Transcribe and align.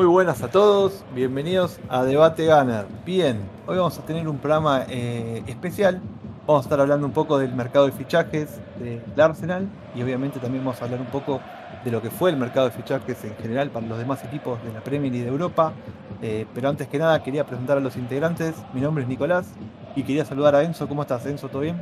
Muy 0.00 0.06
buenas 0.06 0.42
a 0.42 0.48
todos, 0.48 1.04
bienvenidos 1.14 1.78
a 1.90 2.04
Debate 2.04 2.46
Gunner. 2.46 2.86
Bien, 3.04 3.38
hoy 3.66 3.76
vamos 3.76 3.98
a 3.98 4.02
tener 4.06 4.26
un 4.28 4.38
programa 4.38 4.86
eh, 4.88 5.42
especial. 5.46 6.00
Vamos 6.46 6.64
a 6.64 6.66
estar 6.68 6.80
hablando 6.80 7.06
un 7.06 7.12
poco 7.12 7.36
del 7.36 7.52
mercado 7.52 7.84
de 7.84 7.92
fichajes 7.92 8.62
del 8.78 9.20
Arsenal 9.20 9.68
y 9.94 10.02
obviamente 10.02 10.40
también 10.40 10.64
vamos 10.64 10.80
a 10.80 10.86
hablar 10.86 11.02
un 11.02 11.08
poco 11.08 11.42
de 11.84 11.90
lo 11.90 12.00
que 12.00 12.08
fue 12.08 12.30
el 12.30 12.38
mercado 12.38 12.70
de 12.70 12.72
fichajes 12.72 13.22
en 13.24 13.36
general 13.36 13.68
para 13.68 13.86
los 13.86 13.98
demás 13.98 14.24
equipos 14.24 14.58
de 14.64 14.72
la 14.72 14.80
Premier 14.80 15.14
y 15.14 15.18
de 15.18 15.28
Europa. 15.28 15.74
Eh, 16.22 16.46
pero 16.54 16.70
antes 16.70 16.88
que 16.88 16.98
nada 16.98 17.22
quería 17.22 17.44
presentar 17.44 17.76
a 17.76 17.80
los 17.80 17.98
integrantes. 17.98 18.54
Mi 18.72 18.80
nombre 18.80 19.02
es 19.02 19.08
Nicolás 19.08 19.52
y 19.94 20.02
quería 20.02 20.24
saludar 20.24 20.54
a 20.54 20.62
Enzo. 20.62 20.88
¿Cómo 20.88 21.02
estás, 21.02 21.26
Enzo? 21.26 21.50
¿Todo 21.50 21.60
bien? 21.60 21.76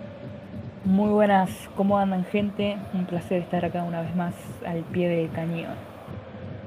Muy 0.85 1.11
buenas, 1.11 1.51
¿cómo 1.77 1.97
andan 1.97 2.25
gente? 2.25 2.79
Un 2.95 3.07
placer 3.07 3.43
estar 3.43 3.65
acá 3.65 3.85
una 3.85 4.01
vez 4.01 4.17
más 4.17 4.35
al 4.67 4.81
pie 4.81 5.09
del 5.09 5.31
cañón. 5.31 5.77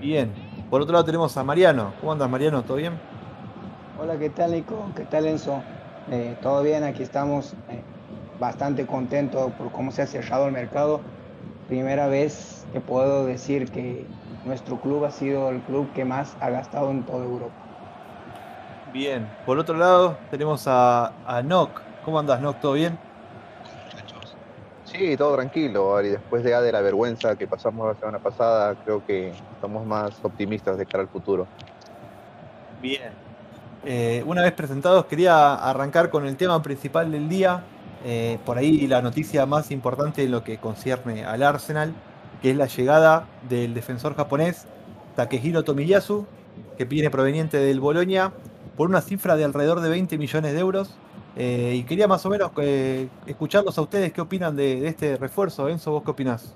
Bien, 0.02 0.32
por 0.72 0.82
otro 0.82 0.94
lado 0.94 1.06
tenemos 1.06 1.36
a 1.38 1.44
Mariano. 1.44 1.94
¿Cómo 2.00 2.14
andas, 2.14 2.30
Mariano? 2.30 2.64
¿Todo 2.64 2.78
bien? 2.78 3.02
Hola, 4.00 4.18
¿qué 4.18 4.30
tal, 4.30 4.52
Nico? 4.54 4.92
¿Qué 4.96 5.06
tal, 5.06 5.26
Enzo? 5.28 5.62
Eh, 6.10 6.38
Todo 6.42 6.64
bien, 6.64 6.84
aquí 6.86 7.04
estamos 7.04 7.54
eh, 7.70 7.84
bastante 8.40 8.88
contentos 8.88 9.52
por 9.54 9.72
cómo 9.72 9.92
se 9.92 10.02
ha 10.02 10.08
cerrado 10.08 10.48
el 10.48 10.54
mercado. 10.54 11.02
Primera 11.68 12.08
vez 12.08 12.66
que 12.72 12.80
puedo 12.80 13.26
decir 13.26 13.70
que 13.70 14.08
nuestro 14.46 14.80
club 14.80 15.04
ha 15.06 15.12
sido 15.12 15.50
el 15.50 15.62
club 15.62 15.92
que 15.94 16.06
más 16.06 16.38
ha 16.40 16.50
gastado 16.50 16.90
en 16.92 17.06
toda 17.06 17.26
Europa. 17.26 17.54
Bien. 18.94 19.30
Por 19.46 19.60
otro 19.60 19.76
lado 19.78 20.18
tenemos 20.30 20.68
a, 20.68 21.14
a 21.26 21.44
Nock. 21.44 21.82
¿Cómo 22.06 22.18
andas, 22.18 22.42
Nock? 22.42 22.60
¿Todo 22.62 22.74
bien? 22.74 22.98
Sí, 24.92 25.16
todo 25.16 25.36
tranquilo. 25.36 26.02
Y 26.02 26.10
después 26.10 26.44
de, 26.44 26.60
de 26.60 26.72
la 26.72 26.82
vergüenza 26.82 27.36
que 27.36 27.48
pasamos 27.48 27.88
la 27.88 28.00
semana 28.00 28.20
pasada, 28.20 28.76
creo 28.84 29.06
que 29.06 29.30
estamos 29.56 29.86
más 29.86 30.14
optimistas 30.24 30.78
de 30.78 30.86
cara 30.86 31.04
al 31.04 31.10
futuro. 31.10 31.48
Bien. 32.82 33.12
Eh, 33.86 34.24
una 34.28 34.42
vez 34.44 34.52
presentados, 34.54 35.06
quería 35.06 35.56
arrancar 35.56 36.10
con 36.10 36.28
el 36.28 36.36
tema 36.36 36.62
principal 36.62 37.12
del 37.12 37.30
día. 37.30 37.64
Eh, 38.04 38.38
por 38.46 38.58
ahí 38.58 38.88
la 38.88 39.02
noticia 39.02 39.46
más 39.46 39.72
importante 39.72 40.24
en 40.24 40.32
lo 40.32 40.44
que 40.44 40.58
concierne 40.58 41.24
al 41.24 41.44
Arsenal, 41.44 41.94
que 42.42 42.52
es 42.52 42.58
la 42.58 42.66
llegada 42.66 43.26
del 43.48 43.74
defensor 43.74 44.16
japonés 44.16 44.66
Takehiro 45.16 45.64
Tomiyasu, 45.64 46.26
que 46.78 46.86
viene 46.86 47.10
proveniente 47.10 47.58
del 47.58 47.80
Bolonia, 47.80 48.34
por 48.76 48.90
una 48.90 49.02
cifra 49.02 49.36
de 49.36 49.44
alrededor 49.46 49.82
de 49.82 49.90
20 49.90 50.18
millones 50.18 50.54
de 50.54 50.60
euros. 50.60 50.96
Eh, 51.36 51.76
y 51.78 51.84
quería 51.84 52.08
más 52.08 52.26
o 52.26 52.30
menos 52.30 52.52
eh, 52.62 53.08
escucharlos 53.26 53.78
a 53.78 53.82
ustedes 53.82 54.12
qué 54.12 54.22
opinan 54.22 54.56
de, 54.56 54.88
este 54.88 55.18
refuerzo. 55.18 55.70
Enzo, 55.70 55.92
¿vos 55.92 56.04
qué 56.04 56.12
opinás? 56.12 56.56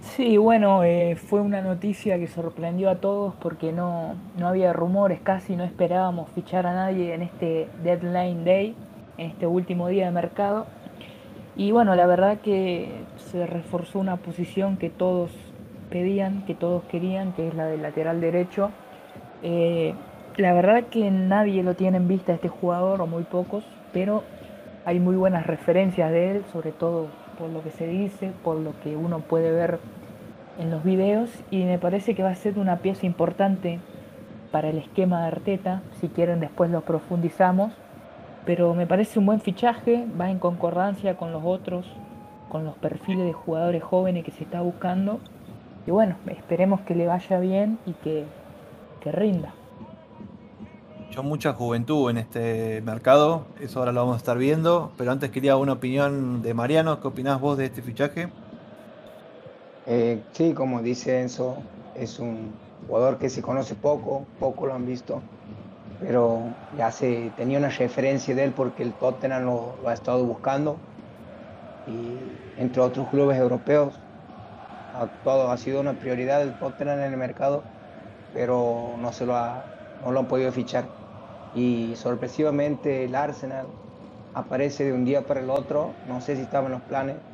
Sí, 0.00 0.36
bueno, 0.36 0.84
eh, 0.84 1.16
fue 1.16 1.40
una 1.40 1.62
noticia 1.62 2.18
que 2.18 2.26
sorprendió 2.26 2.90
a 2.90 2.96
todos 2.96 3.34
porque 3.40 3.72
no, 3.72 4.16
no 4.36 4.48
había 4.48 4.74
rumores, 4.74 5.20
casi 5.22 5.56
no 5.56 5.64
esperábamos 5.64 6.28
fichar 6.30 6.66
a 6.66 6.74
nadie 6.74 7.14
en 7.14 7.22
este 7.22 7.68
deadline 7.82 8.44
day, 8.44 8.76
en 9.16 9.30
este 9.30 9.46
último 9.46 9.88
día 9.88 10.04
de 10.04 10.10
mercado. 10.10 10.66
Y 11.56 11.70
bueno, 11.70 11.94
la 11.94 12.06
verdad 12.06 12.40
que 12.40 12.90
se 13.16 13.46
reforzó 13.46 13.98
una 13.98 14.16
posición 14.16 14.76
que 14.76 14.90
todos 14.90 15.30
pedían, 15.88 16.44
que 16.44 16.54
todos 16.54 16.82
querían, 16.84 17.32
que 17.32 17.48
es 17.48 17.54
la 17.54 17.66
del 17.66 17.80
lateral 17.80 18.20
derecho. 18.20 18.70
La 20.36 20.52
verdad 20.52 20.82
que 20.90 21.12
nadie 21.12 21.62
lo 21.62 21.74
tiene 21.74 21.98
en 21.98 22.08
vista 22.08 22.32
este 22.32 22.48
jugador, 22.48 23.00
o 23.00 23.06
muy 23.06 23.22
pocos, 23.22 23.62
pero 23.92 24.24
hay 24.84 24.98
muy 24.98 25.14
buenas 25.14 25.46
referencias 25.46 26.10
de 26.10 26.32
él, 26.32 26.44
sobre 26.52 26.72
todo 26.72 27.06
por 27.38 27.50
lo 27.50 27.62
que 27.62 27.70
se 27.70 27.86
dice, 27.86 28.32
por 28.42 28.56
lo 28.56 28.72
que 28.82 28.96
uno 28.96 29.20
puede 29.20 29.52
ver 29.52 29.78
en 30.58 30.72
los 30.72 30.82
videos, 30.82 31.30
y 31.52 31.62
me 31.62 31.78
parece 31.78 32.16
que 32.16 32.24
va 32.24 32.30
a 32.30 32.34
ser 32.34 32.58
una 32.58 32.78
pieza 32.78 33.06
importante 33.06 33.78
para 34.50 34.70
el 34.70 34.78
esquema 34.78 35.20
de 35.20 35.28
Arteta, 35.28 35.82
si 36.00 36.08
quieren 36.08 36.40
después 36.40 36.68
lo 36.68 36.80
profundizamos, 36.80 37.72
pero 38.44 38.74
me 38.74 38.88
parece 38.88 39.20
un 39.20 39.26
buen 39.26 39.40
fichaje, 39.40 40.04
va 40.20 40.30
en 40.30 40.40
concordancia 40.40 41.16
con 41.16 41.30
los 41.30 41.44
otros, 41.44 41.86
con 42.48 42.64
los 42.64 42.74
perfiles 42.74 43.24
de 43.24 43.32
jugadores 43.32 43.84
jóvenes 43.84 44.24
que 44.24 44.32
se 44.32 44.42
está 44.42 44.62
buscando, 44.62 45.20
y 45.86 45.92
bueno, 45.92 46.16
esperemos 46.26 46.80
que 46.80 46.96
le 46.96 47.06
vaya 47.06 47.38
bien 47.38 47.78
y 47.86 47.92
que, 47.92 48.24
que 49.00 49.12
rinda. 49.12 49.54
Yo 51.14 51.22
mucha 51.22 51.52
juventud 51.52 52.10
en 52.10 52.16
este 52.16 52.80
mercado, 52.80 53.44
eso 53.60 53.78
ahora 53.78 53.92
lo 53.92 54.00
vamos 54.00 54.14
a 54.14 54.16
estar 54.16 54.36
viendo, 54.36 54.90
pero 54.98 55.12
antes 55.12 55.30
quería 55.30 55.56
una 55.56 55.74
opinión 55.74 56.42
de 56.42 56.54
Mariano, 56.54 57.00
¿qué 57.00 57.06
opinás 57.06 57.40
vos 57.40 57.56
de 57.56 57.66
este 57.66 57.82
fichaje? 57.82 58.28
Eh, 59.86 60.20
sí, 60.32 60.54
como 60.54 60.82
dice 60.82 61.20
Enzo, 61.20 61.58
es 61.94 62.18
un 62.18 62.50
jugador 62.88 63.18
que 63.18 63.30
se 63.30 63.42
conoce 63.42 63.76
poco, 63.76 64.24
poco 64.40 64.66
lo 64.66 64.74
han 64.74 64.86
visto, 64.86 65.22
pero 66.00 66.40
ya 66.76 66.90
se 66.90 67.30
tenía 67.36 67.58
una 67.58 67.68
referencia 67.68 68.34
de 68.34 68.42
él 68.42 68.52
porque 68.52 68.82
el 68.82 68.92
Tottenham 68.94 69.44
lo, 69.44 69.76
ha 69.86 69.92
estado 69.92 70.24
buscando 70.24 70.78
y 71.86 72.60
entre 72.60 72.82
otros 72.82 73.06
clubes 73.10 73.38
europeos 73.38 73.94
ha, 74.96 75.06
todo, 75.22 75.48
ha 75.52 75.56
sido 75.58 75.80
una 75.80 75.92
prioridad 75.92 76.40
del 76.40 76.54
Tottenham 76.54 76.98
en 76.98 77.12
el 77.12 77.16
mercado, 77.16 77.62
pero 78.34 78.96
no, 79.00 79.12
se 79.12 79.24
lo 79.24 79.36
ha, 79.36 79.62
no 80.04 80.10
lo 80.10 80.18
han 80.18 80.26
podido 80.26 80.50
fichar. 80.50 81.03
Y 81.54 81.96
sorpresivamente 81.96 83.06
el 83.06 83.16
Arsenal 83.16 83.76
aparece 84.34 84.84
de 84.84 84.92
un 84.94 85.04
día 85.06 85.26
para 85.26 85.40
el 85.40 85.50
otro, 85.50 86.00
no 86.04 86.20
sé 86.22 86.36
si 86.36 86.42
estaba 86.42 86.66
en 86.68 86.72
los 86.74 86.84
planes, 86.84 87.24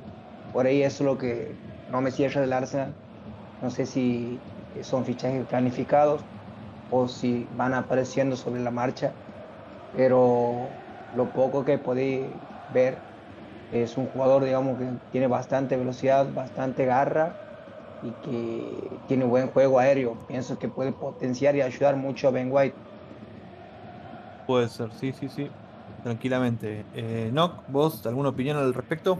por 0.50 0.66
ahí 0.66 0.82
eso 0.82 1.04
es 1.04 1.06
lo 1.06 1.18
que 1.18 1.60
no 1.86 2.00
me 2.02 2.10
cierra 2.12 2.40
del 2.42 2.52
Arsenal, 2.54 2.98
no 3.60 3.70
sé 3.70 3.86
si 3.86 4.46
son 4.82 5.04
fichajes 5.06 5.46
planificados 5.46 6.28
o 6.88 7.08
si 7.08 7.48
van 7.52 7.74
apareciendo 7.74 8.36
sobre 8.36 8.62
la 8.62 8.70
marcha, 8.72 9.20
pero 9.90 10.82
lo 11.10 11.32
poco 11.32 11.64
que 11.64 11.78
podéis 11.78 12.42
ver 12.66 13.08
es 13.70 13.96
un 13.98 14.08
jugador, 14.08 14.44
digamos, 14.44 14.78
que 14.78 15.00
tiene 15.10 15.26
bastante 15.28 15.76
velocidad, 15.76 16.32
bastante 16.32 16.84
garra 16.86 17.40
y 18.00 18.16
que 18.16 19.02
tiene 19.06 19.24
buen 19.26 19.48
juego 19.52 19.78
aéreo. 19.80 20.22
Pienso 20.26 20.58
que 20.58 20.68
puede 20.68 20.92
potenciar 20.92 21.56
y 21.56 21.62
ayudar 21.62 21.96
mucho 21.96 22.28
a 22.28 22.30
Ben 22.32 22.50
White. 22.52 22.80
Puede 24.50 24.68
ser, 24.68 24.92
sí, 24.94 25.12
sí, 25.12 25.28
sí, 25.28 25.48
tranquilamente. 26.02 26.84
Eh, 26.92 27.32
¿vos 27.68 28.04
alguna 28.04 28.30
opinión 28.30 28.56
al 28.56 28.74
respecto? 28.74 29.16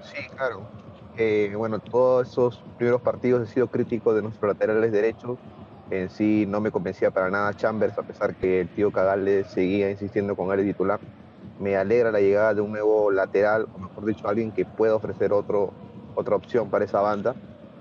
Sí, 0.00 0.22
claro. 0.36 0.68
Eh, 1.16 1.52
bueno, 1.56 1.80
todos 1.80 2.28
esos 2.28 2.62
primeros 2.76 3.02
partidos 3.02 3.42
he 3.42 3.52
sido 3.52 3.66
crítico 3.66 4.14
de 4.14 4.22
nuestros 4.22 4.50
laterales 4.50 4.92
derechos. 4.92 5.36
En 5.90 6.08
sí 6.10 6.46
no 6.46 6.60
me 6.60 6.70
convencía 6.70 7.10
para 7.10 7.28
nada 7.28 7.52
Chambers, 7.54 7.98
a 7.98 8.04
pesar 8.04 8.36
que 8.36 8.60
el 8.60 8.68
tío 8.68 8.92
Cagale 8.92 9.42
seguía 9.42 9.90
insistiendo 9.90 10.36
con 10.36 10.52
él 10.52 10.64
de 10.64 10.72
titular. 10.72 11.00
Me 11.58 11.74
alegra 11.74 12.12
la 12.12 12.20
llegada 12.20 12.54
de 12.54 12.60
un 12.60 12.70
nuevo 12.70 13.10
lateral, 13.10 13.66
o 13.72 13.80
mejor 13.80 14.04
dicho, 14.04 14.28
alguien 14.28 14.52
que 14.52 14.64
pueda 14.64 14.94
ofrecer 14.94 15.32
otro, 15.32 15.72
otra 16.14 16.36
opción 16.36 16.70
para 16.70 16.84
esa 16.84 17.00
banda. 17.00 17.34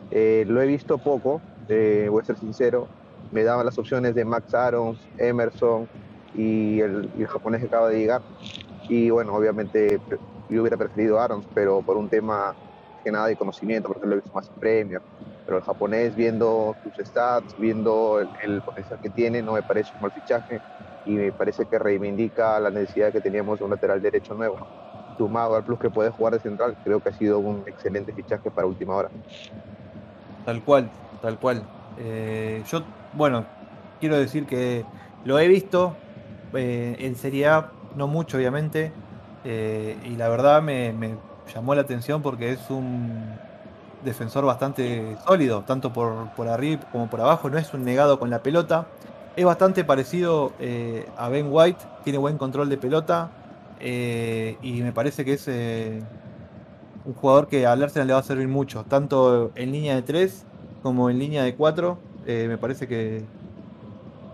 Eh, 0.09 0.45
lo 0.47 0.63
he 0.63 0.65
visto 0.65 0.97
poco, 0.97 1.43
eh, 1.67 2.07
voy 2.09 2.23
a 2.23 2.25
ser 2.25 2.39
sincero. 2.39 2.87
Me 3.29 3.43
daban 3.43 3.67
las 3.67 3.77
opciones 3.77 4.15
de 4.15 4.25
Max 4.25 4.55
Arons, 4.55 4.97
Emerson 5.19 5.87
y 6.35 6.79
el, 6.81 7.09
japonés 7.27 7.61
que 7.61 7.67
acaba 7.67 7.89
de 7.89 7.99
llegar. 7.99 8.21
Y 8.89 9.09
bueno, 9.09 9.33
obviamente 9.33 9.99
yo 10.49 10.61
hubiera 10.61 10.77
preferido 10.77 11.19
Arons, 11.19 11.45
pero 11.53 11.81
por 11.81 11.97
un 11.97 12.09
tema 12.09 12.55
que 13.03 13.11
nada 13.11 13.27
de 13.27 13.35
conocimiento, 13.35 13.87
porque 13.87 14.05
lo 14.05 14.13
he 14.13 14.15
visto 14.17 14.31
más 14.33 14.47
en 14.47 14.55
Premier. 14.55 15.01
Pero 15.45 15.57
el 15.57 15.63
japonés, 15.63 16.15
viendo 16.15 16.75
sus 16.83 17.07
stats, 17.07 17.57
viendo 17.57 18.19
el, 18.19 18.29
el 18.43 18.61
potencial 18.61 18.99
que 19.01 19.09
tiene, 19.09 19.41
no 19.41 19.53
me 19.53 19.63
parece 19.63 19.91
un 19.95 20.01
mal 20.01 20.11
fichaje 20.11 20.61
y 21.05 21.11
me 21.11 21.31
parece 21.31 21.65
que 21.65 21.79
reivindica 21.79 22.59
la 22.59 22.69
necesidad 22.69 23.11
que 23.11 23.21
teníamos 23.21 23.59
de 23.59 23.65
un 23.65 23.71
lateral 23.71 24.01
derecho 24.01 24.33
nuevo. 24.33 24.57
Sumado 25.17 25.55
al 25.55 25.63
plus 25.63 25.79
que 25.79 25.89
puede 25.89 26.11
jugar 26.11 26.33
de 26.33 26.39
central, 26.39 26.77
creo 26.83 26.99
que 27.01 27.09
ha 27.09 27.13
sido 27.13 27.39
un 27.39 27.63
excelente 27.65 28.13
fichaje 28.13 28.51
para 28.51 28.67
última 28.67 28.95
hora. 28.95 29.09
Tal 30.45 30.61
cual, 30.63 30.89
tal 31.21 31.39
cual. 31.39 31.63
Eh, 31.97 32.63
yo, 32.69 32.83
bueno, 33.13 33.45
quiero 33.99 34.17
decir 34.17 34.45
que 34.45 34.85
lo 35.25 35.39
he 35.39 35.47
visto 35.47 35.95
eh, 36.53 36.95
en 36.99 37.15
Serie 37.15 37.47
A, 37.47 37.71
no 37.95 38.07
mucho 38.07 38.37
obviamente, 38.37 38.91
eh, 39.43 39.97
y 40.05 40.15
la 40.15 40.29
verdad 40.29 40.61
me, 40.61 40.93
me 40.93 41.15
llamó 41.53 41.75
la 41.75 41.81
atención 41.81 42.21
porque 42.21 42.51
es 42.51 42.69
un 42.69 43.35
defensor 44.03 44.45
bastante 44.45 45.17
sólido, 45.25 45.63
tanto 45.63 45.91
por, 45.91 46.29
por 46.35 46.47
arriba 46.47 46.81
como 46.91 47.09
por 47.09 47.21
abajo, 47.21 47.49
no 47.49 47.57
es 47.57 47.73
un 47.73 47.83
negado 47.83 48.19
con 48.19 48.29
la 48.29 48.43
pelota. 48.43 48.87
Es 49.35 49.45
bastante 49.45 49.83
parecido 49.83 50.53
eh, 50.59 51.07
a 51.17 51.29
Ben 51.29 51.47
White, 51.49 51.83
tiene 52.03 52.17
buen 52.17 52.37
control 52.37 52.69
de 52.69 52.77
pelota 52.77 53.31
y 53.79 54.81
me 54.81 54.91
parece 54.91 55.23
que 55.23 55.33
es 55.33 55.47
un 55.47 57.13
jugador 57.13 57.47
que 57.47 57.67
al 57.67 57.83
Arsenal 57.83 58.07
le 58.07 58.13
va 58.13 58.19
a 58.19 58.23
servir 58.23 58.47
mucho, 58.47 58.83
tanto 58.83 59.51
en 59.53 59.71
línea 59.71 59.93
de 59.93 60.01
3 60.01 60.43
como 60.81 61.11
en 61.11 61.19
línea 61.19 61.43
de 61.43 61.53
4. 61.53 61.97
me 62.25 62.57
parece 62.57 62.87
que 62.87 63.23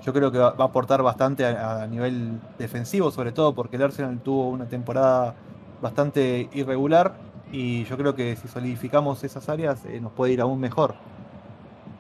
yo 0.03 0.13
creo 0.13 0.31
que 0.31 0.37
va, 0.37 0.51
va 0.51 0.65
a 0.65 0.67
aportar 0.67 1.01
bastante 1.01 1.45
a, 1.45 1.83
a 1.83 1.87
nivel 1.87 2.39
defensivo, 2.57 3.11
sobre 3.11 3.31
todo 3.31 3.53
porque 3.53 3.77
el 3.77 3.83
Arsenal 3.83 4.19
tuvo 4.19 4.49
una 4.49 4.65
temporada 4.65 5.33
bastante 5.81 6.49
irregular 6.53 7.13
y 7.51 7.83
yo 7.85 7.97
creo 7.97 8.15
que 8.15 8.35
si 8.35 8.47
solidificamos 8.47 9.23
esas 9.23 9.47
áreas 9.49 9.85
eh, 9.85 9.99
nos 10.01 10.11
puede 10.11 10.33
ir 10.33 10.41
aún 10.41 10.59
mejor. 10.59 10.95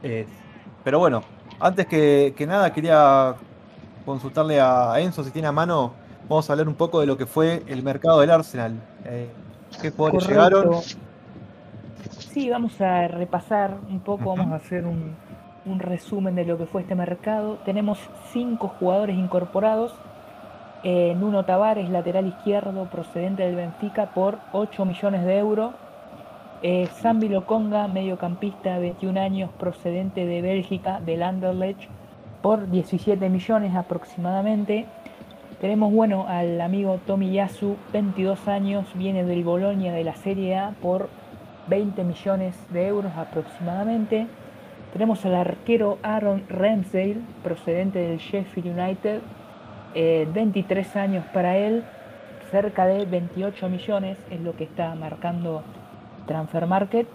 Eh, 0.01 0.25
pero 0.83 0.99
bueno, 0.99 1.23
Antes 1.59 1.85
que, 1.85 2.45
nada, 2.47 2.73
quería 2.73 3.35
consultarle 4.05 4.59
a 4.59 4.99
Enzo 4.99 5.23
si 5.23 5.31
tiene 5.31 5.47
a 5.47 5.51
mano. 5.51 5.93
Vamos 6.27 6.49
a 6.49 6.53
hablar 6.53 6.67
un 6.67 6.75
poco 6.75 6.99
de 6.99 7.05
lo 7.05 7.17
que 7.17 7.25
fue 7.25 7.63
el 7.67 7.83
mercado 7.83 8.19
del 8.19 8.31
Arsenal. 8.31 8.73
Eh, 9.05 9.29
¿Qué 9.81 9.91
jugadores 9.91 10.27
llegaron? 10.27 10.81
Sí, 12.09 12.49
vamos 12.49 12.79
a 12.81 13.07
repasar 13.07 13.77
un 13.89 13.99
poco, 13.99 14.35
vamos 14.35 14.51
a 14.51 14.55
hacer 14.55 14.85
un, 14.85 15.15
un 15.65 15.79
resumen 15.79 16.35
de 16.35 16.45
lo 16.45 16.57
que 16.57 16.65
fue 16.65 16.81
este 16.81 16.95
mercado. 16.95 17.57
Tenemos 17.65 17.99
cinco 18.31 18.67
jugadores 18.79 19.17
incorporados. 19.17 19.93
Eh, 20.83 21.15
Nuno 21.17 21.45
Tavares, 21.45 21.89
lateral 21.89 22.27
izquierdo, 22.27 22.85
procedente 22.85 23.43
del 23.43 23.55
Benfica, 23.55 24.07
por 24.07 24.39
8 24.51 24.85
millones 24.85 25.23
de 25.23 25.37
euros. 25.37 25.73
Eh, 26.61 26.87
Sambi 26.87 27.29
Lokonga, 27.29 27.87
mediocampista, 27.87 28.77
21 28.79 29.19
años, 29.19 29.49
procedente 29.57 30.25
de 30.25 30.41
Bélgica, 30.41 30.99
del 30.99 31.23
Anderlecht, 31.23 31.89
por 32.41 32.69
17 32.69 33.29
millones 33.29 33.75
aproximadamente. 33.75 34.85
Tenemos 35.61 35.93
bueno 35.93 36.25
al 36.27 36.59
amigo 36.59 36.99
Tomi 37.05 37.31
Yasu, 37.31 37.77
22 37.93 38.49
años, 38.49 38.85
viene 38.95 39.23
del 39.23 39.45
Bolonia 39.45 39.93
de 39.93 40.03
la 40.03 40.15
Serie 40.15 40.57
A 40.57 40.71
por 40.81 41.09
20 41.67 42.03
millones 42.03 42.55
de 42.73 42.87
euros 42.87 43.13
aproximadamente. 43.15 44.27
Tenemos 44.93 45.25
al 45.25 45.33
arquero 45.33 45.97
Aaron 46.03 46.43
Ramsdale, 46.47 47.17
procedente 47.43 47.97
del 47.97 48.19
Sheffield 48.19 48.77
United, 48.77 49.21
23 50.31 50.95
eh, 50.95 50.99
años 50.99 51.25
para 51.33 51.57
él, 51.57 51.83
cerca 52.51 52.85
de 52.85 53.03
28 53.05 53.69
millones 53.69 54.19
es 54.29 54.39
lo 54.39 54.55
que 54.55 54.65
está 54.65 54.93
marcando 54.93 55.63
Transfer 56.27 56.67
Market. 56.67 57.07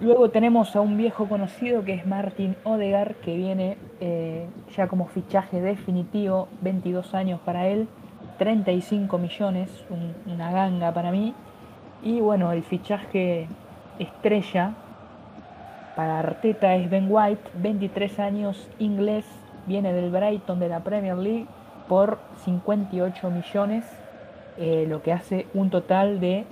Luego 0.00 0.30
tenemos 0.30 0.74
a 0.74 0.80
un 0.80 0.96
viejo 0.96 1.28
conocido 1.28 1.84
que 1.84 1.94
es 1.94 2.04
Martin 2.04 2.56
Odegar, 2.64 3.14
que 3.14 3.36
viene 3.36 3.78
eh, 4.00 4.48
ya 4.76 4.88
como 4.88 5.06
fichaje 5.06 5.60
definitivo, 5.60 6.48
22 6.62 7.14
años 7.14 7.38
para 7.44 7.68
él, 7.68 7.86
35 8.38 9.16
millones, 9.18 9.70
una 10.26 10.50
ganga 10.50 10.92
para 10.92 11.12
mí. 11.12 11.32
Y 12.02 12.18
bueno, 12.18 12.50
el 12.50 12.64
fichaje 12.64 13.46
estrella 14.00 14.74
para 15.96 16.18
Arteta 16.18 16.76
es 16.76 16.90
Ben 16.90 17.06
White, 17.08 17.50
23 17.54 18.20
años, 18.20 18.68
inglés, 18.78 19.24
viene 19.66 19.94
del 19.94 20.10
Brighton 20.10 20.60
de 20.60 20.68
la 20.68 20.80
Premier 20.80 21.16
League 21.16 21.46
por 21.88 22.18
58 22.44 23.30
millones, 23.30 23.84
eh, 24.58 24.84
lo 24.86 25.02
que 25.02 25.12
hace 25.12 25.46
un 25.54 25.70
total 25.70 26.20
de 26.20 26.44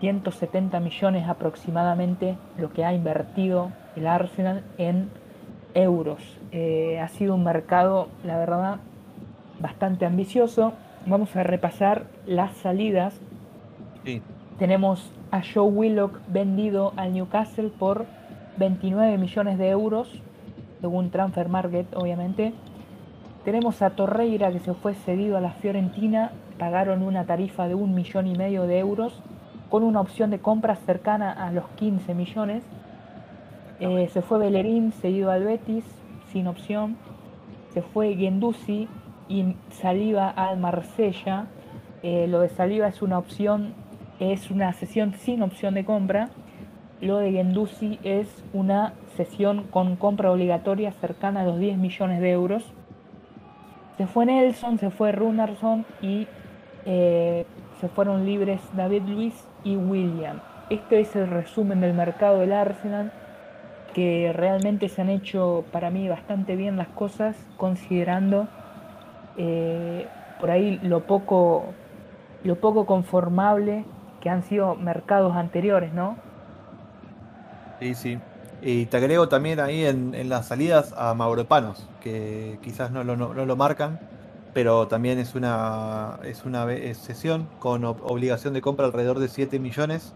170 0.00 0.78
millones 0.80 1.26
aproximadamente 1.26 2.36
lo 2.58 2.70
que 2.70 2.84
ha 2.84 2.92
invertido 2.92 3.72
el 3.96 4.06
Arsenal 4.06 4.62
en 4.76 5.08
euros. 5.72 6.20
Eh, 6.52 7.00
ha 7.00 7.08
sido 7.08 7.34
un 7.34 7.44
mercado, 7.44 8.08
la 8.24 8.36
verdad, 8.36 8.76
bastante 9.58 10.04
ambicioso. 10.04 10.74
Vamos 11.06 11.34
a 11.34 11.42
repasar 11.42 12.04
las 12.26 12.54
salidas. 12.56 13.18
Tenemos 14.58 15.10
a 15.30 15.40
Joe 15.42 15.68
Willock 15.68 16.20
vendido 16.28 16.92
al 16.96 17.14
Newcastle 17.14 17.70
por 17.70 18.04
29 18.58 19.18
millones 19.18 19.58
de 19.58 19.68
euros, 19.68 20.08
según 20.80 21.10
Transfer 21.10 21.48
Market, 21.48 21.86
obviamente. 21.94 22.54
Tenemos 23.44 23.82
a 23.82 23.90
Torreira 23.90 24.50
que 24.50 24.60
se 24.60 24.74
fue 24.74 24.94
cedido 24.94 25.36
a 25.36 25.40
la 25.40 25.52
Fiorentina, 25.52 26.32
pagaron 26.58 27.02
una 27.02 27.24
tarifa 27.26 27.68
de 27.68 27.74
un 27.74 27.94
millón 27.94 28.26
y 28.26 28.34
medio 28.34 28.64
de 28.64 28.78
euros, 28.78 29.22
con 29.68 29.82
una 29.82 30.00
opción 30.00 30.30
de 30.30 30.38
compra 30.38 30.76
cercana 30.76 31.32
a 31.32 31.50
los 31.52 31.68
15 31.76 32.14
millones. 32.14 32.64
Eh, 33.78 34.08
se 34.12 34.22
fue 34.22 34.38
Bellerín, 34.38 34.92
cedido 34.92 35.30
al 35.30 35.44
Betis, 35.44 35.84
sin 36.32 36.46
opción. 36.46 36.96
Se 37.72 37.82
fue 37.82 38.14
Gendusi 38.14 38.88
y 39.28 39.54
Saliva 39.70 40.30
al 40.30 40.58
Marsella. 40.58 41.46
Eh, 42.02 42.26
lo 42.28 42.40
de 42.40 42.48
Saliva 42.48 42.88
es 42.88 43.02
una 43.02 43.18
opción, 43.18 43.74
es 44.18 44.50
una 44.50 44.72
sesión 44.72 45.14
sin 45.14 45.42
opción 45.42 45.74
de 45.74 45.84
compra 45.84 46.30
lo 47.00 47.18
de 47.18 47.32
Gendusi 47.32 47.98
es 48.02 48.44
una 48.52 48.94
sesión 49.16 49.64
con 49.64 49.96
compra 49.96 50.30
obligatoria 50.32 50.92
cercana 50.92 51.40
a 51.40 51.44
los 51.44 51.58
10 51.58 51.78
millones 51.78 52.20
de 52.20 52.30
euros. 52.30 52.64
Se 53.96 54.06
fue 54.06 54.26
Nelson, 54.26 54.78
se 54.78 54.90
fue 54.90 55.12
Runarsson 55.12 55.84
y 56.00 56.26
eh, 56.84 57.46
se 57.80 57.88
fueron 57.88 58.24
libres 58.24 58.60
David 58.74 59.02
Luis 59.06 59.48
y 59.64 59.76
William. 59.76 60.40
Este 60.70 61.00
es 61.00 61.14
el 61.16 61.28
resumen 61.28 61.80
del 61.80 61.94
mercado 61.94 62.40
del 62.40 62.52
Arsenal, 62.52 63.12
que 63.94 64.32
realmente 64.34 64.88
se 64.88 65.02
han 65.02 65.08
hecho 65.08 65.64
para 65.72 65.90
mí 65.90 66.08
bastante 66.08 66.56
bien 66.56 66.76
las 66.76 66.88
cosas, 66.88 67.36
considerando 67.56 68.48
eh, 69.36 70.06
por 70.40 70.50
ahí 70.50 70.78
lo 70.82 71.00
poco, 71.06 71.66
lo 72.42 72.56
poco 72.56 72.86
conformable 72.86 73.84
que 74.20 74.28
han 74.28 74.42
sido 74.42 74.74
mercados 74.74 75.36
anteriores, 75.36 75.92
¿no? 75.92 76.16
Sí, 77.80 77.94
sí. 77.94 78.18
Y 78.62 78.86
te 78.86 78.96
agrego 78.96 79.28
también 79.28 79.60
ahí 79.60 79.84
en, 79.84 80.28
las 80.28 80.46
salidas 80.46 80.94
a 80.96 81.14
Mauropanos, 81.14 81.86
que 82.00 82.58
quizás 82.62 82.90
no 82.90 83.04
lo, 83.04 83.16
no, 83.16 83.32
lo, 83.32 83.56
marcan, 83.56 84.00
pero 84.54 84.88
también 84.88 85.18
es 85.18 85.34
una, 85.34 86.18
es 86.24 86.44
una 86.44 86.66
sesión 86.94 87.48
con 87.58 87.84
obligación 87.84 88.54
de 88.54 88.62
compra 88.62 88.86
alrededor 88.86 89.18
de 89.18 89.28
7 89.28 89.58
millones. 89.58 90.14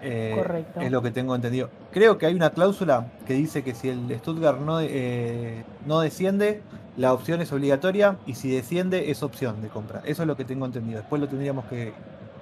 Eh, 0.00 0.34
Correcto. 0.36 0.80
Es 0.80 0.92
lo 0.92 1.02
que 1.02 1.10
tengo 1.10 1.34
entendido. 1.34 1.70
Creo 1.90 2.18
que 2.18 2.26
hay 2.26 2.34
una 2.34 2.50
cláusula 2.50 3.08
que 3.26 3.34
dice 3.34 3.64
que 3.64 3.74
si 3.74 3.88
el 3.88 4.16
Stuttgart 4.18 4.60
no, 4.60 4.80
eh, 4.80 5.64
no 5.86 6.00
desciende, 6.00 6.62
la 6.96 7.12
opción 7.12 7.40
es 7.40 7.52
obligatoria 7.52 8.16
y 8.24 8.34
si 8.34 8.50
desciende 8.50 9.10
es 9.10 9.24
opción 9.24 9.60
de 9.60 9.68
compra. 9.68 10.02
Eso 10.04 10.22
es 10.22 10.28
lo 10.28 10.36
que 10.36 10.44
tengo 10.44 10.64
entendido. 10.66 11.00
Después 11.00 11.20
lo 11.20 11.26
tendríamos 11.26 11.64
que 11.64 11.92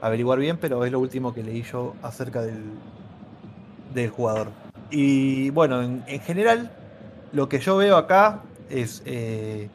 averiguar 0.03 0.39
bien, 0.39 0.59
pero 0.59 0.85
es 0.85 0.93
lo 0.93 1.01
último 1.01 1.33
que 1.33 1.43
leí 1.43 1.63
yo 1.63 1.95
acerca 2.03 2.43
del, 2.43 2.63
del 4.03 4.11
jugador. 4.11 4.49
Y 4.91 5.51
bueno, 5.51 5.83
en, 5.83 6.21
general, 6.21 6.71
lo 7.33 7.49
que 7.49 7.59
yo 7.59 7.77
veo 7.77 7.97
acá 7.97 8.43
es. 8.71 9.03
Eh, 9.05 9.69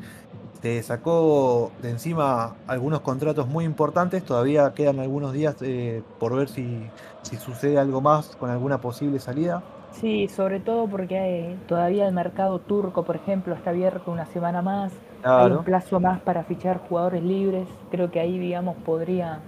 te 0.62 0.84
sacó 0.84 1.72
de 1.82 1.90
encima 1.90 2.54
algunos 2.68 3.02
contratos 3.02 3.48
muy 3.48 3.66
importantes. 3.66 4.24
Todavía 4.24 4.74
quedan 4.76 5.00
algunos 5.00 5.34
días 5.34 5.56
eh, 5.62 6.04
por 6.20 6.36
ver 6.36 6.50
si, 6.50 6.88
si, 7.24 7.36
sucede 7.38 7.80
algo 7.80 8.00
más 8.00 8.36
con 8.36 8.52
alguna 8.52 8.80
posible 8.80 9.20
salida. 9.20 9.64
Sí, 9.92 10.28
sobre 10.28 10.60
todo 10.60 10.88
porque 10.88 11.18
hay, 11.18 11.60
todavía 11.68 12.08
el 12.08 12.14
mercado 12.14 12.60
turco, 12.60 13.04
por 13.04 13.16
ejemplo, 13.16 13.56
está 13.56 13.72
abierto 13.72 14.12
una 14.12 14.28
semana 14.28 14.62
más. 14.62 14.94
Hay 15.24 15.52
un 15.52 15.64
plazo 15.64 16.00
más 16.00 16.22
para 16.22 16.44
fichar 16.44 16.80
jugadores 16.88 17.24
libres. 17.24 17.68
Creo 17.90 18.12
que 18.12 18.20
ahí, 18.20 18.38
digamos, 18.38 18.76
podría 18.86 19.40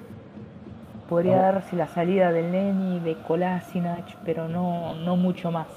podría 1.13 1.37
darse 1.37 1.75
la 1.75 1.87
salida 1.87 2.31
del 2.31 2.51
Neni, 2.51 2.99
de 2.99 3.15
Kolasinac, 3.15 4.17
pero 4.25 4.47
no, 4.47 4.95
no 4.95 5.15
mucho 5.15 5.51
más. 5.51 5.67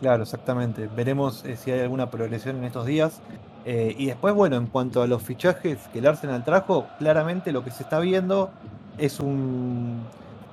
Claro, 0.00 0.22
exactamente. 0.22 0.88
Veremos 0.96 1.44
eh, 1.44 1.56
si 1.56 1.70
hay 1.70 1.80
alguna 1.80 2.10
progresión 2.10 2.56
en 2.56 2.64
estos 2.64 2.86
días. 2.86 3.20
Eh, 3.66 3.94
y 3.98 4.06
después, 4.06 4.32
bueno, 4.32 4.56
en 4.56 4.66
cuanto 4.66 5.02
a 5.02 5.06
los 5.06 5.22
fichajes 5.22 5.76
que 5.92 5.98
el 5.98 6.06
Arsenal 6.06 6.42
trajo, 6.42 6.86
claramente 6.98 7.52
lo 7.52 7.64
que 7.64 7.70
se 7.70 7.82
está 7.82 8.00
viendo 8.00 8.48
es 8.96 9.20
un 9.20 10.04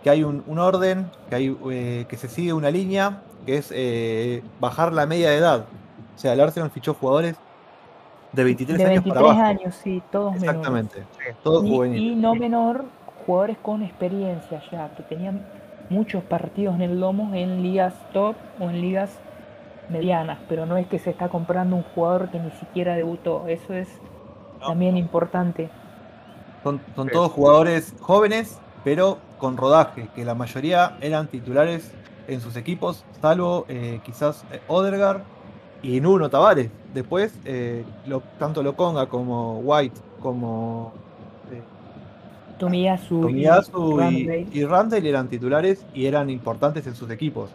que 0.04 0.10
hay 0.10 0.26
un, 0.26 0.44
orden, 0.60 1.10
que 1.30 1.36
hay 1.36 1.58
eh, 1.72 2.06
que 2.10 2.18
se 2.18 2.28
sigue 2.28 2.52
una 2.52 2.70
línea, 2.72 3.22
que 3.46 3.58
es 3.58 4.44
bajar 4.60 4.92
la 4.92 5.06
media 5.06 5.30
de 5.30 5.38
edad. 5.38 5.66
O 6.14 6.20
sea, 6.20 6.34
el 6.34 6.42
Arsenal 6.42 6.72
fichó 6.72 6.94
jugadores 6.94 7.38
de 8.34 8.44
23 8.44 8.86
años 8.86 9.04
para 9.06 9.20
abajo. 9.22 9.42
años, 9.42 9.76
sí, 9.82 10.04
todos 10.12 10.36
Exactamente, 10.36 11.04
todos 11.42 11.64
juveniles. 11.64 12.12
Y 12.12 12.16
no 12.16 12.36
menor 12.36 12.84
jugadores 13.26 13.58
con 13.62 13.84
experiencia 13.84 14.62
ya, 14.72 14.90
que 14.96 15.04
tenían 15.04 15.46
muchos 15.90 16.24
partidos 16.24 16.76
en 16.76 16.82
el 16.82 17.00
lomo 17.00 17.34
en 17.34 17.62
ligas 17.62 17.94
top 18.14 18.36
o 18.60 18.70
en 18.70 18.82
ligas 18.82 19.20
medianas, 19.90 20.40
pero 20.50 20.66
no 20.66 20.78
es 20.78 20.88
que 20.88 21.00
se 21.00 21.12
está 21.12 21.30
comprando 21.30 21.76
un 21.76 21.84
jugador 21.84 22.30
que 22.30 22.40
ni 22.40 22.52
siquiera 22.52 22.96
debutó, 22.96 23.48
eso 23.48 23.74
es 23.74 23.88
también 24.60 24.98
importante. 24.98 25.70
Son, 26.64 26.80
todos 27.12 27.32
jugadores 27.32 27.94
jóvenes, 28.00 28.60
pero 28.84 29.20
con 29.38 29.58
rodaje, 29.58 30.10
que 30.16 30.26
la 30.26 30.34
mayoría 30.34 30.98
eran 31.02 31.28
titulares 31.28 31.94
en 32.28 32.42
sus 32.42 32.56
equipos, 32.56 33.06
salvo 33.22 33.66
eh, 33.68 34.00
quizás 34.04 34.44
eh, 34.52 34.60
Odergar 34.68 35.24
y 35.84 36.02
Nuno 36.02 36.30
Tavares. 36.30 36.72
Después, 36.94 37.38
eh, 37.46 37.86
lo, 38.08 38.22
tanto 38.40 38.64
Loconga 38.64 39.06
como 39.06 39.60
White 39.60 40.00
como 40.20 40.94
Tomiyasu, 42.58 43.30
y, 44.54 44.64
Randall. 44.66 45.06
eran 45.06 45.28
titulares 45.28 45.86
y 45.94 46.06
eran 46.06 46.30
importantes 46.30 46.88
en 46.88 46.96
sus 46.96 47.10
equipos. 47.10 47.50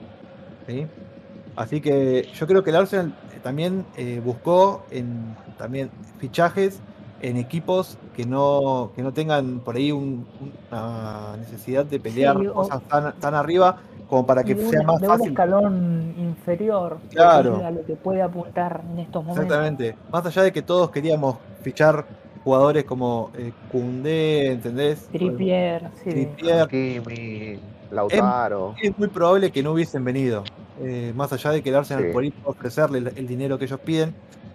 Así 1.56 1.80
que 1.80 2.28
yo 2.34 2.46
creo 2.46 2.62
que 2.62 2.70
el 2.70 2.76
Arsenal 2.76 3.12
también 3.42 3.84
eh, 3.96 4.20
buscó 4.24 4.84
en 4.90 5.34
también 5.58 5.90
fichajes 6.18 6.80
en 7.22 7.36
equipos 7.36 7.98
que 8.16 8.24
no, 8.24 8.92
que 8.94 9.02
no 9.02 9.12
tengan 9.12 9.60
por 9.60 9.76
ahí 9.76 9.92
una 9.92 11.36
necesidad 11.38 11.84
de 11.84 12.00
pelear 12.00 12.36
cosas 12.52 12.80
tan, 13.20 13.34
arriba 13.34 13.78
como 14.08 14.26
para 14.26 14.42
que 14.42 14.54
un, 14.54 14.70
sea 14.70 14.82
más 14.82 15.00
de 15.00 15.06
un 15.06 15.12
fácil. 15.12 15.28
escalón 15.28 16.14
inferior 16.18 16.98
Claro. 17.10 17.64
a 17.64 17.70
lo 17.70 17.84
que 17.84 17.94
puede 17.94 18.22
apuntar 18.22 18.82
en 18.92 19.00
estos 19.00 19.22
momentos. 19.22 19.44
Exactamente. 19.44 19.96
Más 20.10 20.24
allá 20.26 20.42
de 20.42 20.52
que 20.52 20.62
todos 20.62 20.90
queríamos 20.90 21.36
fichar 21.62 22.06
jugadores 22.44 22.84
como 22.84 23.30
eh, 23.36 23.52
Koundé, 23.70 24.52
¿entendés? 24.52 25.08
Trippier, 25.12 25.90
sí. 26.02 26.10
Trippier, 26.10 26.60
Hakimi, 26.62 27.58
Lautaro. 27.90 28.74
es 28.82 28.96
muy 28.98 29.08
probable 29.08 29.50
que 29.50 29.62
no 29.62 29.72
hubiesen 29.72 30.04
venido. 30.04 30.44
eh, 30.82 31.12
más 31.14 31.30
allá 31.30 31.50
de 31.50 31.62
que 31.62 31.68
el 31.68 31.76
Arsenal 31.76 32.04
Sí. 32.06 32.10
por 32.12 32.24
ofrecerle 32.44 32.98
el, 33.00 33.08
el 33.14 33.26
dinero 33.26 33.58
que 33.58 33.66
ellos 33.66 33.80
piden. 33.80 34.14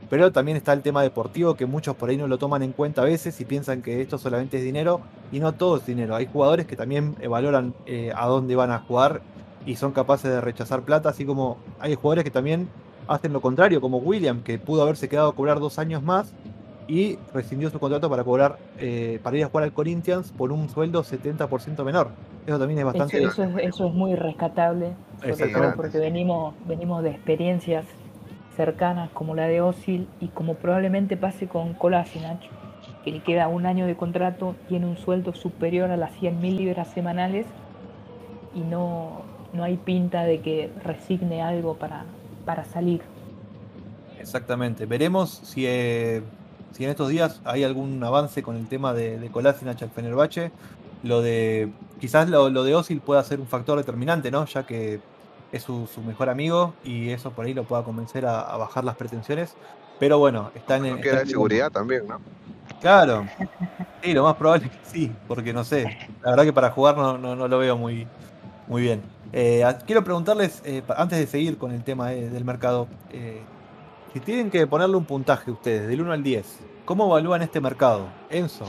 Pero 0.10 0.32
también 0.32 0.58
está 0.58 0.74
el 0.74 0.82
tema 0.82 1.04
deportivo 1.04 1.54
que 1.56 1.66
muchos 1.68 1.96
por 1.96 2.10
ahí 2.10 2.18
no 2.18 2.28
lo 2.28 2.38
toman 2.40 2.64
en 2.64 2.72
cuenta 2.72 3.02
a 3.04 3.06
veces 3.06 3.40
y 3.42 3.46
piensan 3.46 3.82
que 3.84 4.02
esto 4.02 4.18
solamente 4.18 4.58
es 4.58 4.64
dinero 4.64 5.02
y 5.32 5.40
no 5.40 5.54
todo 5.54 5.78
es 5.78 5.86
dinero. 5.86 6.16
Hay 6.16 6.28
jugadores 6.32 6.66
que 6.66 6.76
también 6.76 7.16
eh, 7.22 7.28
valoran 7.28 7.74
eh, 7.86 8.12
a 8.16 8.26
dónde 8.28 8.56
van 8.56 8.72
a 8.72 8.80
jugar 8.80 9.22
y 9.68 9.76
son 9.76 9.92
capaces 9.92 10.32
de 10.32 10.42
rechazar 10.42 10.82
plata, 10.82 11.10
así 11.10 11.26
como 11.26 11.58
hay 11.80 11.94
jugadores 11.96 12.24
que 12.24 12.32
también 12.32 12.70
hacen 13.08 13.32
lo 13.34 13.42
contrario, 13.42 13.80
como 13.82 13.98
William, 14.00 14.42
que 14.42 14.58
pudo 14.60 14.82
haberse 14.84 15.08
quedado 15.10 15.30
a 15.30 15.36
cobrar 15.36 15.60
dos 15.60 15.78
años 15.80 16.02
más 16.04 16.34
y 16.88 17.18
rescindió 17.34 17.70
su 17.70 17.80
contrato 17.80 18.10
para 18.10 18.24
cobrar 18.24 18.58
eh, 18.80 19.20
para 19.24 19.38
ir 19.38 19.44
a 19.44 19.48
jugar 19.48 19.64
al 19.64 19.74
Corinthians 19.74 20.32
por 20.32 20.52
un 20.52 20.70
sueldo 20.70 21.04
70% 21.04 21.84
menor. 21.84 22.10
Eso 22.46 22.60
también 22.60 22.80
es 22.80 22.84
Eso, 22.84 22.86
bastante... 22.86 23.24
eso 23.24 23.44
es, 23.44 23.58
eso 23.64 23.88
es 23.88 23.94
muy 23.94 24.16
rescatable, 24.16 24.94
sobre 25.20 25.52
todo 25.52 25.74
porque 25.76 25.98
venimos, 25.98 26.54
venimos 26.68 27.04
de 27.04 27.10
experiencias 27.12 27.86
cercanas 28.56 29.10
como 29.12 29.36
la 29.36 29.48
de 29.48 29.62
Osil 29.62 30.08
y 30.22 30.28
como 30.28 30.56
probablemente 30.56 31.18
pase 31.18 31.48
con 31.48 31.74
Kolasinac, 31.74 32.40
que 33.04 33.12
le 33.12 33.20
queda 33.22 33.48
un 33.48 33.66
año 33.66 33.86
de 33.86 33.96
contrato, 33.96 34.56
tiene 34.68 34.86
un 34.86 34.98
sueldo 34.98 35.34
superior 35.34 35.92
a 35.92 35.98
las 35.98 36.12
100.000 36.22 36.56
libras 36.56 36.88
semanales 36.90 37.46
y 38.54 38.60
no, 38.62 39.24
no 39.54 39.64
hay 39.64 39.78
pinta 39.78 40.24
de 40.24 40.40
que 40.40 40.72
resigne 40.84 41.42
algo 41.42 41.76
para, 41.76 42.06
para 42.46 42.64
salir. 42.64 43.02
Exactamente. 44.20 44.86
Veremos 44.86 45.30
si, 45.30 45.66
eh, 45.68 46.24
si 46.76 46.84
en 46.84 46.90
estos 46.90 47.08
días 47.08 47.40
hay 47.46 47.64
algún 47.64 48.04
avance 48.04 48.44
con 48.44 48.58
el 48.58 48.68
tema 48.68 48.94
de, 48.94 49.18
de 49.18 49.30
Kolasinac 49.30 49.82
al 49.82 49.90
Fenerbahce. 49.92 50.52
Lo 51.04 51.22
de. 51.22 51.72
Quizás 52.02 52.28
lo, 52.30 52.50
lo 52.50 52.64
de 52.64 52.76
Osil 52.76 53.00
pueda 53.00 53.24
ser 53.24 53.40
un 53.40 53.48
factor 53.48 53.78
determinante, 53.78 54.30
¿no? 54.30 54.46
Ya 54.46 54.66
que 54.66 55.00
es 55.52 55.64
su, 55.64 55.88
su 55.88 56.02
mejor 56.02 56.30
amigo 56.30 56.74
y 56.84 57.12
eso 57.12 57.32
por 57.32 57.46
ahí 57.46 57.54
lo 57.54 57.64
pueda 57.64 57.84
convencer 57.84 58.26
a, 58.26 58.42
a 58.42 58.58
bajar 58.58 58.84
las 58.84 58.96
pretensiones. 58.96 59.56
Pero 60.00 60.18
bueno, 60.18 60.52
está 60.54 60.76
en. 60.76 61.00
Queda 61.00 61.20
de 61.20 61.28
seguridad 61.28 61.72
también, 61.72 62.08
¿no? 62.08 62.20
Claro. 62.82 63.26
Sí, 64.04 64.14
lo 64.14 64.24
más 64.24 64.36
probable 64.36 64.66
es 64.66 64.72
que 64.72 64.86
sí, 64.86 65.12
porque 65.28 65.54
no 65.54 65.64
sé. 65.64 65.98
La 66.22 66.32
verdad 66.32 66.44
que 66.44 66.54
para 66.54 66.72
jugar 66.72 66.98
no, 66.98 67.18
no, 67.18 67.36
no 67.36 67.48
lo 67.48 67.58
veo 67.58 67.78
muy, 67.78 68.06
muy 68.68 68.82
bien. 68.82 69.02
Eh, 69.32 69.64
quiero 69.86 70.04
preguntarles, 70.04 70.62
eh, 70.66 70.84
antes 70.98 71.20
de 71.20 71.28
seguir 71.28 71.58
con 71.58 71.72
el 71.72 71.84
tema 71.84 72.14
eh, 72.14 72.30
del 72.30 72.44
mercado, 72.44 72.88
eh, 73.12 73.42
si 74.16 74.22
tienen 74.22 74.50
que 74.50 74.66
ponerle 74.66 74.96
un 74.96 75.04
puntaje 75.04 75.52
ustedes, 75.52 75.90
del 75.90 76.00
1 76.00 76.14
al 76.14 76.24
10, 76.24 76.62
¿cómo 76.86 77.06
evalúan 77.08 77.42
este 77.42 77.60
mercado? 77.60 78.06
Enzo, 78.30 78.64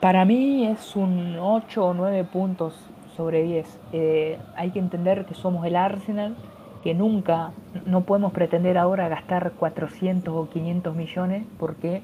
Para 0.00 0.24
mí 0.24 0.66
es 0.66 0.96
un 0.96 1.36
8 1.38 1.84
o 1.84 1.94
9 1.94 2.24
puntos 2.24 2.74
sobre 3.16 3.44
10. 3.44 3.78
Eh, 3.92 4.36
hay 4.56 4.72
que 4.72 4.80
entender 4.80 5.26
que 5.26 5.36
somos 5.36 5.64
el 5.64 5.76
Arsenal, 5.76 6.34
que 6.82 6.92
nunca, 6.92 7.52
no 7.86 8.00
podemos 8.00 8.32
pretender 8.32 8.78
ahora 8.78 9.08
gastar 9.08 9.52
400 9.52 10.34
o 10.34 10.48
500 10.48 10.96
millones 10.96 11.46
porque 11.56 12.02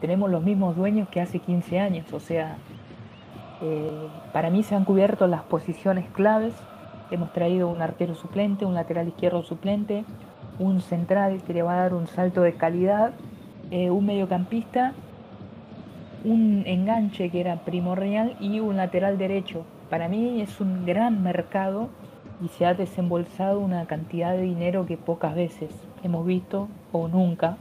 tenemos 0.00 0.28
los 0.28 0.42
mismos 0.42 0.74
dueños 0.74 1.08
que 1.10 1.20
hace 1.20 1.38
15 1.38 1.78
años. 1.78 2.12
O 2.12 2.18
sea, 2.18 2.56
eh, 3.62 4.08
para 4.32 4.50
mí 4.50 4.64
se 4.64 4.74
han 4.74 4.84
cubierto 4.84 5.28
las 5.28 5.42
posiciones 5.42 6.10
claves. 6.10 6.54
Hemos 7.12 7.32
traído 7.32 7.68
un 7.68 7.82
arquero 7.82 8.16
suplente, 8.16 8.64
un 8.64 8.74
lateral 8.74 9.06
izquierdo 9.06 9.44
suplente, 9.44 10.04
un 10.58 10.80
central 10.80 11.42
que 11.42 11.54
le 11.54 11.62
va 11.62 11.74
a 11.74 11.82
dar 11.82 11.94
un 11.94 12.06
salto 12.06 12.42
de 12.42 12.54
calidad, 12.54 13.12
eh, 13.70 13.90
un 13.90 14.06
mediocampista 14.06 14.94
un 16.26 16.64
enganche 16.66 17.30
que 17.30 17.40
era 17.40 17.56
primordial 17.58 18.36
y 18.40 18.58
un 18.58 18.76
lateral 18.76 19.16
derecho. 19.16 19.64
Para 19.88 20.08
mí 20.08 20.40
es 20.40 20.60
un 20.60 20.84
gran 20.84 21.22
mercado 21.22 21.88
y 22.44 22.48
se 22.48 22.66
ha 22.66 22.74
desembolsado 22.74 23.60
una 23.60 23.86
cantidad 23.86 24.32
de 24.32 24.42
dinero 24.42 24.86
que 24.86 24.96
pocas 24.96 25.36
veces 25.36 25.70
hemos 26.02 26.26
visto 26.26 26.68
o 26.90 27.06
nunca. 27.06 27.56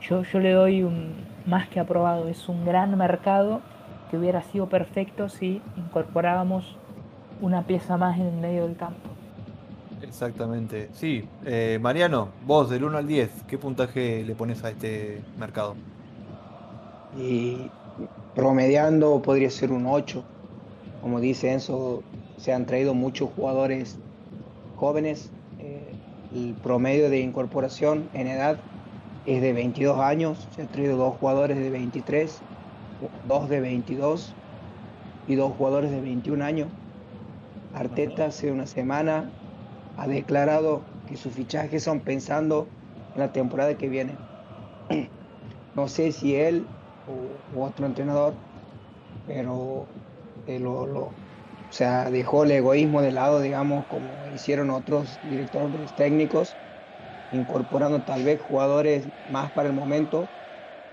Yo, 0.00 0.22
yo 0.22 0.38
le 0.38 0.52
doy 0.52 0.84
un 0.84 1.14
más 1.46 1.68
que 1.68 1.80
aprobado. 1.80 2.28
Es 2.28 2.48
un 2.48 2.64
gran 2.64 2.96
mercado 2.96 3.60
que 4.08 4.16
hubiera 4.16 4.42
sido 4.42 4.68
perfecto 4.68 5.28
si 5.28 5.60
incorporábamos 5.76 6.76
una 7.40 7.62
pieza 7.62 7.96
más 7.96 8.20
en 8.20 8.26
el 8.26 8.36
medio 8.36 8.68
del 8.68 8.76
campo. 8.76 9.17
Exactamente. 10.02 10.90
Sí, 10.92 11.28
eh, 11.44 11.78
Mariano, 11.80 12.28
vos 12.46 12.70
del 12.70 12.84
1 12.84 12.98
al 12.98 13.06
10, 13.06 13.44
¿qué 13.46 13.58
puntaje 13.58 14.24
le 14.24 14.34
pones 14.34 14.64
a 14.64 14.70
este 14.70 15.22
mercado? 15.38 15.76
Y 17.16 17.70
promediando 18.34 19.20
podría 19.22 19.50
ser 19.50 19.72
un 19.72 19.86
8. 19.86 20.24
Como 21.00 21.20
dice 21.20 21.52
Enzo, 21.52 22.02
se 22.36 22.52
han 22.52 22.66
traído 22.66 22.94
muchos 22.94 23.30
jugadores 23.34 23.98
jóvenes. 24.76 25.30
eh, 25.58 25.94
el 26.34 26.54
promedio 26.54 27.08
de 27.10 27.20
incorporación 27.20 28.08
en 28.12 28.28
edad 28.28 28.58
es 29.26 29.42
de 29.42 29.52
22 29.52 29.98
años. 29.98 30.48
Se 30.54 30.62
han 30.62 30.68
traído 30.68 30.96
dos 30.96 31.16
jugadores 31.16 31.58
de 31.58 31.70
23, 31.70 32.42
dos 33.26 33.48
de 33.48 33.60
22 33.60 34.34
y 35.26 35.34
dos 35.34 35.52
jugadores 35.56 35.90
de 35.90 36.00
21 36.00 36.44
años. 36.44 36.68
Arteta 37.74 38.26
hace 38.26 38.50
una 38.50 38.66
semana 38.66 39.30
ha 39.98 40.06
declarado 40.06 40.84
que 41.06 41.16
sus 41.16 41.34
fichajes 41.34 41.82
son 41.82 42.00
pensando 42.00 42.68
en 43.14 43.20
la 43.20 43.32
temporada 43.32 43.76
que 43.76 43.88
viene. 43.88 44.16
No 45.74 45.86
sé 45.86 46.10
si 46.10 46.34
él 46.34 46.66
o, 47.06 47.38
otro 47.54 47.86
entrenador, 47.86 48.34
pero 49.26 49.86
eh, 50.46 50.58
lo, 50.58 50.72
o 50.72 51.14
sea, 51.70 52.10
dejó 52.10 52.42
el 52.42 52.50
egoísmo 52.50 53.00
de 53.00 53.12
lado, 53.12 53.40
digamos, 53.40 53.86
como 53.86 54.26
hicieron 54.26 54.70
otros 54.70 55.20
directores 55.22 55.94
técnicos, 55.94 56.56
incorporando 57.30 58.02
tal 58.02 58.24
vez 58.24 58.40
jugadores 58.40 59.06
más 59.28 59.52
para 59.52 59.68
el 59.68 59.74
momento 59.74 60.28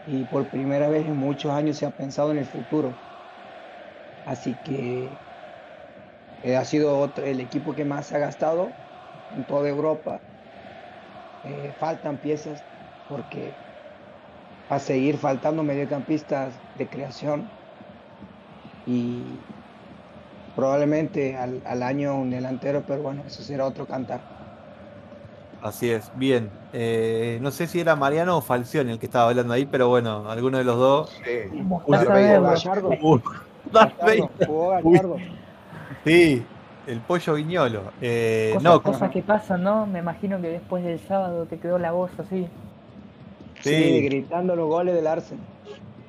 y 0.05 0.25
por 0.25 0.47
primera 0.50 0.88
vez 0.88 1.07
en 1.07 1.17
muchos 1.17 1.51
años 1.51 1.77
se 1.77 1.88
ha 1.88 1.91
pensado 1.91 2.29
en 2.29 2.38
el 2.38 2.45
futuro. 2.45 2.93
Así 4.24 4.53
que 4.53 5.17
eh, 6.43 6.55
ha 6.55 6.65
sido 6.65 7.12
el 7.24 7.39
equipo 7.39 7.74
que 7.74 7.85
más 7.85 8.12
ha 8.13 8.19
gastado 8.19 8.85
en 9.36 9.46
toda 9.46 9.70
Europa. 9.70 10.20
Eh, 11.44 11.74
faltan 11.79 12.17
piezas 12.17 12.63
porque 13.08 13.53
va 14.72 14.77
a 14.77 14.79
seguir 14.79 15.17
faltando 15.17 15.63
mediocampistas 15.63 16.53
de 16.77 16.88
creación 16.88 17.48
y 18.88 19.22
probablemente 20.55 21.38
al, 21.38 21.62
al 21.65 21.84
año 21.84 22.15
un 22.15 22.32
delantero, 22.32 22.84
pero 22.88 23.01
bueno, 23.01 23.24
eso 23.27 23.44
será 23.44 23.65
otro 23.65 23.86
cantar. 23.86 24.22
Así 25.62 25.89
es, 25.89 26.12
bien. 26.15 26.51
Eh, 26.74 27.39
no 27.41 27.50
sé 27.50 27.65
si 27.65 27.79
era 27.79 27.96
Mariano 27.96 28.38
o 28.38 28.41
Falcioni 28.41 28.91
el 28.91 29.00
que 29.00 29.08
estaba 29.08 29.29
hablando 29.29 29.53
ahí, 29.53 29.65
pero 29.65 29.89
bueno, 29.89 30.29
alguno 30.29 30.60
de 30.60 30.63
los 30.63 30.77
dos. 30.77 31.10
Sí. 31.25 31.50
Darth 33.72 34.00
Vader. 34.00 34.29
jugó. 34.46 34.70
Gallardo. 34.70 35.17
Sí, 36.03 36.46
el 36.88 37.00
pollo 37.01 37.34
viñolo. 37.36 37.82
Eh, 38.01 38.51
Cosas, 38.54 38.63
no, 38.63 38.82
cosas 38.84 39.12
que 39.12 39.22
pasan, 39.22 39.63
¿no? 39.63 39.86
Me 39.86 40.00
imagino 40.00 40.39
que 40.42 40.50
después 40.50 40.84
del 40.84 41.00
sábado 41.00 41.46
te 41.46 41.58
quedó 41.60 41.77
la 41.80 41.92
voz 41.92 42.12
así. 42.20 42.48
Sí, 43.62 43.70
Sí. 43.75 44.01
gritando 44.06 44.56
los 44.56 44.68
goles 44.68 44.94
del 44.96 45.08
Arsenal. 45.08 45.44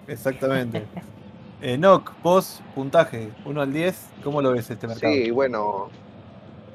exactamente. 0.07 0.85
Eh, 1.63 1.79
Noc, 1.79 2.13
vos, 2.23 2.61
puntaje, 2.75 3.31
1 3.47 3.63
al 3.63 3.73
10, 3.73 4.11
¿cómo 4.23 4.43
lo 4.43 4.53
ves 4.53 4.69
este 4.71 4.87
mercado? 4.87 5.11
Sí, 5.11 5.31
bueno, 5.31 5.89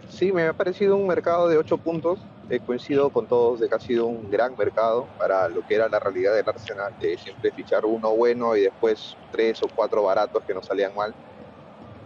sí, 0.10 0.32
me 0.32 0.48
ha 0.48 0.54
parecido 0.54 0.96
un 0.98 1.06
mercado 1.06 1.48
de 1.48 1.56
8 1.58 1.78
puntos. 1.78 2.18
Eh, 2.50 2.60
coincido 2.66 3.12
con 3.12 3.28
todos 3.28 3.60
de 3.60 3.70
que 3.70 3.76
ha 3.76 3.80
sido 3.80 4.08
un 4.08 4.30
gran 4.32 4.58
mercado 4.58 5.06
para 5.20 5.48
lo 5.50 5.62
que 5.68 5.76
era 5.76 5.88
la 5.88 6.00
realidad 6.00 6.34
del 6.34 6.50
Arsenal, 6.50 6.94
de 7.00 7.16
siempre 7.20 7.52
fichar 7.52 7.86
uno 7.86 8.10
bueno 8.16 8.56
y 8.58 8.62
después 8.62 9.16
tres 9.32 9.62
o 9.62 9.68
cuatro 9.74 10.02
baratos 10.02 10.42
que 10.46 10.54
no 10.56 10.64
salían 10.64 10.96
mal. 10.96 11.14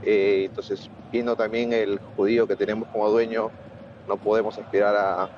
Eh, 0.01 0.45
entonces, 0.45 0.89
viendo 1.11 1.35
también 1.35 1.73
el 1.73 1.99
judío 1.99 2.47
que 2.47 2.55
tenemos 2.55 2.87
como 2.89 3.09
dueño, 3.09 3.51
no 4.07 4.17
podemos 4.17 4.57
aspirar 4.57 4.95
a, 4.95 5.29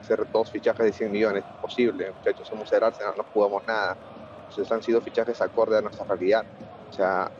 hacer 0.00 0.26
dos 0.32 0.50
fichajes 0.50 0.84
de 0.86 0.92
100 0.92 1.10
millones. 1.10 1.44
Imposible, 1.48 2.12
muchachos, 2.12 2.46
somos 2.46 2.70
el 2.72 2.82
Arsenal, 2.84 3.14
no 3.16 3.24
jugamos 3.32 3.62
nada. 3.66 3.96
Entonces 4.48 4.70
han 4.72 4.82
sido 4.82 5.00
fichajes 5.00 5.40
acorde 5.40 5.78
a 5.78 5.80
nuestra 5.80 6.04
realidad. 6.06 6.44
O 6.88 6.92
sea, 6.92 7.32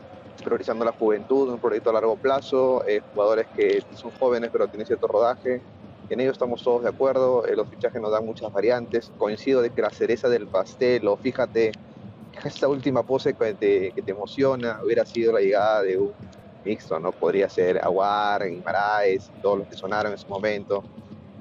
priorizando 0.43 0.83
la 0.83 0.91
juventud, 0.91 1.49
un 1.49 1.59
proyecto 1.59 1.89
a 1.91 1.93
largo 1.93 2.17
plazo, 2.17 2.85
eh, 2.87 3.01
jugadores 3.13 3.47
que 3.53 3.81
son 3.91 4.11
jóvenes 4.11 4.49
pero 4.51 4.67
tienen 4.67 4.85
cierto 4.87 5.07
rodaje. 5.07 5.61
En 6.09 6.19
ello 6.19 6.31
estamos 6.31 6.63
todos 6.63 6.83
de 6.83 6.89
acuerdo, 6.89 7.45
eh, 7.45 7.55
los 7.55 7.69
fichajes 7.69 8.01
nos 8.01 8.11
dan 8.11 8.25
muchas 8.25 8.51
variantes. 8.51 9.11
Coincido 9.17 9.61
de 9.61 9.71
que 9.71 9.81
la 9.81 9.89
cereza 9.89 10.29
del 10.29 10.47
pastel, 10.47 11.07
o 11.07 11.17
fíjate, 11.17 11.71
esta 12.45 12.67
última 12.67 13.03
pose 13.03 13.35
que 13.35 13.55
te, 13.55 13.93
que 13.93 14.03
te 14.03 14.11
emociona, 14.11 14.79
hubiera 14.83 15.05
sido 15.05 15.33
la 15.33 15.39
llegada 15.41 15.81
de 15.83 15.97
un 15.97 16.13
mixto, 16.63 16.99
¿no? 16.99 17.13
Podría 17.13 17.49
ser 17.49 17.77
Aguar, 17.83 18.45
Guimaraes, 18.47 19.33
todos 19.41 19.59
los 19.59 19.67
que 19.67 19.75
sonaron 19.75 20.11
en 20.11 20.15
ese 20.15 20.27
momento. 20.27 20.87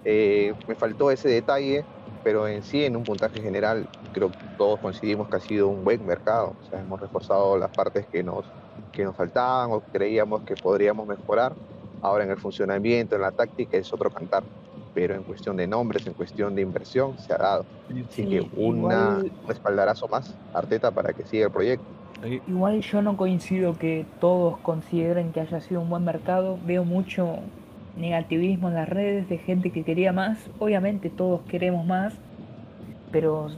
Eh, 0.05 0.55
me 0.67 0.77
faltó 0.77 1.11
ese 1.11 1.29
detalle, 1.29 1.89
pero 2.23 2.49
en 2.49 2.63
sí, 2.63 2.85
en 2.85 2.97
un 2.97 3.05
puntaje 3.07 3.41
general, 3.43 3.89
creo 4.13 4.33
que 4.33 4.49
todos 4.57 4.81
coincidimos 4.81 5.29
que 5.29 5.37
ha 5.37 5.41
sido 5.41 5.69
un 5.69 5.85
buen 5.85 6.05
mercado. 6.05 6.59
Hemos 6.73 7.01
reforzado 7.01 7.59
las 7.59 7.73
partes 7.73 8.07
que 8.09 8.23
nos, 8.25 8.55
que 8.93 9.05
nos 9.05 9.17
faltaban 9.17 9.73
o 9.73 9.83
creíamos 9.93 10.43
que 10.45 10.57
podríamos 10.57 11.07
mejorar. 11.07 11.57
Ahora 12.01 12.25
en 12.25 12.31
el 12.31 12.39
funcionamiento, 12.39 13.17
en 13.17 13.23
la 13.23 13.33
táctica, 13.33 13.79
es 13.79 13.93
otro 13.93 14.11
cantar. 14.11 14.45
Pero 14.95 15.15
en 15.15 15.25
cuestión 15.25 15.57
de 15.57 15.67
nombres, 15.67 16.07
en 16.07 16.15
cuestión 16.15 16.55
de 16.55 16.63
inversión, 16.63 17.19
se 17.19 17.33
ha 17.33 17.39
dado. 17.39 17.67
Así 18.09 18.27
que 18.27 18.49
una, 18.57 19.19
un 19.19 19.51
espaldarazo 19.51 20.07
más, 20.09 20.35
Arteta, 20.53 20.91
para 20.91 21.13
que 21.13 21.25
siga 21.25 21.47
el 21.47 21.53
proyecto. 21.53 21.85
Igual 22.49 22.81
yo 22.81 23.03
no 23.03 23.17
coincido 23.17 23.77
que 23.77 24.07
todos 24.21 24.59
consideren 24.59 25.33
que 25.33 25.41
haya 25.41 25.61
sido 25.61 25.81
un 25.81 25.91
buen 25.91 26.05
mercado. 26.05 26.59
Veo 26.65 26.85
mucho 26.85 27.41
negativismo 27.97 28.69
en 28.69 28.75
las 28.75 28.89
redes 28.89 29.29
de 29.29 29.39
gente 29.39 29.71
que 29.71 29.85
quería 29.85 30.13
más. 30.13 30.39
Obviamente 30.59 31.11
todos 31.11 31.43
queremos 31.43 31.87
más, 31.87 32.15
pero 33.13 33.49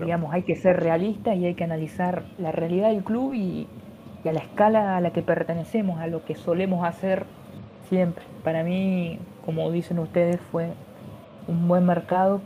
digamos 0.00 0.32
hay 0.34 0.42
que 0.42 0.56
ser 0.56 0.80
realistas 0.80 1.36
y 1.36 1.46
hay 1.46 1.54
que 1.54 1.64
analizar 1.64 2.24
la 2.38 2.52
realidad 2.52 2.90
del 2.90 3.04
club 3.04 3.34
y, 3.34 3.66
a 4.24 4.32
la 4.32 4.40
escala 4.40 4.96
a 4.96 5.00
la 5.00 5.12
que 5.12 5.22
pertenecemos, 5.22 6.00
a 6.00 6.08
lo 6.08 6.24
que 6.24 6.34
solemos 6.34 6.84
hacer 6.84 7.26
siempre. 7.88 8.24
Para 8.42 8.64
mí, 8.64 9.20
como 9.46 9.70
dicen 9.70 10.00
ustedes, 10.00 10.40
fue 10.50 10.72
un 11.46 11.68
buen 11.68 11.86
mercado 11.86 12.42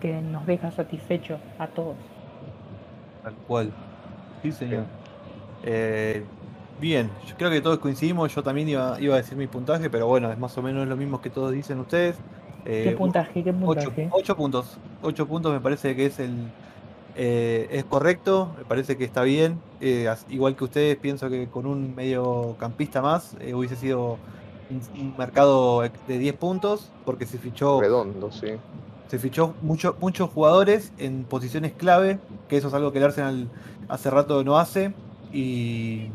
que 0.00 0.22
nos 0.22 0.46
deja 0.46 0.70
satisfechos 0.70 1.38
a 1.58 1.66
todos. 1.66 1.96
Tal 3.22 3.34
cual. 3.46 3.72
Sí, 4.40 4.52
señor. 4.52 4.84
Eh, 5.62 6.24
bien, 6.80 7.10
yo 7.26 7.36
creo 7.36 7.50
que 7.50 7.60
todos 7.60 7.80
coincidimos. 7.80 8.34
Yo 8.34 8.42
también 8.42 8.68
iba, 8.68 8.98
iba, 9.00 9.14
a 9.14 9.18
decir 9.18 9.36
mi 9.36 9.46
puntaje, 9.46 9.90
pero 9.90 10.06
bueno, 10.06 10.32
es 10.32 10.38
más 10.38 10.56
o 10.56 10.62
menos 10.62 10.88
lo 10.88 10.96
mismo 10.96 11.20
que 11.20 11.28
todos 11.28 11.52
dicen 11.52 11.80
ustedes. 11.80 12.16
Eh, 12.64 12.86
¿Qué 12.88 12.96
puntaje? 12.96 13.42
¿Qué 13.42 13.52
puntaje? 13.52 14.08
Ocho, 14.10 14.36
puntos. 14.36 14.78
Ocho 15.02 15.26
puntos 15.26 15.52
me 15.52 15.60
parece 15.60 15.94
que 15.96 16.06
es 16.06 16.18
el 16.20 16.50
eh, 17.16 17.68
es 17.72 17.84
correcto, 17.84 18.54
me 18.56 18.64
parece 18.64 18.96
que 18.96 19.04
está 19.04 19.22
bien. 19.22 19.60
igual 20.30 20.56
que 20.56 20.64
ustedes, 20.64 20.96
pienso 20.96 21.28
que 21.28 21.48
con 21.48 21.66
un 21.66 21.94
mediocampista 21.94 23.02
más 23.02 23.36
hubiese 23.52 23.76
sido 23.76 24.18
un, 24.70 25.14
mercado 25.18 25.82
de 26.06 26.18
10 26.18 26.34
puntos, 26.36 26.90
porque 27.04 27.26
se 27.26 27.38
fichó. 27.38 27.80
Redondo, 27.80 28.30
sí. 28.30 28.48
Se 29.08 29.18
fichó 29.18 29.54
mucho, 29.62 29.96
muchos 30.00 30.30
jugadores 30.30 30.92
en 30.98 31.24
posiciones 31.24 31.72
clave, 31.72 32.18
que 32.48 32.56
eso 32.56 32.68
es 32.68 32.74
algo 32.74 32.92
que 32.92 32.98
el 32.98 33.04
Arsenal 33.04 33.48
hace 33.88 34.08
rato 34.08 34.44
no 34.44 34.58
hace 34.58 34.94
y, 35.32 36.10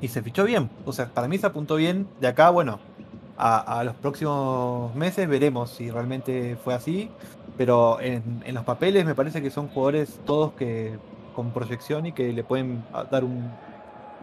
y 0.00 0.08
se 0.08 0.22
fichó 0.22 0.44
bien. 0.44 0.68
O 0.84 0.92
sea, 0.92 1.06
para 1.08 1.28
mí 1.28 1.38
se 1.38 1.46
apuntó 1.46 1.76
bien. 1.76 2.06
De 2.20 2.28
acá, 2.28 2.50
bueno, 2.50 2.80
a, 3.38 3.82
los 3.84 3.94
próximos 3.94 4.94
meses 4.94 5.28
veremos 5.28 5.70
si 5.70 5.90
realmente 5.90 6.56
fue 6.62 6.74
así. 6.74 7.10
Pero 7.56 7.98
en, 8.00 8.42
los 8.52 8.64
papeles 8.64 9.04
me 9.04 9.14
parece 9.14 9.42
que 9.42 9.50
son 9.50 9.68
jugadores 9.68 10.20
todos 10.26 10.52
que 10.52 10.98
con 11.34 11.50
proyección 11.50 12.06
y 12.06 12.12
que 12.12 12.32
le 12.32 12.44
pueden 12.44 12.84
dar 13.10 13.24
un, 13.24 13.50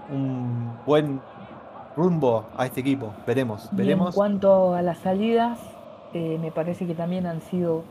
un 0.10 0.78
buen 0.86 1.22
rumbo 1.96 2.46
a 2.58 2.66
este 2.66 2.82
equipo. 2.82 3.14
Veremos, 3.26 3.70
veremos. 3.72 4.10
en 4.10 4.14
cuanto 4.14 4.74
a 4.74 4.82
las 4.82 5.00
salidas, 5.00 5.60
eh, 6.14 6.38
me 6.42 6.52
parece 6.52 6.86
que 6.86 6.96
también 6.96 7.26
han 7.26 7.42
sido 7.42 7.84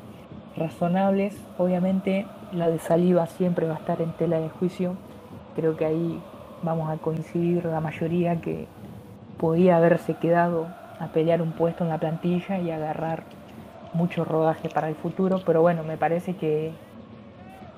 razonables. 0.57 1.37
Obviamente 1.59 2.27
la 2.53 2.69
de 2.69 2.79
Saliva 2.79 3.27
siempre 3.27 3.67
va 3.67 3.75
a 3.75 3.79
estar 3.79 4.01
en 4.01 4.13
tela 4.13 4.39
de 4.39 4.49
juicio. 4.49 4.97
Creo 5.57 5.77
que 5.77 5.85
ahí 5.85 6.23
vamos 6.63 6.91
a 6.91 6.97
coincidir 6.97 7.65
la 7.65 7.81
mayoría 7.81 8.41
que 8.41 8.67
podía 9.39 9.77
haberse 9.77 10.15
quedado 10.15 10.69
a 10.99 11.09
pelear 11.09 11.43
un 11.43 11.53
puesto 11.53 11.85
en 11.85 11.91
la 11.91 11.99
plantilla 11.99 12.59
y 12.59 12.71
agarrar 12.71 13.25
mucho 13.93 14.25
rodaje 14.25 14.69
para 14.69 14.89
el 14.89 14.95
futuro. 14.95 15.41
Pero 15.45 15.63
bueno, 15.63 15.83
me 15.85 15.97
parece 15.97 16.35
que 16.37 16.73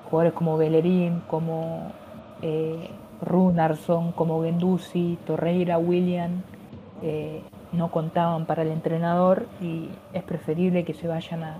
jugadores 0.09 0.33
como 0.33 0.57
Bellerín, 0.57 1.21
como 1.27 1.91
eh, 2.41 2.89
Runarsson, 3.21 4.11
como 4.11 4.43
Genduzi, 4.43 5.17
Torreira, 5.25 5.77
William, 5.77 6.41
eh, 7.01 7.41
no 7.71 7.91
contaban 7.91 8.45
para 8.45 8.63
el 8.63 8.71
entrenador 8.71 9.47
y 9.61 9.89
es 10.13 10.23
preferible 10.23 10.85
que 10.85 10.93
se 10.93 11.07
vayan 11.07 11.43
a, 11.43 11.57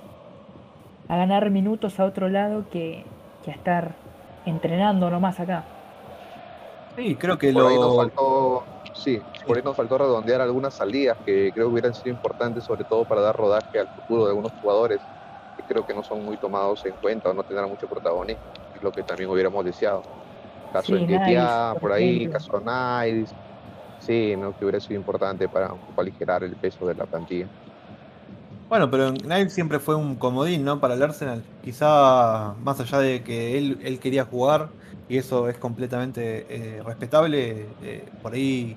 a 1.08 1.18
ganar 1.18 1.50
minutos 1.50 2.00
a 2.00 2.06
otro 2.06 2.30
lado 2.30 2.66
que, 2.72 3.06
a 3.48 3.52
estar 3.52 3.96
entrenando 4.46 5.10
nomás 5.10 5.40
acá. 5.40 5.64
Sí, 6.98 7.16
creo 7.16 7.38
que 7.38 7.54
por 7.54 7.64
lo... 7.64 7.68
Ahí 7.70 7.76
nos 7.76 7.96
faltó, 7.96 8.64
sí, 8.94 9.22
por 9.46 9.56
ahí 9.56 9.64
nos 9.64 9.76
faltó 9.76 9.98
redondear 9.98 10.42
algunas 10.42 10.74
salidas 10.74 11.18
que 11.20 11.52
creo 11.54 11.68
que 11.68 11.72
hubieran 11.72 11.94
sido 11.94 12.10
importantes, 12.10 12.66
sobre 12.66 12.84
todo 12.84 13.06
para 13.06 13.22
dar 13.22 13.38
rodaje 13.38 13.80
al 13.80 13.88
futuro 13.88 14.26
de 14.26 14.32
algunos 14.32 14.52
jugadores 14.62 15.00
que 15.56 15.64
creo 15.64 15.86
que 15.86 15.94
no 15.94 16.04
son 16.04 16.26
muy 16.26 16.36
tomados 16.36 16.86
en 16.86 16.94
cuenta 16.94 17.30
o 17.30 17.34
no 17.34 17.44
tendrán 17.44 17.70
mucho 17.70 17.88
protagonismo, 17.88 18.44
es 18.76 18.84
lo 18.84 18.92
que 18.92 19.04
también 19.04 19.30
hubiéramos 19.30 19.64
deseado. 19.64 20.04
Caso 20.74 20.96
de 20.96 21.08
Ketia, 21.08 21.76
por, 21.80 21.92
ahí, 21.92 22.28
caso 22.28 22.60
Niles, 22.60 23.34
sí, 24.00 24.36
¿no? 24.38 24.58
que 24.58 24.66
hubiera 24.66 24.80
sido 24.80 24.96
importante 24.96 25.48
para 25.48 25.74
aligerar 25.96 26.44
el 26.44 26.56
peso 26.56 26.86
de 26.88 26.96
la 26.96 27.06
plantilla. 27.06 27.48
Bueno, 28.70 28.92
pero 28.92 29.12
Niles 29.12 29.54
siempre 29.54 29.80
fue 29.80 29.96
un 29.96 30.16
comodín, 30.16 30.66
¿no? 30.66 30.80
Para 30.80 30.96
el 30.96 31.04
Arsenal. 31.04 31.42
Quizá 31.64 32.54
más 32.64 32.80
allá 32.80 33.00
de 33.00 33.24
que 33.24 33.58
él, 33.58 33.80
él 33.82 34.00
quería 34.00 34.26
jugar, 34.26 34.70
y 35.10 35.18
eso 35.18 35.48
es 35.48 35.58
completamente 35.58 36.46
eh, 36.50 36.84
respetable, 36.84 37.68
eh, 37.82 38.06
por 38.22 38.34
ahí 38.34 38.76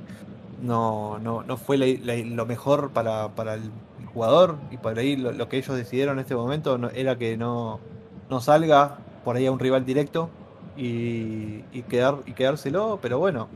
no, 0.63 1.19
no, 1.19 1.43
no 1.43 1.57
fue 1.57 1.77
lo 1.77 2.47
mejor 2.47 2.91
para, 2.91 3.29
para, 3.31 3.55
el 3.55 3.71
jugador, 4.13 4.57
y 4.71 4.77
por 4.77 4.97
ahí 4.99 5.17
lo, 5.17 5.49
que 5.49 5.59
ellos 5.59 5.77
decidieron 5.77 6.19
en 6.19 6.21
este 6.21 6.37
momento 6.37 6.79
era 6.95 7.19
que 7.19 7.37
no, 7.37 7.81
no 8.29 8.41
salga 8.41 8.99
por 9.25 9.37
ahí 9.37 9.47
a 9.47 9.53
un 9.53 9.59
rival 9.59 9.85
directo 9.85 10.31
y, 10.77 11.65
y, 11.73 11.83
quedar, 11.89 12.19
y 12.27 12.33
quedárselo, 12.33 12.99
pero 13.03 13.19
bueno, 13.19 13.49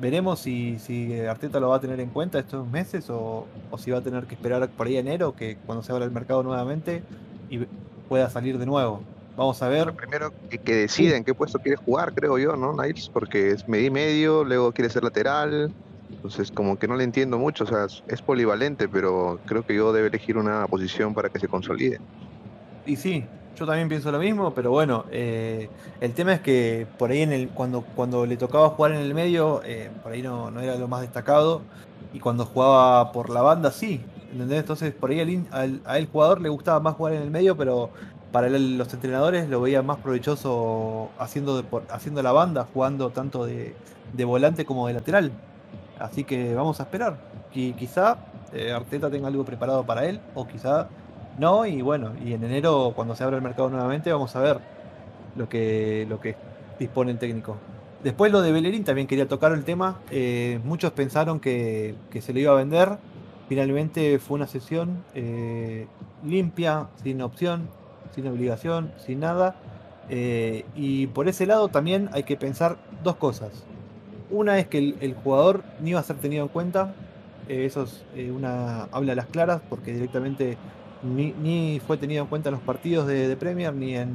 veremos 0.00 0.40
si, 0.40 0.78
si 0.78 1.20
Arteta 1.20 1.60
lo 1.60 1.68
va 1.68 1.76
a 1.76 1.80
tener 1.80 2.00
en 2.00 2.10
cuenta 2.10 2.38
estos 2.38 2.68
meses 2.68 3.06
o, 3.10 3.46
si 3.78 3.90
va 3.90 3.98
a 3.98 4.02
tener 4.02 4.24
que 4.24 4.34
esperar 4.34 4.68
por 4.68 4.86
ahí 4.86 4.96
enero, 4.96 5.34
que 5.34 5.56
cuando 5.66 5.82
se 5.82 5.92
abra 5.92 6.04
el 6.04 6.10
mercado 6.10 6.42
nuevamente 6.42 7.02
y 7.50 7.60
pueda 8.08 8.30
salir 8.30 8.58
de 8.58 8.66
nuevo. 8.66 9.02
Vamos 9.36 9.62
a 9.62 9.68
ver. 9.68 9.92
primero 9.92 10.32
que, 10.48 10.58
que 10.58 10.74
decida 10.74 11.16
en 11.16 11.24
qué 11.24 11.34
puesto 11.34 11.58
quiere 11.58 11.76
jugar, 11.76 12.14
creo 12.14 12.38
yo, 12.38 12.56
¿no, 12.56 12.74
Niles? 12.74 13.10
Porque 13.10 13.50
es 13.50 13.68
medio 13.68 13.92
medio, 13.92 14.44
luego 14.44 14.72
quiere 14.72 14.88
ser 14.88 15.04
lateral. 15.04 15.72
Entonces, 16.10 16.50
como 16.50 16.78
que 16.78 16.88
no 16.88 16.96
le 16.96 17.04
entiendo 17.04 17.38
mucho. 17.38 17.64
O 17.64 17.66
sea, 17.66 17.86
es 18.08 18.22
polivalente, 18.22 18.88
pero 18.88 19.38
creo 19.44 19.66
que 19.66 19.74
yo 19.74 19.92
debe 19.92 20.08
elegir 20.08 20.38
una 20.38 20.66
posición 20.66 21.12
para 21.12 21.28
que 21.28 21.38
se 21.38 21.48
consolide. 21.48 22.00
Y 22.86 22.96
sí, 22.96 23.26
yo 23.56 23.66
también 23.66 23.88
pienso 23.88 24.12
lo 24.12 24.18
mismo, 24.18 24.52
pero 24.54 24.70
bueno, 24.70 25.06
eh, 25.10 25.68
el 26.00 26.12
tema 26.12 26.34
es 26.34 26.40
que 26.40 26.86
por 26.98 27.10
ahí 27.10 27.22
en 27.22 27.32
el, 27.32 27.48
cuando, 27.48 27.82
cuando 27.82 28.26
le 28.26 28.36
tocaba 28.36 28.68
jugar 28.70 28.92
en 28.92 28.98
el 28.98 29.14
medio, 29.14 29.62
eh, 29.64 29.90
por 30.02 30.12
ahí 30.12 30.22
no, 30.22 30.50
no, 30.50 30.60
era 30.60 30.76
lo 30.76 30.88
más 30.88 31.00
destacado. 31.00 31.62
Y 32.12 32.20
cuando 32.20 32.44
jugaba 32.44 33.12
por 33.12 33.30
la 33.30 33.42
banda, 33.42 33.70
sí. 33.70 34.00
¿entendés? 34.30 34.60
Entonces 34.60 34.92
por 34.94 35.10
ahí 35.10 35.46
al, 35.50 35.80
a 35.84 35.98
el 35.98 36.06
jugador 36.06 36.40
le 36.40 36.48
gustaba 36.48 36.80
más 36.80 36.94
jugar 36.94 37.14
en 37.14 37.22
el 37.22 37.30
medio, 37.30 37.56
pero 37.56 37.90
para 38.32 38.48
los 38.50 38.92
entrenadores 38.92 39.48
lo 39.48 39.60
veía 39.62 39.82
más 39.82 39.98
provechoso 39.98 41.08
haciendo, 41.18 41.64
haciendo 41.90 42.22
la 42.22 42.32
banda, 42.32 42.66
jugando 42.72 43.10
tanto 43.10 43.46
de, 43.46 43.74
de, 44.12 44.24
volante 44.24 44.66
como 44.66 44.86
de 44.86 44.94
lateral. 44.94 45.32
Así 45.98 46.24
que 46.24 46.54
vamos 46.54 46.78
a 46.80 46.82
esperar. 46.82 47.16
Y 47.54 47.72
quizá 47.72 48.18
eh, 48.52 48.72
Arteta 48.72 49.10
tenga 49.10 49.28
algo 49.28 49.44
preparado 49.44 49.84
para 49.84 50.04
él, 50.04 50.20
o 50.34 50.46
quizá 50.46 50.88
no, 51.38 51.66
y 51.66 51.82
bueno, 51.82 52.12
y 52.24 52.32
en 52.32 52.44
enero, 52.44 52.92
cuando 52.94 53.14
se 53.14 53.24
abra 53.24 53.36
el 53.36 53.42
mercado 53.42 53.68
nuevamente, 53.68 54.12
vamos 54.12 54.34
a 54.36 54.40
ver 54.40 54.58
lo 55.36 55.48
que, 55.48 56.06
lo 56.08 56.20
que 56.20 56.36
dispone 56.78 57.10
el 57.10 57.18
técnico. 57.18 57.56
Después 58.02 58.30
lo 58.30 58.40
de 58.42 58.52
Bellerín 58.52 58.84
también 58.84 59.06
quería 59.06 59.26
tocar 59.26 59.52
el 59.52 59.64
tema. 59.64 60.00
Eh, 60.10 60.60
muchos 60.64 60.92
pensaron 60.92 61.40
que, 61.40 61.96
se 62.20 62.32
lo 62.32 62.38
iba 62.38 62.52
a 62.52 62.56
vender. 62.56 62.98
Finalmente 63.48 64.18
fue 64.18 64.36
una 64.36 64.46
sesión 64.46 65.02
eh, 65.14 65.86
limpia, 66.24 66.88
sin 67.02 67.20
opción, 67.20 67.68
sin 68.14 68.26
obligación, 68.26 68.92
sin 69.04 69.20
nada. 69.20 69.56
Eh, 70.08 70.64
y 70.76 71.08
por 71.08 71.28
ese 71.28 71.46
lado 71.46 71.68
también 71.68 72.08
hay 72.12 72.22
que 72.22 72.36
pensar 72.36 72.76
dos 73.02 73.16
cosas. 73.16 73.64
Una 74.30 74.58
es 74.58 74.66
que 74.68 74.78
el, 74.78 75.14
jugador 75.22 75.64
ni 75.80 75.90
iba 75.90 76.00
a 76.00 76.02
ser 76.02 76.16
tenido 76.16 76.44
en 76.44 76.48
cuenta. 76.48 76.94
eso 77.48 77.84
es 77.84 78.04
una 78.30 78.84
habla 78.92 79.12
a 79.12 79.16
las 79.16 79.26
claras 79.26 79.62
porque 79.68 79.92
directamente 79.92 80.56
ni, 81.14 81.80
fue 81.86 81.96
tenido 81.96 82.22
en 82.22 82.28
cuenta 82.28 82.48
en 82.48 82.54
los 82.54 82.62
partidos 82.62 83.06
de, 83.06 83.36
Premier 83.36 83.72
ni 83.74 83.96
en, 83.96 84.10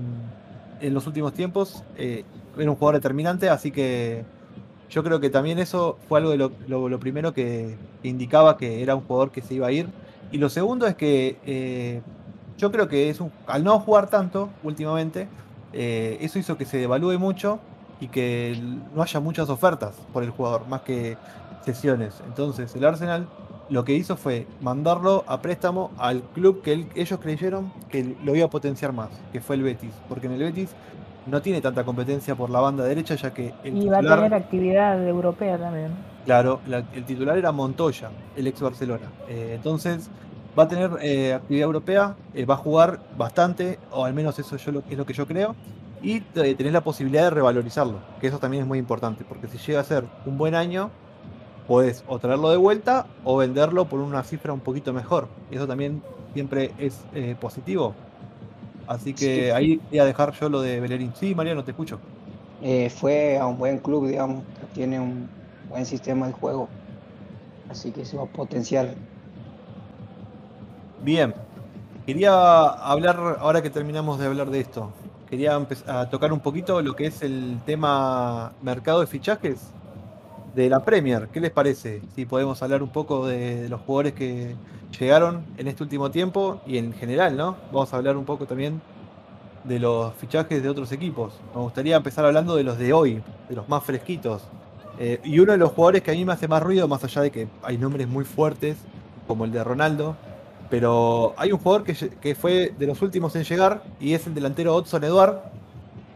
los 0.81 1.07
últimos 1.07 1.33
tiempos. 1.33 1.83
Eh, 1.97 2.23
era 2.57 2.69
un 2.69 2.75
jugador 2.75 2.95
determinante, 2.95 3.49
así 3.49 3.71
que 3.71 4.25
yo 4.89 5.03
creo 5.03 5.19
que 5.19 5.29
también 5.29 5.59
eso 5.59 5.97
fue 6.09 6.19
algo 6.19 6.31
de 6.31 6.37
lo, 6.37 6.99
primero 6.99 7.33
que 7.33 7.77
indicaba 8.03 8.57
que 8.57 8.83
era 8.83 8.95
un 8.95 9.01
jugador 9.01 9.31
que 9.31 9.41
se 9.41 9.53
iba 9.53 9.67
a 9.67 9.71
ir. 9.71 9.87
Y 10.31 10.37
lo 10.37 10.49
segundo 10.49 10.87
es 10.87 10.95
que 10.95 11.37
eh, 11.45 12.01
yo 12.57 12.71
creo 12.71 12.87
que 12.87 13.09
es 13.09 13.21
un, 13.21 13.31
al 13.47 13.63
no 13.63 13.79
jugar 13.79 14.09
tanto 14.09 14.49
últimamente, 14.63 15.27
eh, 15.73 16.17
eso 16.21 16.39
hizo 16.39 16.57
que 16.57 16.65
se 16.65 16.77
devalúe 16.77 17.17
mucho 17.17 17.59
y 17.99 18.07
que 18.07 18.59
no 18.93 19.01
haya 19.01 19.19
muchas 19.19 19.49
ofertas 19.49 19.95
por 20.11 20.23
el 20.23 20.31
jugador, 20.31 20.67
más 20.67 20.81
que 20.81 21.17
sesiones. 21.63 22.21
Entonces 22.27 22.75
el 22.75 22.83
Arsenal 22.83 23.27
lo 23.71 23.85
que 23.85 23.93
hizo 23.93 24.17
fue 24.17 24.45
mandarlo 24.59 25.23
a 25.27 25.41
préstamo 25.41 25.91
al 25.97 26.21
club 26.21 26.61
que 26.61 26.87
ellos 26.93 27.19
creyeron 27.21 27.71
que 27.89 28.17
lo 28.23 28.35
iba 28.35 28.45
a 28.45 28.49
potenciar 28.49 28.91
más, 28.91 29.09
que 29.31 29.39
fue 29.39 29.55
el 29.55 29.63
Betis. 29.63 29.93
Porque 30.09 30.27
en 30.27 30.33
el 30.33 30.39
Betis 30.39 30.75
no 31.25 31.41
tiene 31.41 31.61
tanta 31.61 31.85
competencia 31.85 32.35
por 32.35 32.49
la 32.49 32.59
banda 32.59 32.83
derecha, 32.83 33.15
ya 33.15 33.33
que 33.33 33.53
el 33.63 33.77
y 33.77 33.87
va 33.87 33.99
a 33.99 34.01
tener 34.01 34.33
actividad 34.33 35.07
europea 35.07 35.57
también. 35.57 35.91
Claro, 36.25 36.59
el 36.93 37.05
titular 37.05 37.37
era 37.37 37.53
Montoya, 37.53 38.09
el 38.35 38.45
ex 38.45 38.59
Barcelona. 38.59 39.05
Eh, 39.29 39.53
entonces 39.55 40.09
va 40.57 40.63
a 40.63 40.67
tener 40.67 40.91
eh, 41.01 41.33
actividad 41.33 41.63
europea, 41.63 42.15
eh, 42.33 42.45
va 42.45 42.55
a 42.55 42.57
jugar 42.57 42.99
bastante, 43.17 43.79
o 43.91 44.03
al 44.03 44.13
menos 44.13 44.37
eso 44.37 44.57
yo 44.57 44.73
lo, 44.73 44.83
es 44.89 44.97
lo 44.97 45.05
que 45.05 45.13
yo 45.13 45.25
creo, 45.25 45.55
y 46.01 46.19
tenés 46.19 46.73
la 46.73 46.81
posibilidad 46.81 47.23
de 47.23 47.29
revalorizarlo, 47.29 47.99
que 48.19 48.27
eso 48.27 48.37
también 48.37 48.63
es 48.63 48.67
muy 48.67 48.79
importante, 48.79 49.23
porque 49.23 49.47
si 49.47 49.57
llega 49.59 49.79
a 49.79 49.83
ser 49.85 50.03
un 50.25 50.37
buen 50.37 50.55
año, 50.55 50.89
podés 51.67 52.03
o 52.07 52.19
traerlo 52.19 52.49
de 52.49 52.57
vuelta 52.57 53.05
o 53.23 53.37
venderlo 53.37 53.85
por 53.85 53.99
una 53.99 54.23
cifra 54.23 54.53
un 54.53 54.59
poquito 54.59 54.93
mejor. 54.93 55.27
Y 55.51 55.55
eso 55.55 55.67
también 55.67 56.01
siempre 56.33 56.71
es 56.77 57.01
positivo. 57.39 57.93
Así 58.87 59.13
que 59.13 59.53
ahí 59.53 59.79
voy 59.89 59.99
a 59.99 60.05
dejar 60.05 60.33
yo 60.33 60.49
lo 60.49 60.61
de 60.61 60.79
Bellerín. 60.79 61.13
Sí, 61.15 61.33
Mariano, 61.35 61.63
te 61.63 61.71
escucho. 61.71 61.99
fue 62.89 63.37
a 63.37 63.47
un 63.47 63.57
buen 63.57 63.77
club, 63.79 64.07
digamos, 64.07 64.43
tiene 64.73 64.99
un 64.99 65.29
buen 65.69 65.85
sistema 65.85 66.27
de 66.27 66.33
juego. 66.33 66.67
Así 67.69 67.91
que 67.91 68.03
se 68.03 68.17
va 68.17 68.23
a 68.23 68.27
potenciar 68.27 68.93
Bien, 71.03 71.33
quería 72.05 72.31
hablar, 72.63 73.37
ahora 73.39 73.63
que 73.63 73.71
terminamos 73.71 74.19
de 74.19 74.27
hablar 74.27 74.51
de 74.51 74.59
esto, 74.59 74.91
quería 75.27 75.53
empezar 75.55 75.97
a 75.97 76.09
tocar 76.11 76.31
un 76.31 76.41
poquito 76.41 76.79
lo 76.81 76.95
que 76.95 77.07
es 77.07 77.23
el 77.23 77.59
tema 77.65 78.53
mercado 78.61 78.99
de 78.99 79.07
fichajes 79.07 79.71
de 80.55 80.69
la 80.69 80.83
Premier. 80.83 81.29
¿Qué 81.29 81.39
les 81.39 81.51
parece? 81.51 82.01
Si 82.15 82.25
podemos 82.25 82.61
hablar 82.61 82.83
un 82.83 82.89
poco 82.89 83.27
de 83.27 83.69
los 83.69 83.81
jugadores 83.81 84.13
que 84.13 84.55
llegaron 84.99 85.45
en 85.57 85.67
este 85.67 85.83
último 85.83 86.11
tiempo 86.11 86.61
y 86.65 86.77
en 86.77 86.93
general, 86.93 87.37
¿no? 87.37 87.55
Vamos 87.71 87.93
a 87.93 87.97
hablar 87.97 88.17
un 88.17 88.25
poco 88.25 88.45
también 88.45 88.81
de 89.63 89.79
los 89.79 90.13
fichajes 90.15 90.61
de 90.61 90.69
otros 90.69 90.91
equipos. 90.91 91.39
Me 91.55 91.61
gustaría 91.61 91.95
empezar 91.95 92.25
hablando 92.25 92.55
de 92.55 92.63
los 92.63 92.77
de 92.77 92.93
hoy, 92.93 93.21
de 93.47 93.55
los 93.55 93.69
más 93.69 93.83
fresquitos. 93.83 94.43
Eh, 94.99 95.19
y 95.23 95.39
uno 95.39 95.53
de 95.53 95.57
los 95.57 95.71
jugadores 95.71 96.01
que 96.01 96.11
a 96.11 96.13
mí 96.13 96.25
me 96.25 96.33
hace 96.33 96.47
más 96.47 96.61
ruido, 96.61 96.87
más 96.87 97.03
allá 97.03 97.21
de 97.21 97.31
que 97.31 97.47
hay 97.63 97.77
nombres 97.77 98.07
muy 98.07 98.25
fuertes, 98.25 98.77
como 99.27 99.45
el 99.45 99.51
de 99.51 99.63
Ronaldo, 99.63 100.17
pero 100.69 101.33
hay 101.37 101.51
un 101.51 101.59
jugador 101.59 101.83
que, 101.85 102.35
fue 102.35 102.73
de 102.77 102.87
los 102.87 103.01
últimos 103.01 103.35
en 103.35 103.43
llegar 103.43 103.83
y 103.99 104.13
es 104.13 104.27
el 104.27 104.33
delantero 104.33 104.75
Odson 104.75 105.03
Eduard, 105.03 105.37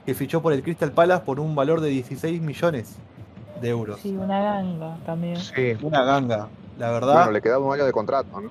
que 0.06 0.14
fichó 0.14 0.42
por 0.42 0.54
el 0.54 0.62
Crystal 0.62 0.92
Palace 0.92 1.24
por 1.26 1.40
un 1.40 1.56
valor 1.56 1.82
de 1.82 1.90
16 1.90 2.42
millones 2.42 2.98
de 3.62 3.70
euros. 3.70 4.00
Sí, 4.02 4.16
una 4.16 4.42
ganga 4.42 4.98
también. 5.06 5.38
Sí, 5.38 5.76
una 5.82 6.04
ganga, 6.04 6.48
la 6.78 6.92
verdad. 6.92 7.14
Bueno, 7.16 7.32
le 7.32 7.42
queda 7.42 7.60
un 7.60 7.74
año 7.74 7.86
de 7.86 7.92
contrato, 7.92 8.40
¿no? 8.40 8.50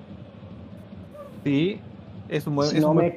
Sí, 1.43 1.79
es 2.29 2.47
un 2.47 2.55
buen. 2.55 2.69
Si, 2.69 2.79
no, 2.79 2.93
me, 2.93 3.15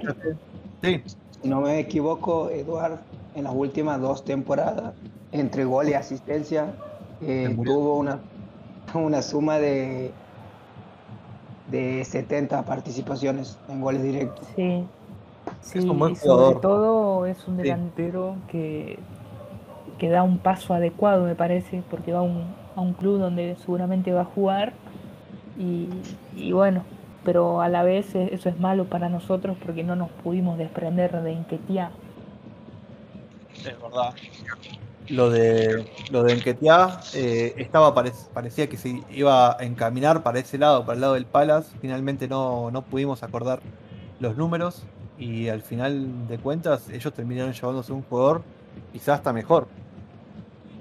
sí. 0.82 1.02
no 1.44 1.60
me 1.60 1.78
equivoco, 1.78 2.50
Eduard, 2.50 2.98
en 3.34 3.44
las 3.44 3.54
últimas 3.54 4.00
dos 4.00 4.24
temporadas, 4.24 4.94
entre 5.32 5.64
gol 5.64 5.88
y 5.88 5.94
asistencia, 5.94 6.74
eh, 7.22 7.56
tuvo 7.64 7.96
una, 7.96 8.18
una 8.94 9.22
suma 9.22 9.58
de 9.58 10.12
de 11.70 12.04
70 12.04 12.64
participaciones 12.64 13.58
en 13.68 13.80
goles 13.80 14.02
directos. 14.02 14.46
Sí, 14.56 14.84
sí 15.60 15.80
sobre 15.82 16.60
todo 16.60 17.26
es 17.26 17.46
un 17.46 17.56
delantero 17.56 18.36
que, 18.48 18.98
que 19.98 20.08
da 20.08 20.22
un 20.22 20.38
paso 20.38 20.74
adecuado, 20.74 21.24
me 21.24 21.34
parece, 21.34 21.82
porque 21.90 22.12
va 22.12 22.20
a 22.20 22.22
un, 22.22 22.54
a 22.76 22.80
un 22.80 22.94
club 22.94 23.18
donde 23.18 23.56
seguramente 23.56 24.12
va 24.12 24.22
a 24.22 24.24
jugar 24.24 24.72
y, 25.58 25.88
y 26.36 26.52
bueno, 26.52 26.84
pero 27.24 27.60
a 27.60 27.68
la 27.68 27.82
vez 27.82 28.14
eso 28.14 28.48
es 28.48 28.58
malo 28.60 28.84
para 28.84 29.08
nosotros 29.08 29.56
porque 29.64 29.82
no 29.82 29.96
nos 29.96 30.10
pudimos 30.10 30.56
desprender 30.56 31.22
de 31.22 31.32
Inquetia. 31.32 31.90
Es 33.54 33.82
verdad 33.82 34.14
lo 35.10 35.30
de 35.30 35.90
lo 36.10 36.22
de 36.22 36.34
Enquetia 36.34 37.00
eh, 37.14 37.54
estaba 37.56 37.94
parecía 37.94 38.68
que 38.68 38.76
se 38.76 39.02
iba 39.10 39.58
a 39.58 39.64
encaminar 39.64 40.22
para 40.22 40.38
ese 40.38 40.58
lado, 40.58 40.84
para 40.84 40.94
el 40.94 41.00
lado 41.00 41.14
del 41.14 41.26
Palace. 41.26 41.76
Finalmente 41.80 42.28
no, 42.28 42.70
no 42.70 42.82
pudimos 42.82 43.22
acordar 43.22 43.60
los 44.20 44.36
números 44.36 44.84
y 45.18 45.48
al 45.48 45.62
final 45.62 46.28
de 46.28 46.38
cuentas 46.38 46.88
ellos 46.90 47.12
terminaron 47.12 47.52
llevándose 47.52 47.92
un 47.92 48.02
jugador 48.02 48.42
quizás 48.92 49.18
hasta 49.18 49.32
mejor. 49.32 49.66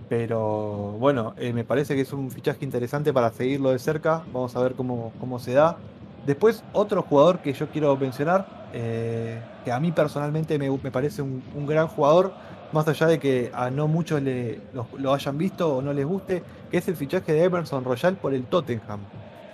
Pero 0.09 0.95
bueno, 0.99 1.33
eh, 1.37 1.51
me 1.51 1.63
parece 1.63 1.95
que 1.95 2.01
es 2.01 2.13
un 2.13 2.31
fichaje 2.31 2.63
interesante 2.63 3.11
para 3.11 3.29
seguirlo 3.31 3.71
de 3.71 3.79
cerca. 3.79 4.23
Vamos 4.31 4.55
a 4.55 4.61
ver 4.61 4.73
cómo, 4.73 5.11
cómo 5.19 5.39
se 5.39 5.53
da. 5.53 5.77
Después, 6.25 6.63
otro 6.73 7.01
jugador 7.03 7.39
que 7.39 7.53
yo 7.53 7.69
quiero 7.69 7.95
mencionar, 7.95 8.69
eh, 8.73 9.39
que 9.63 9.71
a 9.71 9.79
mí 9.79 9.91
personalmente 9.91 10.57
me, 10.59 10.69
parece 10.91 11.21
un, 11.21 11.41
un 11.55 11.65
gran 11.65 11.87
jugador, 11.87 12.33
más 12.71 12.87
allá 12.87 13.07
de 13.07 13.19
que 13.19 13.51
a 13.53 13.69
no 13.69 13.87
muchos 13.87 14.21
le, 14.21 14.59
lo, 14.73 15.13
hayan 15.13 15.37
visto 15.37 15.77
o 15.77 15.81
no 15.81 15.93
les 15.93 16.05
guste, 16.05 16.43
que 16.69 16.77
es 16.77 16.87
el 16.87 16.95
fichaje 16.95 17.33
de 17.33 17.43
Emerson 17.43 17.83
Royal 17.83 18.15
por 18.15 18.33
el 18.33 18.43
Tottenham, 18.43 18.99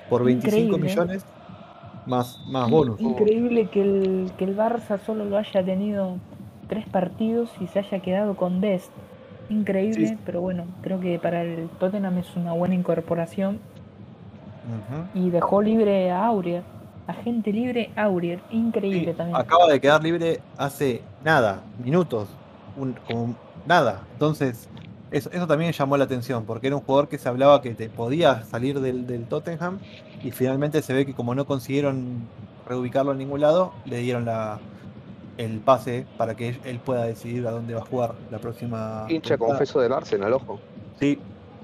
por 0.10 0.24
25 0.24 0.78
millones 0.78 1.26
más, 2.06 2.39
más 2.48 2.70
bonus. 2.70 3.00
Increíble 3.00 3.70
que 3.70 3.82
el, 3.82 4.32
que 4.38 4.46
el 4.46 4.58
Barça 4.58 5.00
solo 5.06 5.26
lo 5.26 5.38
haya 5.38 5.63
tenido 5.63 6.18
tres 6.68 6.88
partidos 6.89 7.50
y 7.60 7.68
se 7.68 7.80
haya 7.80 8.00
quedado 8.00 8.36
con 8.36 8.62
Dest. 8.62 8.92
Increíble, 9.54 10.18
pero 10.26 10.42
bueno, 10.42 10.66
creo 10.82 11.00
que 11.00 11.20
para 11.20 11.44
el 11.44 11.70
Tottenham 11.80 12.18
es 12.18 12.36
una 12.36 12.54
buena 12.54 12.76
incorporación. 12.76 13.60
Y 15.13 15.30
dejó 15.30 15.62
libre 15.62 16.10
a 16.12 16.26
Aurier. 16.26 16.63
Agente 17.06 17.52
libre 17.52 17.92
Aurier, 17.96 18.39
increíble 18.50 19.13
también. 19.13 19.36
Acaba 19.36 19.68
de 19.68 19.80
quedar 19.80 20.02
libre 20.02 20.39
hace 20.58 21.02
nada, 21.24 21.62
minutos 21.84 22.30
como 23.08 23.36
nada. 23.68 24.02
Entonces, 24.13 24.70
eso, 25.12 25.30
eso, 25.32 25.46
también 25.46 25.72
llamó 25.74 25.98
la 25.98 26.06
atención, 26.06 26.46
porque 26.46 26.68
era 26.68 26.78
un 26.78 26.82
jugador 26.82 27.10
que 27.10 27.18
se 27.18 27.30
hablaba 27.30 27.62
que 27.62 27.76
te 27.76 27.89
podía 27.89 28.44
salir 28.46 28.80
del, 28.80 29.26
Tottenham 29.26 29.80
y 30.24 30.32
finalmente 30.32 30.82
se 30.82 30.94
ve 30.94 31.06
que 31.06 31.13
como 31.13 31.36
no 31.36 31.46
consiguieron 31.46 32.28
reubicarlo 32.68 33.12
en 33.12 33.18
ningún 33.20 33.42
lado, 33.42 33.74
le 33.86 33.98
dieron 33.98 34.26
la, 34.26 34.60
el 35.38 35.60
pase 35.60 36.06
para 36.17 36.36
que 36.36 36.60
él 36.63 36.80
pueda 36.80 37.06
decidir 37.06 37.48
a 37.48 37.52
dónde 37.52 37.74
va 37.74 37.82
a 37.82 37.86
jugar 37.86 38.13
la 38.32 38.39
próxima. 38.39 39.06
Hincha 39.10 39.38
confeso 39.38 39.80
del 39.80 39.93
Arsenal, 39.93 40.34
ojo. 40.34 40.60
Sí, 41.00 41.19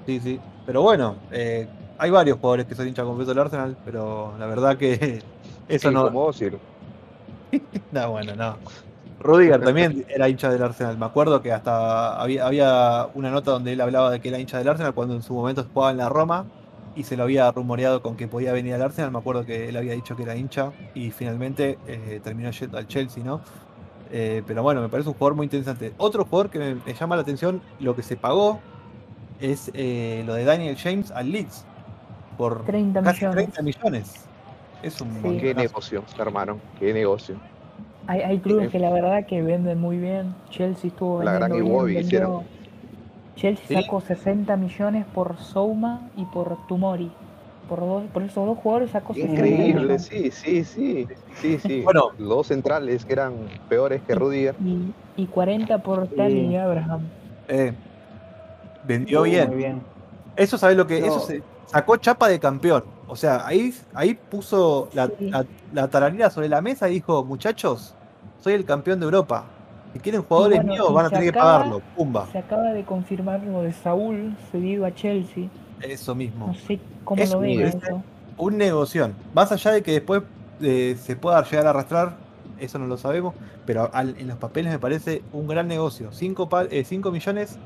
sí, 0.06 0.20
sí. 0.20 0.40
Pero 0.66 0.82
bueno, 0.82 1.16
eh, 1.32 1.68
hay 1.98 2.12
varios 2.12 2.38
jugadores 2.38 2.66
que 2.66 2.76
son 2.76 2.88
hincha 2.88 3.04
confeso 3.04 3.30
del 3.30 3.40
Arsenal, 3.40 3.78
pero 3.86 4.34
la 4.38 4.46
verdad 4.46 4.78
que 4.78 5.22
eso 5.68 5.92
no. 5.92 6.06
Como 6.06 6.32
no, 7.92 8.12
bueno, 8.12 8.36
no. 8.36 8.58
Rudiger 9.20 9.62
también 9.62 10.06
era 10.10 10.30
hincha 10.30 10.50
del 10.50 10.64
Arsenal. 10.64 10.98
Me 10.98 11.06
acuerdo 11.06 11.42
que 11.42 11.52
hasta 11.52 12.20
había, 12.20 12.46
había, 12.46 13.08
una 13.14 13.30
nota 13.32 13.52
donde 13.52 13.74
él 13.74 13.82
hablaba 13.82 14.12
de 14.12 14.20
que 14.20 14.30
era 14.30 14.40
hincha 14.40 14.58
del 14.58 14.70
Arsenal 14.70 14.94
cuando 14.94 15.16
en 15.16 15.22
su 15.22 15.34
momento 15.34 15.66
jugaba 15.74 15.92
en 15.92 15.98
la 15.98 16.10
Roma 16.10 16.46
y 16.96 17.04
se 17.04 17.16
lo 17.18 17.24
había 17.24 17.52
rumoreado 17.52 18.02
con 18.02 18.16
que 18.16 18.28
podía 18.28 18.54
venir 18.54 18.74
al 18.74 18.82
Arsenal. 18.82 19.12
Me 19.12 19.20
acuerdo 19.20 19.46
que 19.46 19.70
él 19.70 19.78
había 19.78 19.94
dicho 19.94 20.16
que 20.16 20.24
era 20.24 20.36
hincha 20.36 20.72
y 20.94 21.12
finalmente 21.12 21.78
eh, 21.88 22.20
terminó 22.24 22.52
yendo 22.52 22.78
al 22.78 22.88
Chelsea, 22.88 23.24
¿no? 23.24 23.42
Eh, 24.12 24.42
pero 24.48 24.64
bueno, 24.64 24.82
me 24.82 24.90
parece 24.90 25.10
un 25.10 25.16
jugador 25.16 25.36
muy 25.36 25.46
interesante. 25.46 25.94
Otro 25.98 26.26
jugador 26.26 26.50
que 26.50 26.60
me, 26.60 26.94
llama 26.94 27.16
la 27.16 27.22
atención, 27.22 27.62
lo 27.80 27.96
que 27.96 28.04
se 28.04 28.18
pagó, 28.18 28.60
es 29.40 29.72
eh, 29.74 30.24
lo 30.26 30.34
de 30.34 30.44
Daniel 30.44 30.76
James 30.78 31.12
al 31.12 31.32
Leeds. 31.32 31.66
Por 32.38 32.66
30 32.66 33.04
casi 33.04 33.26
millones. 33.26 33.54
30 33.54 33.62
millones. 33.62 34.26
Es 34.82 35.02
un 35.02 35.22
Qué 35.40 35.54
negocio, 35.54 36.04
hermano. 36.18 36.58
Qué 36.80 36.94
negocio. 36.94 37.36
Hay, 38.08 38.22
hay 38.22 38.40
clubes 38.40 38.72
que 38.72 38.80
la 38.80 38.90
verdad 38.90 39.26
que 39.28 39.42
venden 39.42 39.80
muy 39.80 39.98
bien. 39.98 40.34
Chelsea 40.50 40.90
estuvo 40.90 41.22
la 41.22 41.38
vendiendo 41.38 41.84
bien. 41.84 42.08
Chelsea 43.40 43.82
sacó 43.82 44.02
60 44.02 44.56
millones 44.58 45.06
por 45.14 45.38
Souma 45.38 46.10
y 46.18 46.26
por 46.26 46.58
Tumori. 46.68 47.10
Por, 47.70 47.80
dos, 47.80 48.04
por 48.12 48.24
esos 48.24 48.46
dos 48.46 48.58
jugadores 48.58 48.92
sacó 48.92 49.14
Increíble, 49.16 50.00
sí, 50.00 50.32
sí, 50.32 50.64
sí. 50.64 51.08
Sí, 51.36 51.60
sí. 51.60 51.82
bueno, 51.84 52.10
los 52.18 52.30
dos 52.30 52.48
centrales 52.48 53.06
que 53.06 53.14
eran 53.14 53.36
peores 53.70 54.02
que 54.02 54.16
Rudiger. 54.16 54.56
Y, 54.64 54.94
y 55.22 55.28
40 55.28 55.78
por 55.78 56.08
Tali 56.08 56.48
y 56.48 56.56
Abraham. 56.56 57.02
Eh, 57.48 57.74
vendió 58.86 59.22
bien. 59.22 59.48
Muy 59.50 59.58
bien. 59.58 59.82
Eso, 60.36 60.58
¿sabes 60.58 60.76
lo 60.76 60.88
que? 60.88 60.98
Eso 60.98 61.20
se 61.20 61.44
sacó 61.68 61.96
chapa 61.98 62.28
de 62.28 62.40
campeón. 62.40 62.84
O 63.08 63.16
sea, 63.16 63.46
ahí, 63.46 63.74
ahí 63.94 64.16
puso 64.16 64.90
la, 64.94 65.10
la, 65.74 66.30
sobre 66.30 66.50
la 66.50 66.62
mesa 66.62 66.90
y 66.90 66.94
dijo, 66.94 67.24
muchachos, 67.24 67.96
soy 68.40 68.54
el 68.54 68.66
campeón 68.66 69.00
de 69.00 69.06
Europa. 69.06 69.46
Si 69.94 70.00
quieren 70.00 70.22
jugadores 70.24 70.64
míos, 70.64 70.94
van 70.94 71.06
a 71.08 71.10
tener 71.10 71.26
que 71.26 71.34
pagarlo. 71.34 71.82
Pumba. 71.96 72.28
Se 72.32 72.38
acaba 72.38 72.72
de 72.74 72.84
confirmar 72.84 73.44
lo 73.44 73.64
de 73.64 73.74
Saúl 73.74 74.36
cedido 74.52 74.86
a 74.86 74.94
Chelsea. 74.94 75.50
Eso 75.82 76.14
mismo. 76.14 76.48
No 76.48 76.54
sé 76.54 76.80
cómo 77.04 77.24
lo 77.24 77.40
ve 77.40 77.64
eso. 77.64 78.04
Un 78.38 78.58
negocio. 78.58 79.12
Más 79.34 79.52
allá 79.52 79.72
de 79.72 79.82
que 79.82 79.92
después 79.94 80.24
eh, 80.62 80.96
se 81.02 81.16
pueda 81.16 81.44
llegar 81.44 81.68
a 81.68 81.70
arrastrar, 81.72 82.18
eso 82.60 82.78
no 82.80 82.88
lo 82.88 82.98
sabemos, 82.98 83.34
pero 83.66 83.90
en 83.94 84.28
los 84.28 84.38
papeles 84.38 84.72
me 84.72 84.80
parece 84.80 85.24
un 85.34 85.48
gran 85.48 85.68
negocio. 85.68 86.12
5 86.12 86.50
eh, 86.72 86.86
millones 87.12 87.58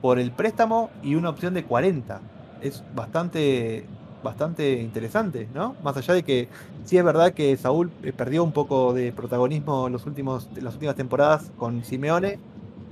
por 0.00 0.18
el 0.18 0.32
préstamo 0.32 0.90
y 1.02 1.14
una 1.14 1.30
opción 1.30 1.54
de 1.54 1.64
40. 1.64 2.20
es 2.62 2.82
bastante, 2.94 3.86
bastante 4.22 4.80
interesante, 4.80 5.48
¿no? 5.54 5.76
Más 5.82 5.96
allá 5.96 6.14
de 6.14 6.22
que 6.22 6.48
sí 6.84 6.98
es 6.98 7.04
verdad 7.04 7.32
que 7.32 7.56
Saúl 7.56 7.90
eh, 8.02 8.12
perdió 8.12 8.44
un 8.44 8.52
poco 8.52 8.92
de 8.92 9.12
protagonismo 9.12 9.86
en, 9.86 9.92
los 9.92 10.06
últimos, 10.06 10.48
en 10.56 10.64
las 10.64 10.74
últimas 10.74 10.96
temporadas 10.96 11.50
con 11.56 11.84
Simeone, 11.84 12.38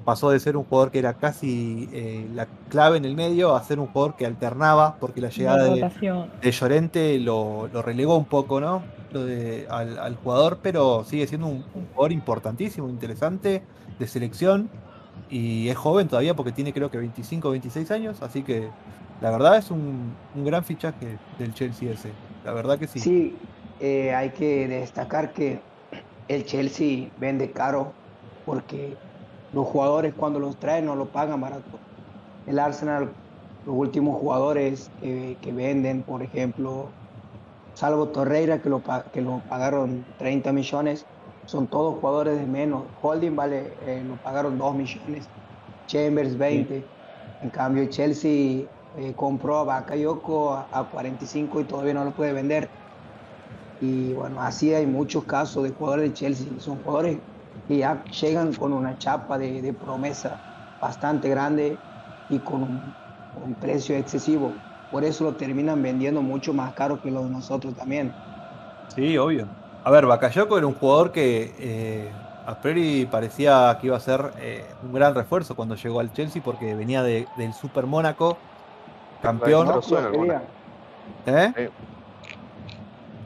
pasó 0.08 0.30
de 0.30 0.40
ser 0.40 0.56
un 0.56 0.64
jugador 0.64 0.90
que 0.90 0.98
era 1.00 1.12
casi 1.12 1.86
eh, 1.92 2.26
la 2.34 2.46
clave 2.70 2.96
en 2.96 3.04
el 3.04 3.14
medio 3.14 3.54
a 3.54 3.62
ser 3.62 3.78
un 3.78 3.88
jugador 3.88 4.16
que 4.16 4.24
alternaba, 4.24 4.96
porque 4.98 5.20
la 5.20 5.28
llegada 5.28 5.64
de, 5.64 6.26
de, 6.40 6.50
Llorente 6.50 7.18
lo, 7.18 7.68
relegó 7.82 8.16
un 8.16 8.24
poco, 8.24 8.58
¿no? 8.58 8.82
Lo 9.12 9.26
de, 9.26 9.66
al, 9.68 10.16
jugador, 10.16 10.60
pero 10.62 11.04
sigue 11.04 11.26
siendo 11.26 11.48
un, 11.48 11.62
jugador 11.92 12.12
importantísimo, 12.12 12.88
interesante, 12.88 13.62
de 13.98 14.06
selección, 14.06 14.70
y 15.28 15.68
es 15.68 15.76
joven 15.76 16.08
todavía 16.08 16.34
porque 16.34 16.52
tiene 16.52 16.72
creo 16.72 16.90
que 16.90 16.96
25 16.96 17.46
o 17.46 17.50
26 17.50 17.90
años, 17.90 18.22
así 18.22 18.42
que 18.42 18.70
la 19.20 19.30
verdad 19.30 19.58
es 19.58 19.70
un, 19.70 20.14
gran 20.34 20.64
fichaje 20.64 21.18
del 21.38 21.52
Chelsea 21.54 21.90
ese, 21.92 22.10
la 22.44 22.52
verdad 22.52 22.78
que 22.78 22.86
sí. 22.86 23.00
Sí, 23.00 23.36
eh, 23.80 24.14
hay 24.14 24.30
que 24.30 24.68
destacar 24.68 25.32
que 25.32 25.60
el 26.28 26.44
Chelsea 26.44 27.08
vende 27.18 27.50
caro 27.50 27.92
porque 28.46 28.96
los 29.52 29.66
jugadores 29.66 30.14
cuando 30.14 30.38
los 30.38 30.56
traen 30.56 30.86
no 30.86 30.94
lo 30.94 31.06
pagan 31.06 31.40
barato. 31.40 31.78
El 32.46 32.58
Arsenal, 32.58 33.10
los 33.66 33.74
últimos 33.76 34.20
jugadores 34.20 34.90
que, 35.00 35.52
venden, 35.52 36.02
por 36.02 36.22
ejemplo, 36.22 36.88
salvo 37.74 38.08
Torreira 38.08 38.60
que 38.60 38.68
lo, 38.68 38.82
que 39.12 39.20
lo 39.20 39.42
pagaron 39.48 40.04
30 40.18 40.52
millones, 40.52 41.04
son 41.46 41.66
todos 41.66 41.98
jugadores 41.98 42.38
de 42.38 42.46
menos. 42.46 42.84
Holding 43.02 43.34
vale, 43.34 43.72
eh, 43.86 44.02
lo 44.06 44.16
pagaron 44.16 44.58
2 44.58 44.74
millones, 44.74 45.28
Chambers 45.86 46.36
20. 46.36 46.84
En 47.42 47.50
cambio, 47.50 47.86
Chelsea 47.86 48.66
eh, 48.98 49.12
compró 49.14 49.58
a 49.58 49.64
Bakayoko 49.64 50.54
a, 50.54 50.68
a 50.72 50.84
45 50.84 51.60
y 51.60 51.64
todavía 51.64 51.94
no 51.94 52.04
lo 52.04 52.10
puede 52.10 52.32
vender. 52.32 52.68
Y 53.80 54.12
bueno, 54.12 54.40
así 54.40 54.74
hay 54.74 54.86
muchos 54.86 55.24
casos 55.24 55.62
de 55.62 55.70
jugadores 55.70 56.10
de 56.10 56.14
Chelsea. 56.14 56.48
Son 56.58 56.76
jugadores 56.82 57.18
que 57.68 57.78
ya 57.78 58.02
llegan 58.04 58.52
con 58.54 58.72
una 58.72 58.98
chapa 58.98 59.38
de, 59.38 59.72
promesa 59.72 60.40
bastante 60.80 61.28
grande 61.28 61.76
y 62.28 62.38
con 62.38 62.62
un, 62.62 63.54
precio 63.60 63.96
excesivo. 63.96 64.52
Por 64.90 65.04
eso 65.04 65.24
lo 65.24 65.34
terminan 65.34 65.80
vendiendo 65.82 66.20
mucho 66.22 66.52
más 66.52 66.72
caro 66.72 67.00
que 67.00 67.10
lo 67.10 67.22
de 67.24 67.30
nosotros 67.30 67.74
también. 67.74 68.12
Sí, 68.94 69.16
obvio. 69.16 69.46
A 69.84 69.90
ver, 69.90 70.06
Bakayoko 70.06 70.58
era 70.58 70.66
un 70.66 70.74
jugador 70.74 71.12
que 71.12 71.54
eh, 71.58 72.10
a 72.46 72.58
priori 72.60 73.06
parecía 73.06 73.78
que 73.80 73.86
iba 73.86 73.96
a 73.96 74.00
ser 74.00 74.32
eh, 74.40 74.64
un 74.82 74.92
gran 74.92 75.14
refuerzo 75.14 75.54
cuando 75.54 75.76
llegó 75.76 76.00
al 76.00 76.12
Chelsea 76.12 76.42
porque 76.42 76.74
venía 76.74 77.02
del 77.02 77.26
Super 77.54 77.86
Mónaco, 77.86 78.38
campeón. 79.22 79.68
¿Eh? 81.26 81.70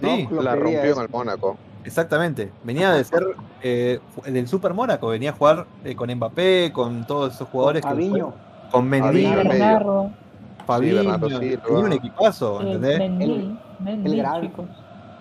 Sí, 0.01 0.29
la 0.31 0.57
rompió 0.57 0.95
en 0.95 1.01
el 1.01 1.09
Mónaco. 1.09 1.57
Exactamente. 1.85 2.53
Venía 2.65 2.93
de 2.93 3.05
ser 3.05 3.25
eh, 3.63 4.01
del 4.27 4.49
Super 4.49 4.75
Mónaco, 4.75 5.09
venía 5.09 5.31
a 5.31 5.33
jugar 5.33 5.67
eh, 5.85 5.95
con 5.95 6.13
Mbappé, 6.13 6.73
con 6.73 7.07
todos 7.07 7.35
esos 7.35 7.49
jugadores. 7.49 7.83
Con 7.83 7.91
Fabinho. 7.93 8.35
con 8.71 8.89
Mendy. 8.89 9.27
Fabinho. 10.67 11.19
tenía 11.21 11.61
un 11.67 11.93
equipazo, 11.93 12.61
¿entendés? 12.61 13.01
el, 13.01 13.59
el 14.05 14.17
gran, 14.17 14.53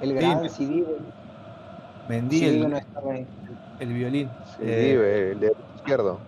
el 0.02 0.14
gran 0.14 0.50
sí. 0.50 0.86
Mendy, 2.08 2.46
el, 2.46 2.82
el, 3.80 3.94
violín. 3.94 4.30
Sidibe, 4.58 5.32
el 5.32 5.40
de 5.40 5.54
izquierdo. 5.78 6.20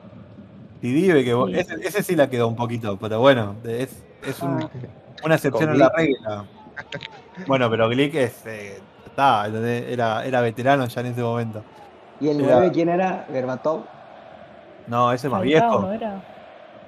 Sidibe, 0.81 1.23
que 1.23 1.59
ese, 1.59 1.75
ese, 1.83 2.03
sí 2.03 2.15
la 2.15 2.29
quedó 2.29 2.47
un 2.47 2.55
poquito, 2.55 2.97
pero 2.97 3.19
bueno, 3.19 3.55
es, 3.63 4.03
es 4.25 4.41
un, 4.41 4.63
ah. 4.63 4.69
una 5.23 5.35
excepción 5.35 5.69
a 5.69 5.73
la 5.75 5.89
regla. 5.89 6.45
Bueno, 7.47 7.69
pero 7.69 7.89
Glick 7.89 8.15
es... 8.15 8.45
Eh, 8.45 8.81
era, 9.15 10.25
era 10.25 10.41
veterano 10.41 10.87
ya 10.87 11.01
en 11.01 11.07
ese 11.07 11.21
momento. 11.21 11.63
¿Y 12.19 12.29
el 12.29 12.37
9 12.39 12.71
quién 12.73 12.89
era? 12.89 13.25
¿Berbatov? 13.29 13.83
No, 14.87 15.11
ese 15.11 15.27
es 15.27 15.31
más 15.31 15.41
viejo. 15.41 15.89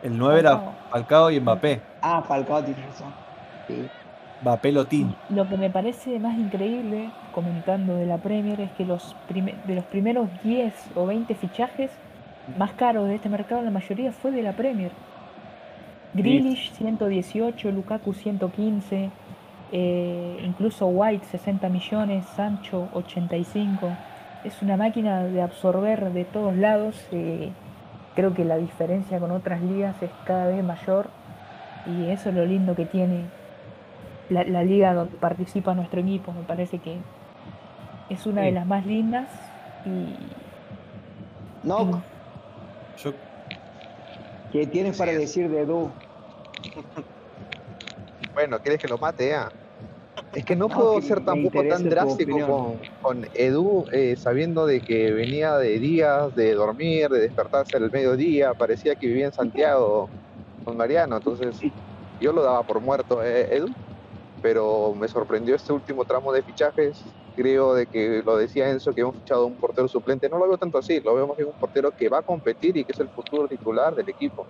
El 0.04 0.18
9 0.18 0.40
era 0.40 0.62
Falcao 0.92 1.32
y 1.32 1.40
Mbappé. 1.40 1.82
Ah, 2.02 2.24
Falcao 2.28 2.64
tiene 2.64 2.86
razón. 2.86 3.14
Sí. 3.68 3.88
Mbappé 4.42 4.72
Lotín. 4.72 5.16
Lo 5.30 5.48
que 5.48 5.58
me 5.58 5.70
parece 5.70 6.20
más 6.20 6.38
increíble, 6.38 7.10
comentando 7.34 7.96
de 7.96 8.06
la 8.06 8.18
Premier, 8.18 8.60
es 8.62 8.72
que 8.72 8.86
los 8.86 9.16
de 9.30 9.76
los 9.76 9.86
primeros 9.86 10.30
10 10.44 10.74
o 10.96 11.06
20 11.06 11.34
fichajes 11.36 11.92
más 12.58 12.72
caros 12.74 13.08
de 13.08 13.16
este 13.16 13.30
mercado, 13.30 13.62
la 13.62 13.72
mayoría 13.72 14.12
fue 14.12 14.32
de 14.32 14.44
la 14.44 14.54
Premier. 14.54 14.92
Grealish 16.16 16.72
118, 16.78 17.72
Lukaku 17.72 18.14
115, 18.14 19.10
eh, 19.74 20.42
incluso 20.46 20.88
White 20.88 21.26
60 21.26 21.68
millones, 21.68 22.26
Sancho 22.38 22.88
85. 22.94 23.92
Es 24.46 24.62
una 24.62 24.78
máquina 24.78 25.26
de 25.26 25.42
absorber 25.42 26.14
de 26.14 26.24
todos 26.24 26.56
lados. 26.56 26.96
Eh, 27.12 27.52
creo 28.16 28.34
que 28.34 28.46
la 28.46 28.58
diferencia 28.58 29.20
con 29.20 29.32
otras 29.32 29.62
ligas 29.62 30.02
es 30.02 30.10
cada 30.26 30.48
vez 30.48 30.64
mayor 30.64 31.10
y 31.86 32.10
eso 32.10 32.30
es 32.30 32.36
lo 32.36 32.46
lindo 32.46 32.76
que 32.76 32.86
tiene 32.86 33.26
la, 34.30 34.64
liga 34.64 34.94
donde 34.94 35.18
participa 35.18 35.74
nuestro 35.74 36.00
equipo. 36.00 36.32
Me 36.32 36.44
parece 36.44 36.80
que 36.80 36.98
es 38.10 38.26
una 38.26 38.44
de 38.44 38.54
las 38.54 38.66
más 38.66 38.86
lindas 38.86 39.28
y... 39.86 40.16
No. 41.68 42.02
¿Qué 44.54 44.66
tienes 44.68 44.98
para 44.98 45.12
decir 45.12 45.50
de 45.50 45.64
Edu? 45.64 45.92
Bueno, 48.34 48.60
¿quieres 48.60 48.82
que 48.82 48.88
lo 48.88 48.98
mate? 48.98 49.34
Es 50.34 50.44
que 50.44 50.56
no, 50.56 50.68
puedo 50.68 51.02
ser 51.02 51.24
tampoco 51.24 51.64
tan 51.68 51.90
drástico 51.90 52.78
con, 53.00 53.26
Edu, 53.34 53.86
eh, 53.92 54.16
sabiendo 54.18 54.66
de 54.66 54.82
que 54.82 55.12
venía 55.14 55.58
de 55.58 55.80
días 55.80 56.34
de 56.36 56.54
dormir, 56.54 57.10
de 57.10 57.20
despertarse 57.20 57.78
al 57.78 57.90
mediodía, 57.92 58.54
parecía 58.54 58.96
que 58.96 59.08
vivía 59.08 59.28
en 59.28 59.34
Santiago 59.34 60.12
con 60.64 60.76
Mariano, 60.76 61.18
entonces 61.18 61.60
yo 62.20 62.34
lo 62.34 62.42
daba 62.44 62.64
por 62.64 62.82
muerto, 62.82 63.24
eh, 63.24 63.56
Edu, 63.56 63.68
pero 64.42 64.94
me 64.96 65.08
sorprendió 65.08 65.56
este 65.56 65.72
último 65.72 66.04
tramo 66.06 66.34
de 66.34 66.44
fichajes, 66.44 67.16
creo 67.36 67.74
de 67.74 67.88
que 67.88 68.22
lo 68.26 68.38
decía 68.38 68.70
Enzo, 68.70 68.94
que 68.94 69.02
hemos 69.02 69.18
fichado 69.18 69.46
un 69.46 69.58
portero 69.58 69.88
suplente, 69.88 70.30
no 70.30 70.38
lo 70.38 70.48
veo 70.48 70.58
tanto 70.58 70.78
así, 70.78 71.00
lo 71.02 71.16
veo 71.16 71.28
más 71.28 71.38
bien 71.38 71.50
un 71.50 71.56
portero 71.56 71.92
que 71.92 72.10
va 72.10 72.20
a 72.20 72.24
competir 72.24 72.76
y 72.78 72.86
que 72.86 72.92
es 72.92 73.00
el 73.00 73.10
futuro 73.10 73.48
titular 73.48 73.96
del 73.96 74.10
equipo. 74.10 74.48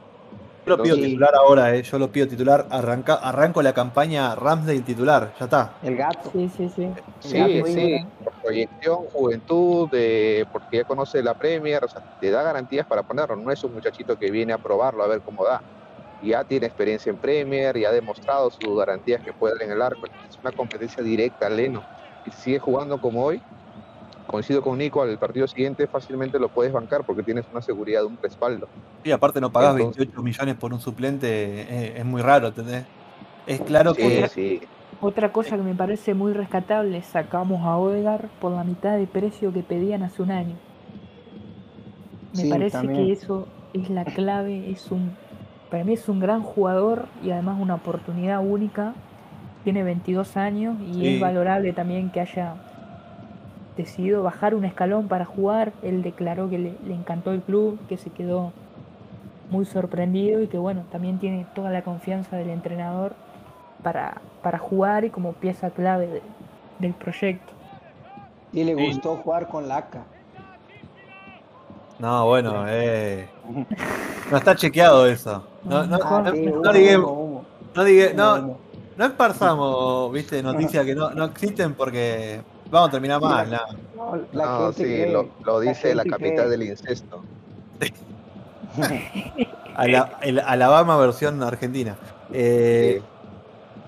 Yo 0.65 0.77
lo 0.77 0.83
pido 0.83 0.95
titular 0.95 1.35
ahora, 1.35 1.75
eh. 1.75 1.83
yo 1.83 1.99
lo 1.99 2.11
pido 2.11 2.27
titular. 2.27 2.65
Arranca, 2.71 3.15
arranco 3.15 3.61
la 3.61 3.73
campaña 3.73 4.33
Ramsdale 4.33 4.81
titular, 4.81 5.31
ya 5.39 5.45
está. 5.45 5.73
El 5.83 5.95
gato. 5.95 6.31
Sí, 6.31 6.49
sí, 6.57 6.69
sí. 6.75 6.89
Sí, 7.19 7.63
sí. 7.67 8.05
Por 8.23 8.33
proyección, 8.41 8.97
juventud, 9.13 9.89
de, 9.91 10.47
porque 10.51 10.77
ya 10.77 10.83
conoce 10.83 11.21
la 11.21 11.35
Premier, 11.35 11.83
o 11.83 11.87
sea, 11.87 12.01
te 12.19 12.31
da 12.31 12.41
garantías 12.41 12.87
para 12.87 13.03
ponerlo. 13.03 13.35
No 13.35 13.51
es 13.51 13.63
un 13.63 13.73
muchachito 13.73 14.17
que 14.17 14.31
viene 14.31 14.53
a 14.53 14.57
probarlo 14.57 15.03
a 15.03 15.07
ver 15.07 15.21
cómo 15.21 15.45
da. 15.45 15.61
Ya 16.23 16.43
tiene 16.43 16.65
experiencia 16.65 17.11
en 17.11 17.17
Premier, 17.17 17.77
y 17.77 17.85
ha 17.85 17.91
demostrado 17.91 18.49
sus 18.49 18.75
garantías 18.75 19.21
que 19.21 19.33
puede 19.33 19.63
en 19.63 19.71
el 19.71 19.81
arco. 19.83 20.07
Es 20.07 20.39
una 20.41 20.51
competencia 20.51 21.03
directa, 21.03 21.47
Leno. 21.47 21.83
Y 22.25 22.31
sigue 22.31 22.57
jugando 22.57 22.99
como 22.99 23.23
hoy, 23.23 23.39
coincido 24.35 24.61
con 24.61 24.77
Nico, 24.77 25.01
al 25.01 25.17
partido 25.17 25.47
siguiente 25.47 25.87
fácilmente 25.87 26.37
lo 26.39 26.49
puedes 26.49 26.73
bancar 26.73 27.05
porque 27.05 27.23
tienes 27.23 27.45
una 27.51 27.61
seguridad, 27.61 28.03
un 28.03 28.17
respaldo. 28.21 28.67
Y 29.03 29.11
aparte 29.11 29.39
no 29.39 29.51
pagas 29.51 29.75
28 29.75 30.21
millones 30.21 30.55
por 30.55 30.73
un 30.73 30.81
suplente, 30.81 31.27
eh, 31.27 31.93
es, 31.97 32.05
muy 32.05 32.21
raro, 32.21 32.47
¿entendés? 32.47 32.85
Es 33.47 33.61
claro 33.61 33.93
que... 33.93 34.61
Otra 35.01 35.31
cosa 35.31 35.57
que 35.57 35.61
me 35.61 35.75
parece 35.75 36.13
muy 36.13 36.33
rescatable, 36.33 37.01
sacamos 37.01 37.61
a 37.65 37.77
Odegar 37.77 38.29
por 38.39 38.51
la 38.51 38.63
mitad 38.63 38.97
de 38.97 39.07
precio 39.07 39.51
que 39.53 39.61
pedían 39.61 40.03
hace 40.03 40.21
un 40.21 40.31
año. 40.31 40.55
Me 42.33 42.49
parece 42.49 42.87
que 42.87 43.11
eso 43.11 43.47
es 43.73 43.89
la 43.89 44.05
clave, 44.05 44.69
es 44.71 44.91
un 44.91 45.11
para 45.69 45.83
mí 45.83 45.93
es 45.93 46.07
un 46.07 46.19
gran 46.19 46.41
jugador 46.41 47.07
y 47.23 47.31
además 47.31 47.57
una 47.59 47.75
oportunidad 47.75 48.45
única. 48.45 48.93
Tiene 49.63 49.83
22 49.83 50.37
años 50.37 50.77
y 50.93 51.07
es 51.07 51.19
valorable 51.19 51.73
también 51.73 52.11
que 52.11 52.19
haya 52.19 52.55
decidido 53.77 54.23
bajar 54.23 54.55
un 54.55 54.65
escalón 54.65 55.07
para 55.07 55.25
jugar. 55.25 55.73
Él 55.83 56.01
declaró 56.01 56.49
que 56.49 56.57
le, 56.57 56.75
encantó 56.93 57.31
el 57.31 57.41
club, 57.41 57.79
que 57.87 57.97
se 57.97 58.09
quedó 58.09 58.51
muy 59.49 59.65
sorprendido 59.65 60.41
y 60.41 60.47
que 60.47 60.57
bueno, 60.57 60.83
también 60.91 61.19
tiene 61.19 61.45
toda 61.53 61.69
la 61.69 61.83
confianza 61.83 62.35
del 62.35 62.49
entrenador 62.49 63.13
para, 63.83 64.21
para 64.41 64.57
jugar 64.57 65.05
y 65.05 65.09
como 65.09 65.33
pieza 65.33 65.69
clave 65.69 66.21
del 66.79 66.93
proyecto. 66.93 67.53
Y 68.51 68.63
le 68.63 68.73
gustó 68.73 69.17
jugar 69.17 69.47
con 69.47 69.67
Laca. 69.67 70.03
No, 71.99 72.25
bueno, 72.25 72.65
eh, 72.67 73.27
no 74.29 74.37
está 74.37 74.55
chequeado 74.55 75.05
eso. 75.07 75.43
No, 75.63 75.85
no, 75.85 75.97
ah, 76.01 76.23
no, 76.23 76.33
no, 78.13 78.57
no, 78.97 79.05
esparzamos, 79.05 80.11
viste, 80.11 80.43
noticias 80.43 80.85
que 80.85 80.93
no, 80.93 81.11
no 81.11 81.25
existen 81.25 81.73
porque 81.73 82.41
Vamos 82.75 82.89
a 82.89 82.91
terminar 82.91 83.21
mal, 83.21 83.49
no. 83.49 84.17
no, 84.33 84.73
sí, 84.73 85.05
lo, 85.45 85.59
dice 85.61 85.95
la, 85.95 86.03
capital 86.03 86.49
del 86.49 86.63
incesto. 86.71 87.23
Alabama 89.77 90.97
versión 90.97 91.41
argentina. 91.41 91.95
Eh, 92.33 93.01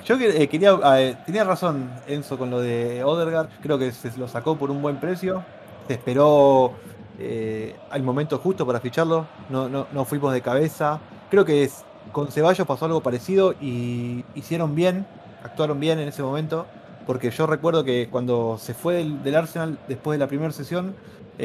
Yo 0.05 0.15
eh, 0.15 0.47
quería, 0.47 0.79
eh, 0.99 1.17
tenía 1.25 1.43
razón 1.43 1.91
Enzo 2.07 2.37
con 2.37 2.49
lo 2.49 2.61
de 2.61 3.03
Odegaard, 3.03 3.49
creo 3.61 3.77
que 3.77 3.91
se 3.91 4.17
lo 4.17 4.29
sacó 4.29 4.55
por 4.55 4.71
un 4.71 4.81
buen 4.81 5.01
precio, 5.01 5.43
se 5.87 5.95
esperó 5.95 6.71
eh, 7.19 7.75
al 7.89 8.03
momento 8.03 8.37
justo 8.37 8.65
para 8.65 8.79
ficharlo, 8.79 9.27
no, 9.49 9.67
no, 9.67 9.87
no 9.91 10.05
fuimos 10.05 10.31
de 10.31 10.41
cabeza, 10.41 11.01
creo 11.29 11.43
que 11.43 11.63
es, 11.63 11.83
con 12.13 12.31
Ceballos 12.31 12.65
pasó 12.65 12.85
algo 12.85 13.01
parecido 13.01 13.53
y 13.59 14.23
hicieron 14.33 14.75
bien, 14.75 15.05
actuaron 15.43 15.77
bien 15.77 15.99
en 15.99 16.07
ese 16.07 16.23
momento, 16.23 16.67
porque 17.07 17.31
yo 17.31 17.47
recuerdo 17.47 17.83
que 17.83 18.09
cuando 18.11 18.57
se 18.59 18.73
fue 18.75 19.03
del, 19.03 19.35
Arsenal 19.35 19.79
después 19.87 20.19
de 20.19 20.23
la 20.23 20.27
primera 20.27 20.51
sesión, 20.51 20.93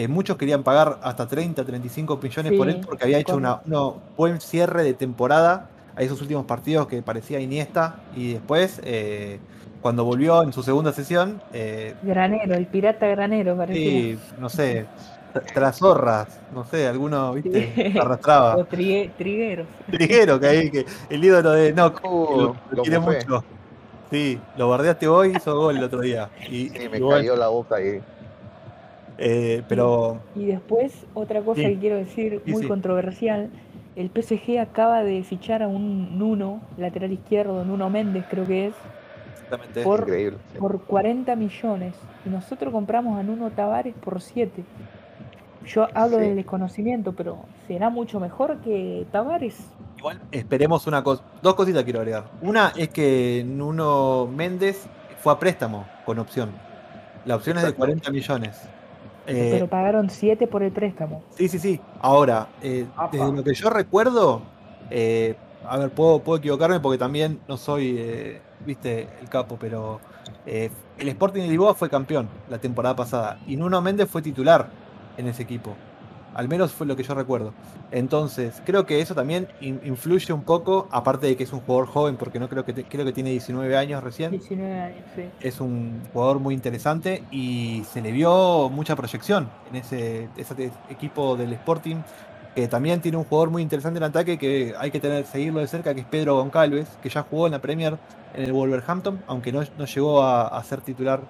muchos 0.08 0.36
querían 0.36 0.62
pagar 0.62 0.98
hasta 1.02 1.28
30, 1.28 1.64
35 1.64 2.18
millones 2.22 2.52
por 2.58 2.68
él 2.68 2.80
porque 2.84 3.04
había 3.04 3.18
hecho 3.18 3.36
un 3.36 4.00
buen 4.16 4.40
cierre 4.40 4.82
de 4.84 4.94
temporada 4.94 5.70
a 5.96 6.02
esos 6.02 6.20
últimos 6.20 6.44
partidos 6.46 6.86
que 6.86 7.02
parecía 7.02 7.40
Iniesta 7.40 7.96
y 8.16 8.34
después 8.34 8.80
eh, 8.84 9.38
cuando 9.80 10.04
volvió 10.04 10.42
en 10.42 10.52
su 10.52 10.62
segunda 10.62 10.92
sesión 10.92 11.42
eh, 11.52 11.94
Granero, 12.02 12.54
el 12.54 12.66
pirata 12.66 13.06
Granero 13.06 13.56
parecía. 13.56 13.90
Sí, 13.90 14.18
no 14.38 14.48
sé, 14.48 14.86
tras 15.52 15.78
zorras, 15.78 16.40
no 16.54 16.64
sé, 16.64 16.86
alguno, 16.86 17.34
viste, 17.34 17.94
arrastraba. 18.00 18.56
O 18.56 18.64
trigueros. 18.64 19.66
Triguero, 19.90 20.38
que 20.38 20.46
ahí, 20.46 20.70
que 20.70 20.86
el 21.10 21.24
ídolo 21.24 21.52
de 21.52 21.72
no, 21.72 21.92
uh, 22.02 22.54
lo, 22.70 22.82
quiere 22.82 22.98
mucho. 22.98 23.44
Sí, 24.12 24.38
lo 24.58 24.68
bardeaste 24.68 25.08
hoy, 25.08 25.32
hizo 25.34 25.56
gol 25.56 25.78
el 25.78 25.84
otro 25.84 26.00
día. 26.02 26.28
Y, 26.42 26.68
sí, 26.68 26.88
me 26.90 27.00
cayó 27.00 27.34
la 27.34 27.48
boca 27.48 27.76
ahí. 27.76 28.02
Eh, 29.16 29.62
pero... 29.66 30.20
Y, 30.34 30.44
después, 30.44 31.06
otra 31.14 31.40
cosa 31.40 31.62
que 31.62 31.78
quiero 31.78 31.96
decir, 31.96 32.42
muy 32.44 32.66
controversial, 32.66 33.48
el 33.96 34.10
PSG 34.10 34.58
acaba 34.58 35.02
de 35.02 35.22
fichar 35.22 35.62
a 35.62 35.68
un 35.68 36.18
Nuno, 36.18 36.60
lateral 36.76 37.10
izquierdo, 37.10 37.64
Nuno 37.64 37.88
Méndez 37.88 38.26
creo 38.28 38.46
que 38.46 38.66
es, 38.66 38.74
por, 39.82 40.00
Increíble, 40.00 40.36
por 40.58 40.82
40 40.82 41.34
millones. 41.34 41.94
Y 42.26 42.28
nosotros 42.28 42.70
compramos 42.70 43.18
a 43.18 43.22
Nuno 43.22 43.50
Tavares 43.50 43.94
por 43.94 44.20
7. 44.20 44.62
Yo 45.66 45.88
hablo 45.94 46.18
del 46.18 46.36
desconocimiento, 46.36 47.12
pero 47.12 47.44
¿será 47.66 47.90
mucho 47.90 48.20
mejor 48.20 48.58
que 48.58 49.06
Tavares? 49.12 49.58
Igual 49.98 50.20
esperemos 50.32 50.86
una 50.86 51.02
cosa, 51.02 51.22
dos 51.42 51.54
cositas 51.54 51.84
quiero 51.84 52.00
agregar. 52.00 52.24
Una 52.40 52.72
es 52.76 52.88
que 52.88 53.44
Nuno 53.46 54.26
Méndez 54.26 54.86
fue 55.20 55.32
a 55.32 55.38
préstamo 55.38 55.86
con 56.04 56.18
opción. 56.18 56.50
La 57.24 57.36
opción 57.36 57.58
es 57.58 57.64
de 57.64 57.72
40 57.72 58.10
millones. 58.10 58.60
Eh, 59.26 59.50
pero 59.52 59.68
pagaron 59.68 60.10
7 60.10 60.48
por 60.48 60.64
el 60.64 60.72
préstamo. 60.72 61.22
Sí, 61.30 61.48
sí, 61.48 61.60
sí. 61.60 61.80
Ahora, 62.00 62.48
eh, 62.60 62.86
desde 63.12 63.32
lo 63.32 63.44
que 63.44 63.54
yo 63.54 63.70
recuerdo, 63.70 64.42
eh, 64.90 65.36
a 65.68 65.78
ver, 65.78 65.90
puedo, 65.90 66.18
puedo 66.18 66.38
equivocarme 66.38 66.80
porque 66.80 66.98
también 66.98 67.38
no 67.46 67.56
soy, 67.56 68.40
viste, 68.66 69.08
el 69.20 69.28
capo, 69.28 69.56
pero 69.60 70.00
el 70.44 71.08
Sporting 71.08 71.42
de 71.42 71.48
Lisboa 71.48 71.74
fue 71.74 71.88
campeón 71.88 72.28
la 72.50 72.58
temporada 72.58 72.96
pasada 72.96 73.38
y 73.46 73.56
Nuno 73.56 73.80
Méndez 73.80 74.08
fue 74.10 74.22
titular 74.22 74.81
en 75.16 75.28
ese 75.28 75.42
equipo. 75.42 75.76
Al 76.34 76.48
menos 76.48 76.72
fue 76.72 76.86
lo 76.86 76.96
que 76.96 77.02
yo 77.02 77.14
recuerdo. 77.14 77.52
Entonces, 77.90 78.62
creo 78.64 78.86
que 78.86 79.00
eso 79.00 79.14
también 79.14 79.48
influye 79.60 80.32
un 80.32 80.42
poco, 80.42 80.88
aparte 80.90 81.26
de 81.26 81.36
que 81.36 81.44
es 81.44 81.52
un 81.52 81.60
jugador 81.60 81.86
joven, 81.86 82.16
porque 82.16 82.38
no 82.38 82.48
creo 82.48 82.64
que 82.64 82.72
creo 82.72 83.04
que 83.04 83.12
tiene 83.12 83.30
19 83.30 83.76
años 83.76 84.02
recién. 84.02 84.30
19 84.30 84.80
años, 84.80 85.04
sí. 85.14 85.24
Es 85.40 85.60
un 85.60 86.00
jugador 86.12 86.38
muy 86.38 86.54
interesante 86.54 87.22
y 87.30 87.84
se 87.92 88.00
le 88.00 88.12
vio 88.12 88.70
mucha 88.70 88.96
proyección 88.96 89.50
en 89.70 89.76
ese, 89.76 90.28
equipo 90.88 91.36
del 91.36 91.52
Sporting, 91.52 91.96
que 92.54 92.66
también 92.66 93.00
tiene 93.00 93.18
un 93.18 93.24
jugador 93.24 93.50
muy 93.50 93.60
interesante 93.60 93.98
en 93.98 94.04
ataque 94.04 94.38
que 94.38 94.74
hay 94.78 94.90
que 94.90 95.00
tener, 95.00 95.26
seguirlo 95.26 95.60
de 95.60 95.66
cerca, 95.66 95.94
que 95.94 96.00
es 96.00 96.06
Pedro 96.06 96.36
Goncalves, 96.36 96.88
que 97.02 97.10
ya 97.10 97.22
jugó 97.22 97.46
en 97.46 97.52
la 97.52 97.60
Premier 97.60 97.98
en 98.34 98.44
el 98.44 98.52
Wolverhampton, 98.54 99.22
aunque 99.26 99.52
no, 99.52 99.62
no 99.76 99.84
llegó 99.84 100.22
a 100.22 100.62
ser 100.64 100.80
titular 100.80 101.20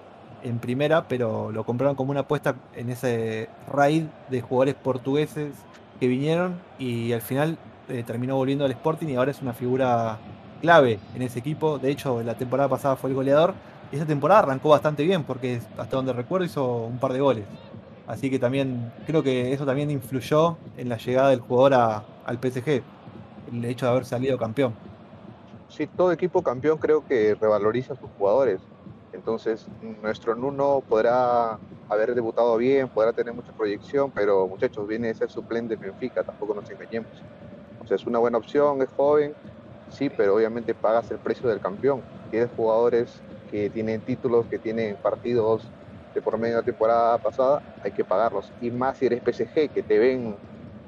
en 0.42 0.58
primera, 0.58 1.08
pero 1.08 1.52
lo 1.52 1.64
compraron 1.64 1.96
como 1.96 2.10
una 2.10 2.20
apuesta 2.20 2.54
en 2.74 2.90
ese 2.90 3.48
raid 3.72 4.04
de 4.30 4.40
jugadores 4.40 4.74
portugueses 4.74 5.54
que 6.00 6.08
vinieron 6.08 6.56
y 6.78 7.12
al 7.12 7.22
final 7.22 7.58
eh, 7.88 8.02
terminó 8.06 8.36
volviendo 8.36 8.64
al 8.64 8.70
Sporting 8.70 9.08
y 9.08 9.16
ahora 9.16 9.30
es 9.30 9.42
una 9.42 9.52
figura 9.52 10.18
clave 10.60 10.98
en 11.14 11.22
ese 11.22 11.38
equipo. 11.38 11.78
De 11.78 11.90
hecho, 11.90 12.22
la 12.22 12.34
temporada 12.34 12.68
pasada 12.68 12.96
fue 12.96 13.10
el 13.10 13.16
goleador 13.16 13.54
y 13.90 13.96
esa 13.96 14.06
temporada 14.06 14.40
arrancó 14.40 14.70
bastante 14.70 15.04
bien 15.04 15.24
porque 15.24 15.60
hasta 15.76 15.96
donde 15.96 16.12
recuerdo 16.12 16.46
hizo 16.46 16.84
un 16.86 16.98
par 16.98 17.12
de 17.12 17.20
goles. 17.20 17.44
Así 18.06 18.30
que 18.30 18.38
también 18.38 18.92
creo 19.06 19.22
que 19.22 19.52
eso 19.52 19.64
también 19.64 19.90
influyó 19.90 20.56
en 20.76 20.88
la 20.88 20.96
llegada 20.96 21.30
del 21.30 21.40
jugador 21.40 22.02
al 22.24 22.38
PSG, 22.38 22.82
el 23.52 23.64
hecho 23.64 23.86
de 23.86 23.92
haber 23.92 24.04
salido 24.04 24.38
campeón. 24.38 24.74
Sí, 25.68 25.86
todo 25.86 26.12
equipo 26.12 26.42
campeón 26.42 26.78
creo 26.78 27.06
que 27.06 27.34
revaloriza 27.34 27.94
a 27.94 27.96
sus 27.96 28.10
jugadores. 28.18 28.60
Entonces, 29.12 29.70
nuestro 29.80 30.34
Nuno 30.34 30.84
podrá 30.88 31.60
haber 31.88 32.14
debutado 32.14 32.56
bien, 32.56 32.88
podrá 32.90 33.12
tener 33.12 33.34
mucha 33.34 33.52
proyección, 33.52 34.12
pero 34.12 34.48
muchachos, 34.48 34.86
viene 34.86 35.08
de 35.08 35.14
ser 35.14 35.30
suplente 35.30 35.74
en 35.74 35.80
Benfica, 35.80 36.24
tampoco 36.24 36.54
nos 36.54 36.68
engañemos. 36.70 37.26
O 37.78 37.86
sea, 37.86 37.96
es 37.96 38.06
una 38.06 38.18
buena 38.18 38.38
opción, 38.38 38.82
es 38.82 38.90
joven, 38.92 39.36
sí, 39.88 40.10
pero 40.10 40.36
obviamente 40.36 40.74
pagas 40.74 41.10
el 41.10 41.20
precio 41.20 41.48
del 41.48 41.60
campeón. 41.60 42.06
Tienes 42.30 42.50
jugadores 42.50 43.24
que 43.46 43.70
tienen 43.70 44.02
títulos, 44.02 44.46
que 44.48 44.58
tienen 44.58 44.98
partidos 44.98 45.74
de 46.14 46.22
por 46.22 46.38
medio 46.38 46.56
de 46.56 46.60
la 46.62 46.64
temporada 46.64 47.18
pasada, 47.18 47.64
hay 47.80 47.92
que 47.92 48.04
pagarlos. 48.04 48.54
Y 48.58 48.70
más 48.70 48.98
si 48.98 49.06
eres 49.06 49.22
PSG, 49.22 49.70
que 49.72 49.82
te 49.82 49.98
ven, 49.98 50.38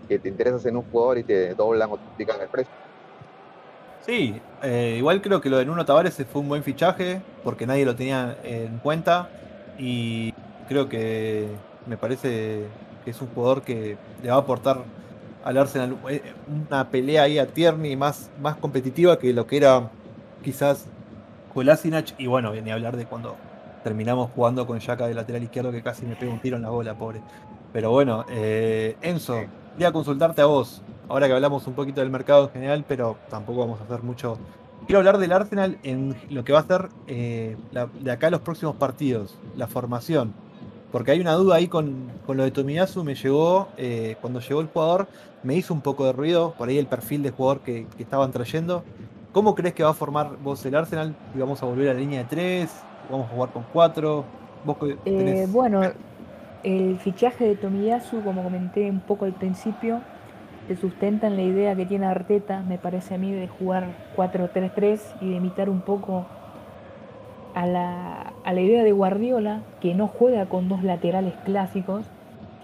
que 0.09 0.19
te 0.21 0.29
interesas 0.29 0.65
en 0.67 0.77
un 0.77 0.85
jugador 0.85 1.19
y 1.19 1.25
te 1.25 1.55
doblan 1.55 1.91
o 1.93 1.99
te 1.99 2.07
explican 2.07 2.41
el 2.43 2.51
precio. 2.51 2.75
Sí, 4.07 4.39
eh, 4.63 4.97
igual 4.99 5.23
creo 5.23 5.41
que 5.41 5.49
lo 5.49 5.57
de 5.57 5.65
Nuno 5.65 5.87
Tavares 5.87 6.23
fue 6.31 6.43
un 6.43 6.49
buen 6.49 6.63
fichaje 6.63 7.23
porque 7.43 7.67
nadie 7.67 7.87
lo 7.87 7.97
tenía 7.97 8.37
en 8.45 8.79
cuenta 8.79 9.31
y 9.79 10.35
creo 10.69 10.91
que 10.91 11.49
me 11.87 11.97
parece 11.97 12.67
que 13.03 13.11
es 13.11 13.21
un 13.23 13.29
jugador 13.29 13.63
que 13.63 13.97
le 14.23 14.29
va 14.29 14.37
a 14.37 14.41
aportar 14.41 14.83
al 15.43 15.57
Arsenal 15.57 15.97
eh, 16.11 16.21
una 16.69 16.91
pelea 16.91 17.23
ahí 17.23 17.39
a 17.39 17.47
Tierney 17.47 17.97
más, 17.97 18.31
más 18.43 18.57
competitiva 18.57 19.19
que 19.19 19.33
lo 19.33 19.47
que 19.47 19.57
era 19.57 19.91
quizás 20.43 20.87
Kolasinac 21.55 22.15
y 22.19 22.27
bueno, 22.27 22.51
a 22.51 22.75
hablar 22.75 22.99
de 22.99 23.07
cuando 23.07 23.37
terminamos 23.85 24.31
jugando 24.35 24.67
con 24.67 24.81
Yaka 24.81 25.07
de 25.07 25.15
lateral 25.15 25.43
izquierdo 25.43 25.73
que 25.73 25.83
casi 25.83 26.05
me 26.05 26.17
pega 26.17 26.31
un 26.31 26.41
tiro 26.41 26.57
en 26.57 26.63
la 26.63 26.71
bola, 26.71 26.95
pobre. 26.95 27.21
Pero 27.73 27.91
bueno, 27.91 28.27
eh, 28.31 28.97
Enzo, 29.01 29.45
voy 29.77 29.85
a 29.85 29.93
consultarte 29.93 30.43
a 30.43 30.47
vos 30.47 30.83
ahora 31.09 31.27
que 31.27 31.33
hablamos 31.35 31.67
un 31.67 31.75
poquito 31.75 32.01
del 32.01 32.11
mercado 32.11 32.45
en 32.45 32.51
general, 32.51 32.85
pero 32.87 33.17
tampoco 33.31 33.61
vamos 33.61 33.81
a 33.81 33.85
hacer 33.85 34.03
mucho. 34.03 34.39
Quiero 34.87 34.99
hablar 34.99 35.19
del 35.19 35.33
Arsenal 35.33 35.79
en 35.83 36.15
lo 36.31 36.45
que 36.45 36.53
va 36.53 36.61
a 36.61 36.67
ser 36.67 36.89
eh, 37.07 37.57
de 38.01 38.11
acá 38.11 38.31
los 38.31 38.41
próximos 38.41 38.77
partidos, 38.77 39.39
la 39.57 39.67
formación. 39.67 40.35
Porque 40.93 41.11
hay 41.11 41.21
una 41.21 41.33
duda 41.33 41.57
ahí 41.57 41.67
con, 41.67 42.11
lo 42.29 42.45
de 42.45 42.51
Tomiyasu, 42.51 43.03
me 43.03 43.15
llegó, 43.15 43.69
eh, 43.77 44.17
cuando 44.21 44.41
llegó 44.41 44.61
el 44.61 44.69
jugador, 44.69 45.09
me 45.43 45.57
hizo 45.57 45.75
un 45.75 45.81
poco 45.81 46.05
de 46.07 46.13
ruido, 46.13 46.55
por 46.57 46.69
ahí 46.69 46.79
el 46.79 46.87
perfil 46.87 47.23
de 47.23 47.31
jugador 47.31 47.61
que, 47.63 47.87
estaban 47.99 48.31
trayendo. 48.31 48.85
¿Cómo 49.33 49.55
crees 49.55 49.75
que 49.75 49.83
va 49.83 49.91
a 49.91 49.95
formar 49.95 50.37
vos 50.43 50.65
el 50.65 50.75
Arsenal? 50.77 51.17
¿Vamos 51.35 51.63
a 51.63 51.67
volver 51.67 51.89
a 51.89 51.95
la 51.95 52.01
línea 52.01 52.21
de 52.21 52.27
tres? 52.27 52.71
¿Vamos 53.11 53.27
a 53.27 53.35
jugar 53.35 53.51
con 53.51 53.65
cuatro? 53.73 54.25
Eh, 55.05 55.47
bueno, 55.51 55.83
el 56.63 56.99
fichaje 56.99 57.45
de 57.49 57.57
Tomiyasu, 57.57 58.23
como 58.23 58.43
comenté 58.43 58.89
un 58.89 59.01
poco 59.01 59.25
al 59.25 59.35
principio, 59.35 60.01
se 60.69 60.77
sustenta 60.77 61.27
en 61.27 61.37
la 61.37 61.43
idea 61.43 61.75
que 61.75 61.87
tiene 61.87 62.07
Arteta, 62.07 62.63
me 62.63 62.79
parece 62.79 63.15
a 63.15 63.19
mí, 63.19 63.33
de 63.33 63.49
jugar 63.49 63.89
4-3-3 64.17 65.01
y 65.21 65.31
de 65.31 65.37
imitar 65.37 65.69
un 65.69 65.81
poco 65.81 66.27
a 67.55 67.67
la, 67.67 68.33
a 68.45 68.53
la, 68.53 68.61
idea 68.61 68.83
de 68.83 68.93
Guardiola, 68.93 69.61
que 69.81 69.95
no 69.95 70.09
juega 70.09 70.47
con 70.47 70.69
dos 70.69 70.83
laterales 70.83 71.35
clásicos, 71.45 72.07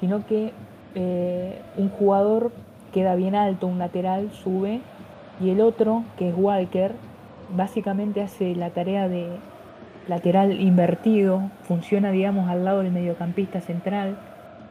sino 0.01 0.27
que 0.27 0.53
eh, 0.95 1.61
un 1.77 1.91
jugador 1.91 2.53
queda 2.93 3.15
bien 3.15 3.35
alto, 3.35 3.67
un 3.67 3.79
lateral 3.79 4.31
sube, 4.33 4.81
y 5.41 5.51
el 5.51 5.61
otro, 5.61 6.05
que 6.17 6.31
es 6.31 6.35
Walker, 6.37 6.93
básicamente 7.55 8.23
hace 8.23 8.55
la 8.55 8.71
tarea 8.71 9.09
de 9.09 9.29
lateral 10.09 10.61
invertido, 10.61 11.51
funciona, 11.63 12.11
digamos, 12.11 12.49
al 12.49 12.65
lado 12.65 12.83
del 12.83 12.93
mediocampista 12.93 13.61
central, 13.61 14.19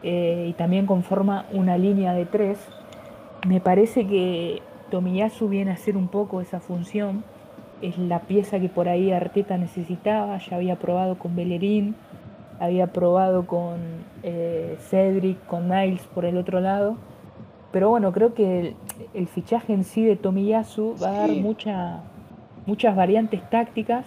eh, 0.01 0.47
y 0.49 0.53
también 0.53 0.85
conforma 0.85 1.45
una 1.51 1.77
línea 1.77 2.13
de 2.13 2.25
tres 2.25 2.59
me 3.47 3.61
parece 3.61 4.05
que 4.05 4.61
Tomiyasu 4.89 5.47
viene 5.47 5.71
a 5.71 5.75
hacer 5.75 5.95
un 5.95 6.07
poco 6.07 6.41
esa 6.41 6.59
función. 6.59 7.23
Es 7.81 7.97
la 7.97 8.21
pieza 8.21 8.59
que 8.59 8.69
por 8.69 8.89
ahí 8.89 9.11
Arteta 9.11 9.57
necesitaba. 9.57 10.37
Ya 10.39 10.57
había 10.57 10.75
probado 10.77 11.17
con 11.17 11.35
Bellerín, 11.35 11.95
había 12.59 12.87
probado 12.87 13.47
con 13.47 13.77
eh, 14.23 14.77
Cedric, 14.89 15.45
con 15.45 15.69
Niles 15.69 16.01
por 16.13 16.25
el 16.25 16.37
otro 16.37 16.59
lado. 16.59 16.97
Pero 17.71 17.89
bueno, 17.89 18.11
creo 18.11 18.33
que 18.33 18.75
el, 19.13 19.27
fichaje 19.27 19.73
en 19.73 19.83
sí 19.83 20.03
de 20.03 20.15
Tomiyasu 20.15 20.95
va 21.01 21.09
a 21.09 21.11
dar 21.11 21.29
mucha, 21.29 22.01
muchas 22.65 22.95
variantes 22.95 23.47
tácticas 23.49 24.05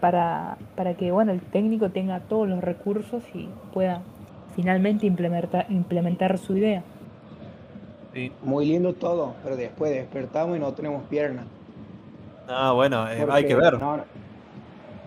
para, 0.00 0.56
para 0.74 0.94
que 0.94 1.12
bueno, 1.12 1.32
el 1.32 1.40
técnico 1.40 1.90
tenga 1.90 2.20
todos 2.20 2.48
los 2.48 2.64
recursos 2.64 3.22
y 3.34 3.48
pueda 3.74 4.00
finalmente 4.56 5.06
implementar, 5.06 5.66
implementar 5.68 6.38
su 6.38 6.56
idea. 6.56 6.82
Muy 8.42 8.66
lindo 8.66 8.94
todo, 8.94 9.34
pero 9.42 9.56
después 9.56 9.92
despertamos 9.92 10.56
y 10.56 10.60
no 10.60 10.72
tenemos 10.72 11.04
piernas. 11.04 11.46
Ah, 12.48 12.72
bueno, 12.72 13.08
eh, 13.08 13.26
hay 13.30 13.46
que 13.46 13.54
ver. 13.54 13.78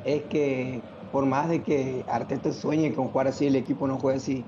es 0.06 0.24
que 0.24 0.82
por 1.12 1.26
más 1.26 1.50
de 1.50 1.62
que 1.62 2.04
Arteta 2.08 2.52
sueñe 2.52 2.94
con 2.94 3.08
jugar 3.08 3.28
así, 3.28 3.48
el 3.48 3.56
equipo 3.56 3.88
no 3.88 3.98
juega 3.98 4.18
así. 4.18 4.44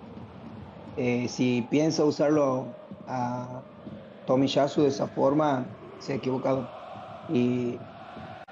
Eh, 0.97 1.27
si 1.29 1.65
piensa 1.69 2.03
usarlo 2.03 2.65
a 3.07 3.61
Tomiyasu 4.27 4.83
de 4.83 4.89
esa 4.89 5.07
forma, 5.07 5.65
se 5.99 6.13
ha 6.13 6.15
equivocado. 6.15 6.67
Y 7.29 7.77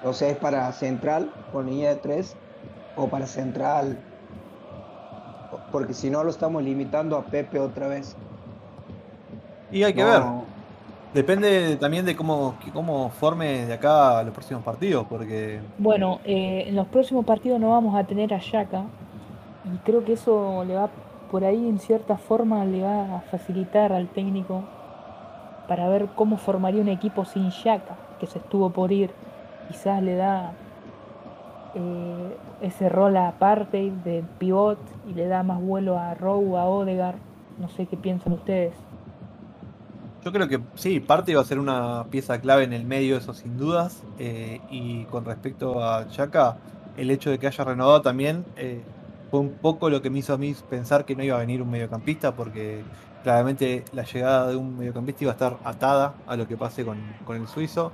o 0.02 0.12
sea, 0.12 0.30
es 0.30 0.38
para 0.38 0.72
central 0.72 1.30
con 1.52 1.66
línea 1.66 1.90
de 1.90 1.96
tres 1.96 2.34
o 2.96 3.08
para 3.08 3.26
central, 3.26 3.98
porque 5.70 5.92
si 5.92 6.10
no 6.10 6.24
lo 6.24 6.30
estamos 6.30 6.62
limitando 6.62 7.16
a 7.16 7.24
Pepe 7.24 7.58
otra 7.58 7.88
vez. 7.88 8.16
Y 9.72 9.82
hay 9.82 9.94
que 9.94 10.04
ver. 10.04 10.22
Depende 11.12 11.76
también 11.76 12.04
de 12.04 12.14
cómo, 12.14 12.54
cómo 12.72 13.10
forme 13.10 13.66
de 13.66 13.74
acá 13.74 14.22
los 14.22 14.32
próximos 14.32 14.62
partidos, 14.62 15.06
porque... 15.08 15.60
Bueno, 15.78 16.20
eh, 16.24 16.66
en 16.68 16.76
los 16.76 16.86
próximos 16.86 17.24
partidos 17.24 17.58
no 17.58 17.70
vamos 17.70 17.96
a 17.96 18.04
tener 18.04 18.32
a 18.32 18.38
Yaka, 18.38 18.84
y 19.64 19.78
creo 19.78 20.04
que 20.04 20.12
eso 20.12 20.64
le 20.64 20.74
va, 20.74 20.88
por 21.30 21.44
ahí 21.44 21.68
en 21.68 21.80
cierta 21.80 22.16
forma, 22.16 22.64
le 22.64 22.82
va 22.82 23.16
a 23.16 23.20
facilitar 23.22 23.92
al 23.92 24.06
técnico 24.08 24.62
para 25.66 25.88
ver 25.88 26.08
cómo 26.14 26.36
formaría 26.36 26.80
un 26.80 26.88
equipo 26.88 27.24
sin 27.24 27.50
Yaka, 27.50 27.96
que 28.20 28.26
se 28.26 28.38
estuvo 28.38 28.70
por 28.70 28.92
ir. 28.92 29.10
Quizás 29.68 30.02
le 30.02 30.14
da 30.14 30.52
eh, 31.74 32.36
ese 32.62 32.88
rol 32.88 33.16
aparte 33.16 33.92
de 34.04 34.24
pivot 34.38 34.78
y 35.08 35.14
le 35.14 35.26
da 35.26 35.42
más 35.42 35.60
vuelo 35.60 35.98
a 35.98 36.14
Rowe, 36.14 36.56
a 36.56 36.66
Odegar. 36.66 37.16
No 37.58 37.68
sé 37.68 37.86
qué 37.86 37.96
piensan 37.96 38.32
ustedes. 38.32 38.74
Yo 40.24 40.32
creo 40.32 40.48
que 40.48 40.60
sí, 40.74 41.00
parte 41.00 41.34
va 41.34 41.40
a 41.40 41.44
ser 41.46 41.58
una 41.58 42.04
pieza 42.10 42.40
clave 42.42 42.64
en 42.64 42.74
el 42.74 42.84
medio, 42.84 43.16
eso 43.16 43.32
sin 43.32 43.56
dudas. 43.56 44.02
Eh, 44.18 44.60
y 44.70 45.04
con 45.04 45.24
respecto 45.24 45.82
a 45.82 46.08
Chaka, 46.08 46.58
el 46.98 47.10
hecho 47.10 47.30
de 47.30 47.38
que 47.38 47.46
haya 47.46 47.64
renovado 47.64 48.02
también 48.02 48.44
eh, 48.56 48.82
fue 49.30 49.40
un 49.40 49.52
poco 49.52 49.88
lo 49.88 50.02
que 50.02 50.10
me 50.10 50.18
hizo 50.18 50.34
a 50.34 50.38
mí 50.38 50.54
pensar 50.68 51.06
que 51.06 51.16
no 51.16 51.24
iba 51.24 51.36
a 51.36 51.40
venir 51.40 51.62
un 51.62 51.70
mediocampista, 51.70 52.34
porque 52.34 52.82
claramente 53.22 53.82
la 53.94 54.04
llegada 54.04 54.48
de 54.48 54.56
un 54.56 54.76
mediocampista 54.76 55.24
iba 55.24 55.32
a 55.32 55.34
estar 55.34 55.56
atada 55.64 56.14
a 56.26 56.36
lo 56.36 56.46
que 56.46 56.58
pase 56.58 56.84
con, 56.84 56.98
el 57.34 57.48
suizo. 57.48 57.92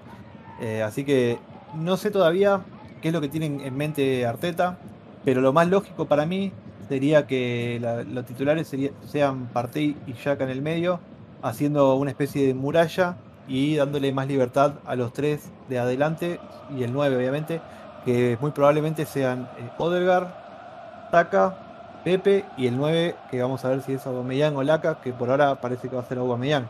Eh, 0.60 0.82
así 0.82 1.04
que 1.04 1.38
no 1.74 1.96
sé 1.96 2.10
todavía 2.10 2.62
qué 3.02 3.08
es 3.08 3.14
lo 3.14 3.20
que 3.20 3.28
tienen 3.28 3.60
en 3.60 3.76
mente 3.76 4.26
Arteta, 4.26 4.78
pero 5.24 5.40
lo 5.40 5.52
más 5.52 5.68
lógico 5.68 6.06
para 6.06 6.26
mí 6.26 6.50
sería 6.88 7.28
que 7.28 7.78
los 8.10 8.24
titulares 8.24 8.74
sean 9.06 9.46
Partey 9.52 9.96
y 10.08 10.14
Chaka 10.14 10.42
en 10.42 10.50
el 10.50 10.62
medio 10.62 10.98
haciendo 11.42 11.96
una 11.96 12.10
especie 12.10 12.46
de 12.46 12.54
muralla 12.54 13.16
y 13.48 13.76
dándole 13.76 14.12
más 14.12 14.26
libertad 14.26 14.74
a 14.84 14.96
los 14.96 15.12
tres 15.12 15.50
de 15.68 15.78
adelante 15.78 16.40
y 16.76 16.82
el 16.82 16.92
9 16.92 17.16
obviamente, 17.16 17.60
que 18.04 18.36
muy 18.40 18.50
probablemente 18.50 19.06
sean 19.06 19.48
eh, 19.58 19.70
Odegar, 19.78 21.08
Taka, 21.10 22.00
Pepe 22.04 22.44
y 22.56 22.66
el 22.66 22.76
9 22.76 23.14
que 23.30 23.40
vamos 23.42 23.64
a 23.64 23.68
ver 23.68 23.82
si 23.82 23.94
es 23.94 24.06
Aubameyang 24.06 24.56
o 24.56 24.62
Laca, 24.62 25.00
que 25.00 25.12
por 25.12 25.30
ahora 25.30 25.60
parece 25.60 25.88
que 25.88 25.96
va 25.96 26.02
a 26.02 26.06
ser 26.06 26.18
Aubameyang. 26.18 26.68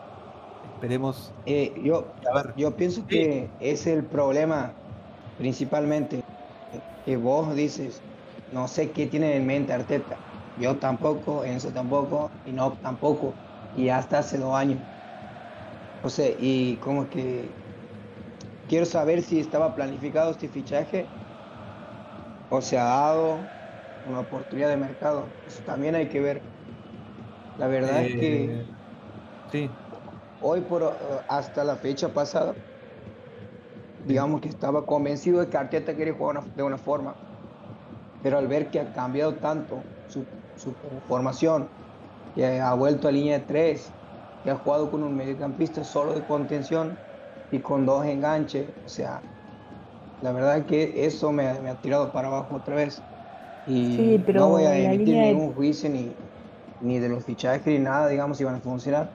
Esperemos. 0.74 1.32
Eh, 1.46 1.72
yo, 1.82 2.06
yo 2.56 2.76
pienso 2.76 3.06
que 3.06 3.48
es 3.60 3.86
el 3.86 4.04
problema 4.04 4.72
principalmente 5.38 6.22
que 7.04 7.16
vos 7.16 7.54
dices, 7.54 8.00
no 8.52 8.68
sé 8.68 8.90
qué 8.90 9.06
tiene 9.06 9.36
en 9.36 9.46
mente 9.46 9.72
Arteta. 9.72 10.16
Yo 10.58 10.76
tampoco, 10.76 11.44
Enzo 11.44 11.68
tampoco, 11.68 12.30
y 12.46 12.52
no 12.52 12.72
tampoco 12.82 13.34
y 13.76 13.90
hasta 13.90 14.18
hace 14.18 14.38
dos 14.38 14.54
años. 14.56 14.82
O 16.00 16.08
sea, 16.10 16.28
y 16.38 16.78
como 16.80 17.08
que 17.10 17.60
quiero 18.66 18.86
saber 18.86 19.22
si 19.22 19.40
estaba 19.40 19.74
planificado 19.74 20.30
este 20.32 20.48
fichaje 20.48 21.16
o 22.48 22.60
se 22.62 22.78
ha 22.78 22.84
dado 22.84 23.56
una 24.02 24.20
oportunidad 24.20 24.68
de 24.68 24.76
mercado. 24.76 25.38
Eso 25.44 25.62
también 25.64 25.94
hay 25.94 26.08
que 26.08 26.20
ver. 26.20 26.52
La 27.56 27.68
verdad 27.68 28.04
es 28.04 28.16
que 28.16 28.62
eh, 28.62 28.76
sí. 29.46 29.80
hoy 30.38 30.62
por 30.62 31.24
hasta 31.28 31.64
la 31.64 31.76
fecha 31.78 32.12
pasada, 32.14 32.56
digamos 33.98 34.40
que 34.40 34.48
estaba 34.48 34.86
convencido 34.86 35.40
de 35.40 35.48
que 35.50 35.56
Arteta 35.56 35.96
quería 35.96 36.14
jugar 36.14 36.50
de 36.54 36.62
una 36.62 36.78
forma, 36.78 37.22
pero 38.20 38.38
al 38.38 38.48
ver 38.48 38.70
que 38.70 38.80
ha 38.80 38.92
cambiado 38.92 39.38
tanto 39.40 39.92
su, 40.06 40.28
su 40.54 40.76
formación, 41.06 41.74
que 42.36 42.60
ha 42.60 42.74
vuelto 42.74 43.08
a 43.08 43.12
línea 43.12 43.38
de 43.38 43.44
tres, 43.46 43.90
que 44.44 44.50
ha 44.50 44.56
jugado 44.56 44.90
con 44.90 45.02
un 45.02 45.16
mediocampista 45.16 45.82
solo 45.82 46.12
de 46.12 46.20
contención 46.20 46.96
y 47.50 47.58
con 47.58 47.86
dos 47.86 48.04
enganches. 48.04 48.66
O 48.84 48.88
sea, 48.88 49.22
la 50.22 50.32
verdad 50.32 50.66
que 50.66 51.06
eso 51.06 51.32
me, 51.32 51.48
ha 51.48 51.74
tirado 51.80 52.12
para 52.12 52.28
abajo 52.28 52.56
otra 52.56 52.76
vez. 52.76 53.02
Y 53.66 54.20
no 54.32 54.50
voy 54.50 54.64
a 54.64 54.76
emitir 54.78 55.16
ningún 55.16 55.54
juicio 55.54 55.90
ni, 55.90 56.12
ni 56.82 56.98
de 56.98 57.08
los 57.08 57.24
fichajes 57.24 57.66
ni 57.66 57.78
nada, 57.78 58.06
digamos, 58.08 58.36
si 58.36 58.44
van 58.44 58.56
a 58.56 58.60
funcionar, 58.60 59.10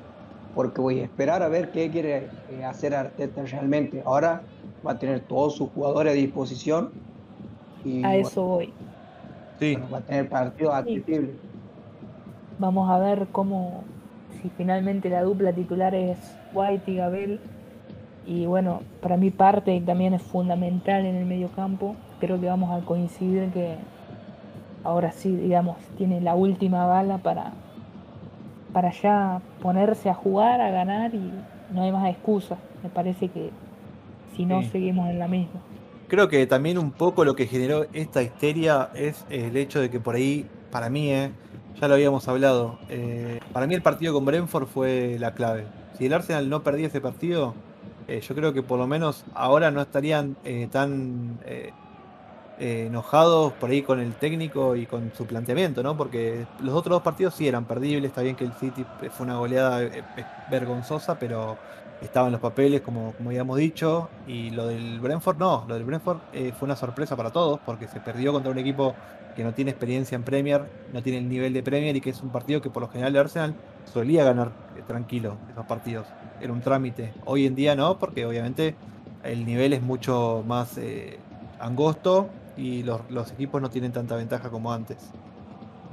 porque 0.56 0.82
voy 0.82 1.00
a 1.00 1.04
esperar 1.04 1.44
a 1.44 1.48
ver 1.48 1.72
qué 1.72 1.90
quiere 1.90 2.28
eh, 2.50 2.66
hacer 2.66 2.96
Arteta 2.96 3.44
realmente. 3.44 4.02
Ahora 4.04 4.42
va 4.86 4.94
a 4.94 5.00
tener 5.00 5.22
todos 5.22 5.56
sus 5.56 5.70
jugadores 5.70 6.14
a 6.14 6.16
disposición. 6.16 6.92
Y, 7.86 8.04
a 8.04 8.16
eso 8.16 8.44
voy. 8.44 8.74
Sí. 9.60 9.78
va 9.94 10.00
a 10.00 10.02
tener 10.02 10.28
partidos 10.28 10.74
accesibles. 10.74 11.36
Vamos 12.60 12.90
a 12.90 13.00
ver 13.00 13.28
cómo, 13.32 13.84
si 14.42 14.50
finalmente 14.50 15.10
la 15.10 15.24
dupla 15.24 15.54
titular 15.54 15.96
es 15.96 16.18
White 16.54 16.92
y 16.92 16.96
Gabel. 16.96 17.40
Y 18.26 18.46
bueno, 18.46 18.82
para 19.02 19.18
mi 19.18 19.32
parte 19.32 19.82
también 19.86 20.14
es 20.14 20.22
fundamental 20.22 21.06
en 21.06 21.16
el 21.16 21.26
medio 21.26 21.50
campo. 21.50 21.96
Creo 22.20 22.40
que 22.40 22.48
vamos 22.48 22.72
a 22.72 22.86
coincidir 22.86 23.50
que 23.52 23.76
ahora 24.84 25.12
sí, 25.12 25.36
digamos, 25.36 25.78
tiene 25.98 26.22
la 26.22 26.36
última 26.36 26.86
bala 26.86 27.18
para, 27.18 27.54
para 28.74 28.92
ya 28.92 29.42
ponerse 29.62 30.10
a 30.10 30.14
jugar, 30.14 30.62
a 30.62 30.70
ganar 30.70 31.14
y 31.16 31.32
no 31.74 31.82
hay 31.82 31.92
más 31.92 32.10
excusa. 32.10 32.58
Me 32.84 32.90
parece 32.90 33.30
que 33.30 33.50
si 34.36 34.46
no 34.46 34.62
seguimos 34.64 35.10
en 35.10 35.20
la 35.20 35.28
misma. 35.28 35.60
Creo 36.08 36.28
que 36.28 36.46
también 36.46 36.78
un 36.78 36.92
poco 36.92 37.24
lo 37.24 37.36
que 37.36 37.48
generó 37.48 37.86
esta 37.94 38.22
histeria 38.22 38.90
es 38.96 39.26
el 39.30 39.56
hecho 39.56 39.80
de 39.80 39.90
que 39.90 40.00
por 40.00 40.16
ahí, 40.16 40.46
para 40.70 40.90
mí, 40.90 41.10
eh, 41.10 41.32
ya 41.80 41.88
lo 41.88 41.94
habíamos 41.94 42.28
hablado. 42.28 42.80
Eh, 42.90 43.40
para 43.54 43.68
mí 43.68 43.76
el 43.76 43.82
partido 43.82 44.14
con 44.14 44.26
Brentford 44.26 44.68
fue 44.68 45.18
la 45.20 45.34
clave. 45.34 45.66
Si 45.98 46.06
el 46.06 46.14
Arsenal 46.14 46.50
no 46.50 46.64
perdía 46.64 46.88
ese 46.88 47.02
partido, 47.02 47.54
eh, 48.08 48.22
yo 48.22 48.36
creo 48.36 48.54
que 48.54 48.64
por 48.64 48.80
lo 48.80 48.88
menos 48.88 49.26
ahora 49.34 49.72
no 49.72 49.82
estarían 49.82 50.36
eh, 50.44 50.68
tan 50.72 51.40
enojados 52.60 53.54
por 53.54 53.72
ahí 53.72 53.82
con 53.82 54.00
el 54.00 54.14
técnico 54.14 54.76
y 54.76 54.86
con 54.86 55.12
su 55.16 55.26
planteamiento, 55.26 55.82
¿no? 55.82 55.98
Porque 55.98 56.46
los 56.60 56.76
otros 56.76 56.98
dos 56.98 57.02
partidos 57.02 57.34
sí 57.34 57.48
eran 57.48 57.66
perdibles. 57.66 58.10
Está 58.10 58.22
bien 58.22 58.36
que 58.36 58.44
el 58.44 58.54
City 58.54 58.86
fue 59.12 59.26
una 59.26 59.38
goleada 59.38 59.82
vergonzosa, 60.52 61.18
pero 61.18 61.58
estaban 62.02 62.32
los 62.32 62.42
papeles, 62.42 62.82
como, 62.82 63.14
como 63.14 63.30
habíamos 63.30 63.58
dicho. 63.58 64.10
Y 64.28 64.52
lo 64.52 64.68
del 64.68 65.00
Brentford 65.00 65.38
no. 65.38 65.66
Lo 65.68 65.76
del 65.76 65.84
Brentford 65.84 66.20
fue 66.58 66.66
una 66.66 66.76
sorpresa 66.76 67.16
para 67.16 67.32
todos 67.32 67.60
porque 67.66 67.88
se 67.88 68.00
perdió 68.00 68.34
contra 68.34 68.52
un 68.52 68.58
equipo 68.58 68.96
que 69.36 69.44
no 69.44 69.54
tiene 69.54 69.72
experiencia 69.72 70.16
en 70.16 70.24
Premier, 70.24 70.64
no 70.94 71.02
tiene 71.02 71.20
el 71.20 71.30
nivel 71.30 71.54
de 71.54 71.64
Premier 71.64 71.96
y 71.96 72.02
que 72.02 72.10
es 72.10 72.22
un 72.22 72.30
partido 72.30 72.62
que 72.62 72.70
por 72.70 72.82
lo 72.82 72.90
general 72.90 73.14
de 73.14 73.20
Arsenal 73.20 73.56
solía 73.92 74.24
ganar 74.24 74.52
eh, 74.78 74.84
tranquilo 74.86 75.38
esos 75.52 75.66
partidos. 75.66 76.08
Era 76.42 76.54
un 76.54 76.62
trámite. 76.62 77.14
Hoy 77.26 77.46
en 77.46 77.56
día 77.56 77.76
no, 77.76 77.98
porque 77.98 78.26
obviamente 78.26 78.76
el 79.24 79.46
nivel 79.46 79.74
es 79.74 79.82
mucho 79.82 80.44
más 80.48 80.78
eh, 80.78 81.20
angosto 81.60 82.30
y 82.58 82.84
los, 82.84 83.32
equipos 83.32 83.62
no 83.62 83.70
tienen 83.70 83.92
tanta 83.92 84.16
ventaja 84.16 84.50
como 84.50 84.72
antes. 84.72 84.98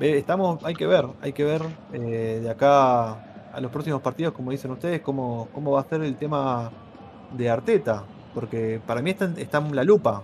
Estamos, 0.00 0.64
hay 0.64 0.74
que 0.74 0.86
ver, 0.86 1.06
hay 1.20 1.32
que 1.32 1.44
ver 1.44 1.62
eh, 1.92 2.40
de 2.42 2.50
acá 2.50 3.27
a 3.52 3.60
los 3.60 3.70
próximos 3.70 4.00
partidos, 4.00 4.34
como 4.34 4.50
dicen 4.50 4.70
ustedes, 4.70 5.00
cómo, 5.00 5.48
cómo 5.52 5.72
va 5.72 5.80
a 5.80 5.84
ser 5.84 6.02
el 6.02 6.16
tema 6.16 6.70
de 7.32 7.50
Arteta, 7.50 8.04
porque 8.34 8.80
para 8.86 9.02
mí 9.02 9.10
está, 9.10 9.30
está 9.36 9.58
en 9.58 9.74
la 9.74 9.84
lupa. 9.84 10.22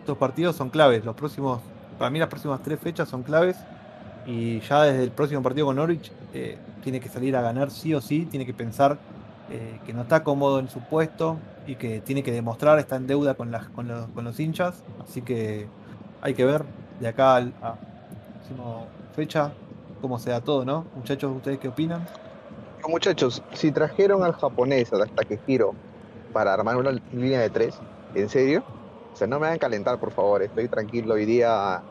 Estos 0.00 0.18
partidos 0.18 0.56
son 0.56 0.70
claves. 0.70 1.04
Los 1.04 1.14
próximos 1.14 1.60
para 2.02 2.10
mí 2.10 2.18
las 2.18 2.28
próximas 2.28 2.60
tres 2.62 2.80
fechas 2.80 3.08
son 3.08 3.22
claves 3.22 3.56
y 4.26 4.58
ya 4.60 4.82
desde 4.82 5.04
el 5.04 5.12
próximo 5.12 5.40
partido 5.40 5.66
con 5.66 5.76
Norwich 5.76 6.10
eh, 6.34 6.58
tiene 6.82 6.98
que 6.98 7.08
salir 7.08 7.36
a 7.36 7.42
ganar 7.42 7.70
sí 7.70 7.94
o 7.94 8.00
sí, 8.00 8.26
tiene 8.26 8.44
que 8.44 8.52
pensar 8.52 8.98
eh, 9.50 9.78
que 9.86 9.92
no 9.92 10.02
está 10.02 10.24
cómodo 10.24 10.58
en 10.58 10.68
su 10.68 10.80
puesto 10.80 11.38
y 11.64 11.76
que 11.76 12.00
tiene 12.00 12.24
que 12.24 12.32
demostrar, 12.32 12.80
está 12.80 12.96
en 12.96 13.06
deuda 13.06 13.34
con, 13.34 13.52
las, 13.52 13.68
con, 13.68 13.86
los, 13.86 14.40
hinchas, 14.40 14.82
así 15.00 15.22
que 15.22 15.68
hay 16.20 16.34
que 16.34 16.44
ver 16.44 16.64
de 16.98 17.06
acá 17.06 17.36
a 17.36 17.40
la 17.40 17.78
próxima 18.34 18.84
fecha 19.14 19.52
cómo 20.00 20.18
se 20.18 20.30
da 20.30 20.40
todo, 20.40 20.64
¿no? 20.64 20.86
Muchachos, 20.96 21.36
¿ustedes 21.36 21.60
qué 21.60 21.68
opinan? 21.68 22.04
Muchachos, 22.88 23.42
si 23.52 23.70
trajeron 23.70 24.24
al 24.24 24.32
japonés 24.32 24.92
hasta 24.92 25.24
que 25.24 25.38
giro 25.46 25.74
para 26.32 26.52
armar 26.52 26.76
una 26.76 26.90
línea 27.12 27.40
de 27.40 27.50
tres, 27.50 27.78
¿en 28.14 28.28
serio? 28.28 28.64
O 29.12 29.16
sea, 29.16 29.26
no 29.26 29.38
me 29.38 29.46
hagan 29.46 29.58
calentar, 29.58 30.00
por 30.00 30.10
favor. 30.10 30.42
Estoy 30.42 30.68
tranquilo 30.68 31.14
hoy 31.14 31.24
día 31.24 31.82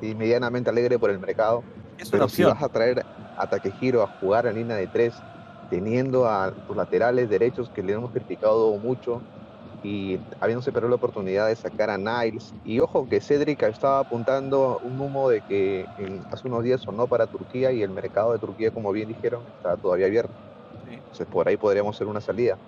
y 0.00 0.14
medianamente 0.14 0.70
alegre 0.70 0.98
por 0.98 1.10
el 1.10 1.18
mercado. 1.18 1.62
pero 2.10 2.28
si 2.28 2.44
vas 2.44 2.62
a 2.62 2.68
traer 2.68 3.04
a 3.36 3.46
Takehiro 3.48 4.02
a 4.02 4.06
jugar 4.20 4.46
en 4.46 4.56
línea 4.56 4.76
de 4.76 4.86
tres, 4.86 5.14
teniendo 5.70 6.28
a 6.28 6.52
tus 6.52 6.76
laterales 6.76 7.28
derechos 7.28 7.68
que 7.70 7.82
le 7.82 7.94
hemos 7.94 8.12
criticado 8.12 8.76
mucho 8.76 9.20
y 9.86 10.18
habiéndose 10.40 10.72
perdido 10.72 10.88
la 10.88 10.96
oportunidad 10.96 11.46
de 11.46 11.54
sacar 11.54 11.90
a 11.90 11.96
Niles. 11.96 12.52
Y 12.64 12.80
ojo 12.80 13.08
que 13.08 13.20
Cedric 13.20 13.62
estaba 13.62 14.00
apuntando 14.00 14.80
un 14.82 15.00
humo 15.00 15.30
de 15.30 15.42
que 15.42 15.86
hace 16.32 16.48
unos 16.48 16.64
días 16.64 16.80
sonó 16.80 17.06
para 17.06 17.28
Turquía 17.28 17.70
y 17.70 17.82
el 17.82 17.90
mercado 17.90 18.32
de 18.32 18.40
Turquía, 18.40 18.72
como 18.72 18.90
bien 18.90 19.06
dijeron, 19.06 19.42
está 19.56 19.76
todavía 19.76 20.06
abierto. 20.06 20.32
Entonces 20.90 21.26
por 21.28 21.46
ahí 21.46 21.56
podríamos 21.56 21.94
hacer 21.94 22.08
una 22.08 22.20
salida. 22.20 22.58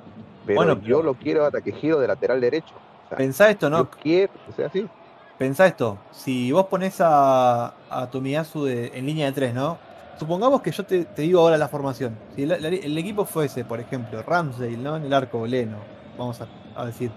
Pero 0.47 0.59
bueno, 0.59 0.81
yo 0.81 1.03
lo 1.03 1.15
quiero 1.15 1.45
ataque 1.45 1.73
giro 1.73 1.99
de 1.99 2.07
lateral 2.07 2.41
derecho. 2.41 2.75
pensá 3.17 3.51
esto, 3.51 3.69
¿no? 3.69 3.91
quiero 3.91 4.33
sea 4.55 4.69
así. 4.69 4.89
Pensá 5.37 5.67
esto, 5.67 5.99
si 6.13 6.53
vos 6.53 6.67
pones 6.67 7.01
a, 7.01 7.75
a 7.91 8.11
Tomiyasu 8.11 8.67
en 8.69 9.07
línea 9.07 9.27
de 9.27 9.33
tres, 9.33 9.55
¿no? 9.55 9.79
Supongamos 10.19 10.63
que 10.63 10.71
yo 10.71 10.85
te, 10.85 11.07
digo 11.17 11.41
ahora 11.41 11.57
la 11.57 11.69
formación. 11.69 12.17
Si 12.35 12.43
el, 12.43 12.99
equipo 12.99 13.25
fuese, 13.25 13.65
por 13.65 13.79
ejemplo, 13.79 14.23
Ramsdale, 14.23 14.77
¿no? 14.77 14.97
En 14.97 15.05
el 15.05 15.13
arco, 15.13 15.47
Leno, 15.47 15.79
vamos 16.17 16.41
a, 16.41 16.49
decir. 16.87 17.11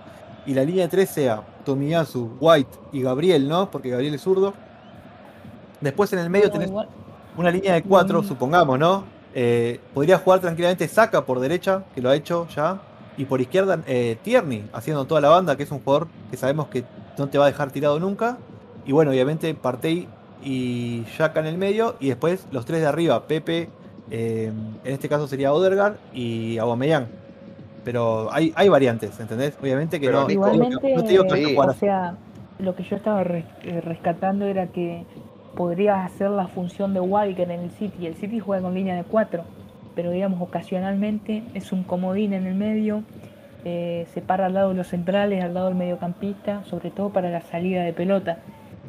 Y 0.45 0.53
la 0.53 0.63
línea 0.63 0.85
de 0.85 0.89
tres 0.89 1.09
sea 1.09 1.43
Tomiyasu, 1.65 2.37
White 2.39 2.71
y 2.91 3.01
Gabriel, 3.01 3.47
¿no? 3.47 3.69
Porque 3.69 3.89
Gabriel 3.89 4.15
es 4.15 4.21
zurdo. 4.21 4.53
Después 5.79 6.11
en 6.13 6.19
el 6.19 6.29
medio 6.29 6.51
tenés 6.51 6.71
una 7.37 7.51
línea 7.51 7.73
de 7.73 7.83
cuatro, 7.83 8.23
supongamos, 8.23 8.77
¿no? 8.77 9.03
Eh, 9.33 9.79
podría 9.93 10.17
jugar 10.17 10.39
tranquilamente 10.41 10.87
Saka 10.87 11.25
por 11.25 11.39
derecha, 11.39 11.83
que 11.95 12.01
lo 12.01 12.09
ha 12.09 12.15
hecho 12.15 12.47
ya. 12.53 12.81
Y 13.17 13.25
por 13.25 13.41
izquierda 13.41 13.79
eh, 13.87 14.17
Tierney, 14.23 14.69
haciendo 14.73 15.05
toda 15.05 15.21
la 15.21 15.29
banda, 15.29 15.55
que 15.55 15.63
es 15.63 15.71
un 15.71 15.79
jugador 15.79 16.07
que 16.29 16.37
sabemos 16.37 16.67
que 16.67 16.83
no 17.17 17.29
te 17.29 17.37
va 17.37 17.45
a 17.45 17.47
dejar 17.47 17.71
tirado 17.71 17.99
nunca. 17.99 18.37
Y 18.85 18.91
bueno, 18.91 19.11
obviamente 19.11 19.53
Partey 19.53 20.07
y 20.43 21.03
Yaka 21.17 21.39
en 21.41 21.47
el 21.47 21.57
medio. 21.57 21.95
Y 21.99 22.09
después 22.09 22.45
los 22.51 22.65
tres 22.65 22.81
de 22.81 22.87
arriba, 22.87 23.27
Pepe, 23.27 23.69
eh, 24.09 24.51
en 24.83 24.93
este 24.93 25.07
caso 25.07 25.27
sería 25.27 25.53
Odergaard 25.53 25.97
y 26.13 26.57
Aubameyang. 26.57 27.07
Pero 27.83 28.31
hay, 28.31 28.53
hay 28.55 28.69
variantes, 28.69 29.19
¿entendés? 29.19 29.57
Obviamente 29.61 29.99
que 29.99 30.11
no, 30.11 30.29
igualmente, 30.29 30.95
no 30.95 31.03
te 31.03 31.09
digo 31.09 31.23
que 31.25 31.57
O 31.57 31.73
sea, 31.73 32.15
lo 32.59 32.75
que 32.75 32.83
yo 32.83 32.95
estaba 32.95 33.23
rescatando 33.23 34.45
era 34.45 34.67
que 34.67 35.05
podría 35.55 36.05
hacer 36.05 36.29
la 36.29 36.47
función 36.47 36.93
de 36.93 36.99
Walker 36.99 37.49
en 37.49 37.59
el 37.59 37.71
City. 37.71 38.05
El 38.05 38.15
City 38.15 38.39
juega 38.39 38.63
con 38.63 38.73
línea 38.73 38.95
de 38.95 39.03
4, 39.03 39.43
pero 39.95 40.11
digamos 40.11 40.41
ocasionalmente 40.41 41.43
es 41.53 41.71
un 41.71 41.83
comodín 41.83 42.33
en 42.33 42.45
el 42.45 42.55
medio, 42.55 43.03
eh, 43.63 44.07
se 44.13 44.21
para 44.21 44.47
al 44.47 44.53
lado 44.53 44.69
de 44.69 44.75
los 44.75 44.87
centrales, 44.87 45.43
al 45.43 45.53
lado 45.53 45.67
del 45.67 45.75
mediocampista, 45.75 46.63
sobre 46.65 46.89
todo 46.89 47.09
para 47.09 47.29
la 47.29 47.41
salida 47.41 47.83
de 47.83 47.93
pelota. 47.93 48.39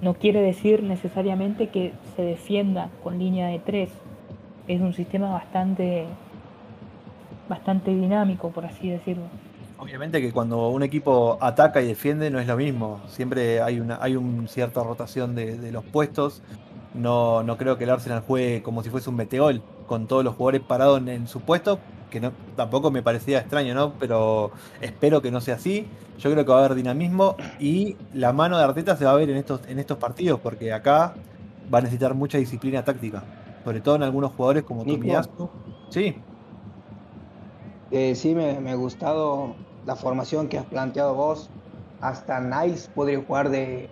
No 0.01 0.14
quiere 0.14 0.40
decir 0.40 0.82
necesariamente 0.82 1.68
que 1.68 1.93
se 2.16 2.22
defienda 2.22 2.88
con 3.03 3.18
línea 3.18 3.49
de 3.49 3.59
3. 3.59 3.90
Es 4.68 4.80
un 4.80 4.95
sistema 4.95 5.30
bastante, 5.30 6.07
bastante 7.53 7.90
dinámico, 7.90 8.50
por 8.50 8.64
así 8.64 8.88
decirlo. 8.88 9.24
Obviamente 9.78 10.22
que 10.22 10.32
cuando 10.32 10.68
un 10.68 10.82
equipo 10.82 11.36
ataca 11.40 11.82
y 11.82 11.86
defiende 11.86 12.30
no 12.30 12.38
es 12.38 12.46
lo 12.46 12.57
mismo. 12.57 13.00
Siempre 13.09 13.61
hay 13.61 13.78
una 13.78 13.98
hay 14.00 14.16
una 14.16 14.48
cierta 14.48 14.82
rotación 14.82 15.34
de, 15.34 15.70
los 15.70 15.84
puestos. 15.84 16.42
No, 16.94 17.42
no 17.42 17.59
creo 17.59 17.76
que 17.76 17.84
el 17.84 17.90
Arsenal 17.90 18.22
juegue 18.26 18.62
como 18.62 18.82
si 18.82 18.90
fuese 18.90 19.11
un 19.11 19.16
meteol, 19.16 19.62
con 19.86 20.07
todos 20.07 20.24
los 20.24 20.34
jugadores 20.34 20.62
parados 20.62 21.07
en, 21.07 21.26
su 21.26 21.40
puesto, 21.40 21.78
que 22.11 22.20
no, 22.20 22.32
tampoco 22.57 22.90
me 22.90 23.03
parecía 23.03 23.38
extraño, 23.40 23.74
¿no? 23.74 23.94
Pero 23.98 24.53
espero 24.80 25.20
que 25.20 25.30
no 25.30 25.40
sea 25.40 25.57
así. 25.57 25.86
Yo 26.18 26.30
creo 26.30 26.44
que 26.44 26.53
va 26.53 26.61
a 26.61 26.64
haber 26.64 26.76
dinamismo 26.76 27.36
y 27.59 27.96
la 28.14 28.32
mano 28.32 28.57
de 28.59 28.64
Arteta 28.64 28.96
se 28.96 29.05
va 29.05 29.12
a 29.12 29.16
ver 29.16 29.28
en 29.30 29.36
estos, 29.36 29.61
en 29.68 29.78
estos 29.78 29.98
partidos, 29.98 30.38
porque 30.40 30.72
acá 30.72 31.14
va 31.72 31.78
a 31.78 31.82
necesitar 31.82 32.14
mucha 32.14 32.38
disciplina 32.38 32.84
táctica. 32.84 33.24
Sobre 33.64 33.80
todo 33.80 33.96
en 33.96 34.05
algunos 34.05 34.32
jugadores 34.32 34.62
como 34.62 34.84
Tomiyasu. 34.84 35.50
Sí. 35.90 36.16
Eh, 37.95 38.14
sí, 38.14 38.34
me, 38.34 38.59
me 38.59 38.70
ha 38.70 38.74
gustado 38.74 39.55
la 39.84 39.97
formación 39.97 40.49
que 40.49 40.57
has 40.57 40.64
planteado 40.64 41.14
vos. 41.14 41.51
Hasta 42.01 42.40
Nice 42.40 42.88
podría 42.95 43.22
jugar 43.22 43.51
de, 43.51 43.90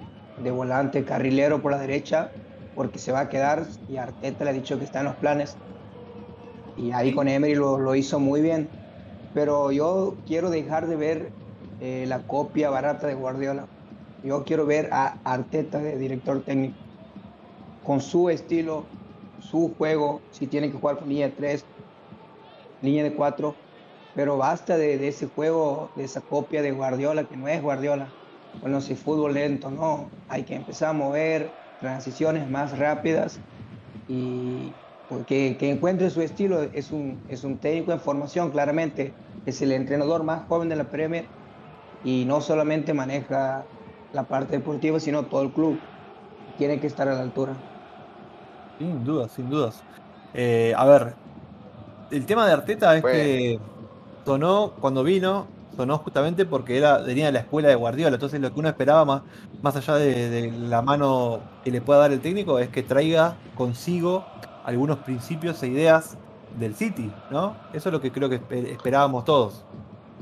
volante 0.51 1.05
carrilero 1.05 1.61
por 1.61 1.72
la 1.72 1.78
derecha, 1.78 2.32
porque 2.74 2.98
se 2.98 3.12
va 3.12 3.20
a 3.20 3.28
quedar 3.28 3.66
y 3.90 3.98
Arteta 3.98 4.44
le 4.44 4.51
ha 4.51 4.53
dicho 4.55 4.78
que 4.78 4.86
está 4.86 5.01
en 5.01 5.05
los 5.05 5.16
planes. 5.16 5.55
Y 6.78 6.92
ahí 6.92 7.12
con 7.12 7.28
Emery 7.28 7.55
lo, 7.55 7.94
hizo 7.94 8.18
muy 8.18 8.40
bien. 8.40 8.70
Pero 9.34 9.70
yo 9.70 10.14
quiero 10.26 10.48
dejar 10.48 10.86
de 10.86 10.96
ver 10.96 11.32
eh, 11.82 12.07
la 12.09 12.20
copia 12.20 12.70
barata 12.70 13.07
de 13.07 13.14
Guardiola. 13.14 13.66
Yo 14.24 14.44
quiero 14.44 14.64
ver 14.64 14.88
a 14.92 15.18
Arteta 15.24 15.78
de 15.78 15.98
director 15.98 16.42
técnico, 16.42 16.74
con 17.84 18.01
su 18.01 18.30
estilo, 18.30 18.86
su 19.40 19.74
juego, 19.76 20.22
si 20.30 20.46
tiene 20.46 20.70
que 20.70 20.78
jugar 20.78 20.98
con 20.98 21.09
línea 21.11 21.28
de 21.28 21.34
3, 21.34 21.64
línea 22.82 23.05
de 23.05 23.14
4, 23.14 23.55
pero 24.14 24.36
basta 24.36 24.76
de, 24.76 25.06
ese 25.06 25.26
juego, 25.26 25.90
de 25.96 26.04
esa 26.04 26.20
copia 26.20 26.62
de 26.62 26.72
Guardiola, 26.72 27.24
que 27.24 27.36
no 27.36 27.48
es 27.48 27.62
Guardiola. 27.62 28.08
Bueno, 28.61 28.80
si 28.80 28.94
fútbol 28.96 29.34
lento, 29.34 29.70
no. 29.70 30.11
Hay 30.28 30.42
que 30.42 30.56
empezar 30.56 30.90
a 30.90 30.92
mover 30.92 31.50
transiciones 31.80 32.48
más 32.50 32.76
rápidas 32.78 33.38
y 34.08 34.72
que, 35.26 35.56
que 35.58 35.70
encuentre 35.70 36.11
su 36.11 36.20
estilo. 36.20 36.62
Es 36.62 36.90
un, 36.90 37.20
es 37.28 37.44
un 37.44 37.58
técnico 37.58 37.92
en 37.92 38.00
formación, 38.00 38.50
claramente. 38.50 39.12
Es 39.46 39.62
el 39.62 39.72
entrenador 39.72 40.24
más 40.24 40.46
joven 40.48 40.68
de 40.68 40.76
la 40.76 40.84
Premier 40.84 41.26
y 42.04 42.24
no 42.24 42.40
solamente 42.40 42.92
maneja 42.92 43.64
la 44.12 44.24
parte 44.24 44.56
deportiva, 44.56 44.98
sino 44.98 45.24
todo 45.24 45.42
el 45.42 45.50
club. 45.52 45.78
Tiene 46.58 46.80
que 46.80 46.88
estar 46.88 47.08
a 47.08 47.14
la 47.14 47.20
altura. 47.20 47.54
Sin 48.78 49.04
dudas, 49.04 49.30
sin 49.32 49.48
dudas. 49.48 49.82
Eh, 50.34 50.74
a 50.76 50.84
ver, 50.84 51.14
el 52.11 52.26
tema 52.26 52.46
de 52.46 52.52
Arteta 52.52 52.96
es 52.96 53.02
que 53.02 53.61
sonó 54.24 54.72
cuando 54.80 55.04
vino, 55.04 55.46
sonó 55.76 55.98
justamente 55.98 56.44
porque 56.44 56.78
era, 56.78 56.98
venía 56.98 57.26
de 57.26 57.32
la 57.32 57.40
escuela 57.40 57.68
de 57.68 57.74
Guardiola. 57.74 58.16
Entonces 58.16 58.40
lo 58.40 58.52
que 58.52 58.60
uno 58.60 58.68
esperaba 58.68 59.04
más, 59.04 59.22
más 59.62 59.76
allá 59.76 59.94
de, 59.94 60.52
la 60.52 60.82
mano 60.82 61.40
que 61.64 61.70
le 61.70 61.80
pueda 61.80 62.00
dar 62.00 62.12
el 62.12 62.20
técnico 62.20 62.58
es 62.58 62.68
que 62.68 62.82
traiga 62.82 63.36
consigo 63.54 64.24
algunos 64.64 64.98
principios 64.98 65.62
e 65.62 65.68
ideas 65.68 66.16
del 66.58 66.74
City, 66.74 67.10
¿no? 67.30 67.56
Eso 67.72 67.88
es 67.88 67.92
lo 67.92 68.00
que 68.00 68.10
creo 68.10 68.28
que 68.28 68.40
esperábamos 68.72 69.24
todos. 69.24 69.64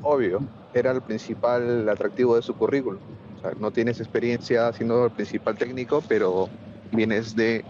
Obvio, 0.03 0.41
era 0.75 0.93
el 0.93 1.01
principal 1.01 1.89
atractivo 1.89 2.37
de 2.37 2.43
su 2.43 2.55
currículum. 2.55 3.01
O 3.39 3.41
sea, 3.41 3.53
no 3.59 3.71
tienes 3.71 4.01
experiencia 4.01 4.73
siendo 4.73 5.07
el 5.07 5.11
principal 5.11 5.57
técnico, 5.57 6.03
pero 6.07 6.49
vienes 6.93 7.35
de 7.35 7.65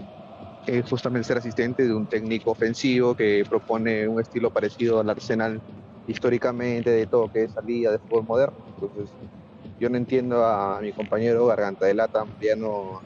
eh, 0.67 0.83
justamente 0.89 1.27
ser 1.27 1.39
asistente 1.39 1.87
de 1.87 1.95
un 1.95 2.07
técnico 2.07 2.51
ofensivo 2.51 3.15
que 3.15 3.45
propone 3.49 4.07
un 4.07 4.21
estilo 4.21 4.51
parecido 4.51 5.01
al 5.01 5.09
Arsenal 5.09 5.61
históricamente 6.09 6.91
de 6.91 7.07
todo 7.07 7.29
que 7.29 7.45
es 7.45 7.53
salida 7.53 7.93
de 7.93 7.99
fútbol 7.99 8.25
moderno. 8.25 8.57
Entonces, 8.75 9.15
yo 9.79 9.89
no 9.89 9.97
entiendo 9.97 10.45
a 10.45 10.81
mi 10.81 10.93
compañero 10.93 11.47
Garganta 11.47 11.87
de 11.87 11.95
Lata, 11.95 12.25
Mariano 12.25 13.03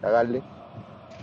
Cagalde, 0.00 0.42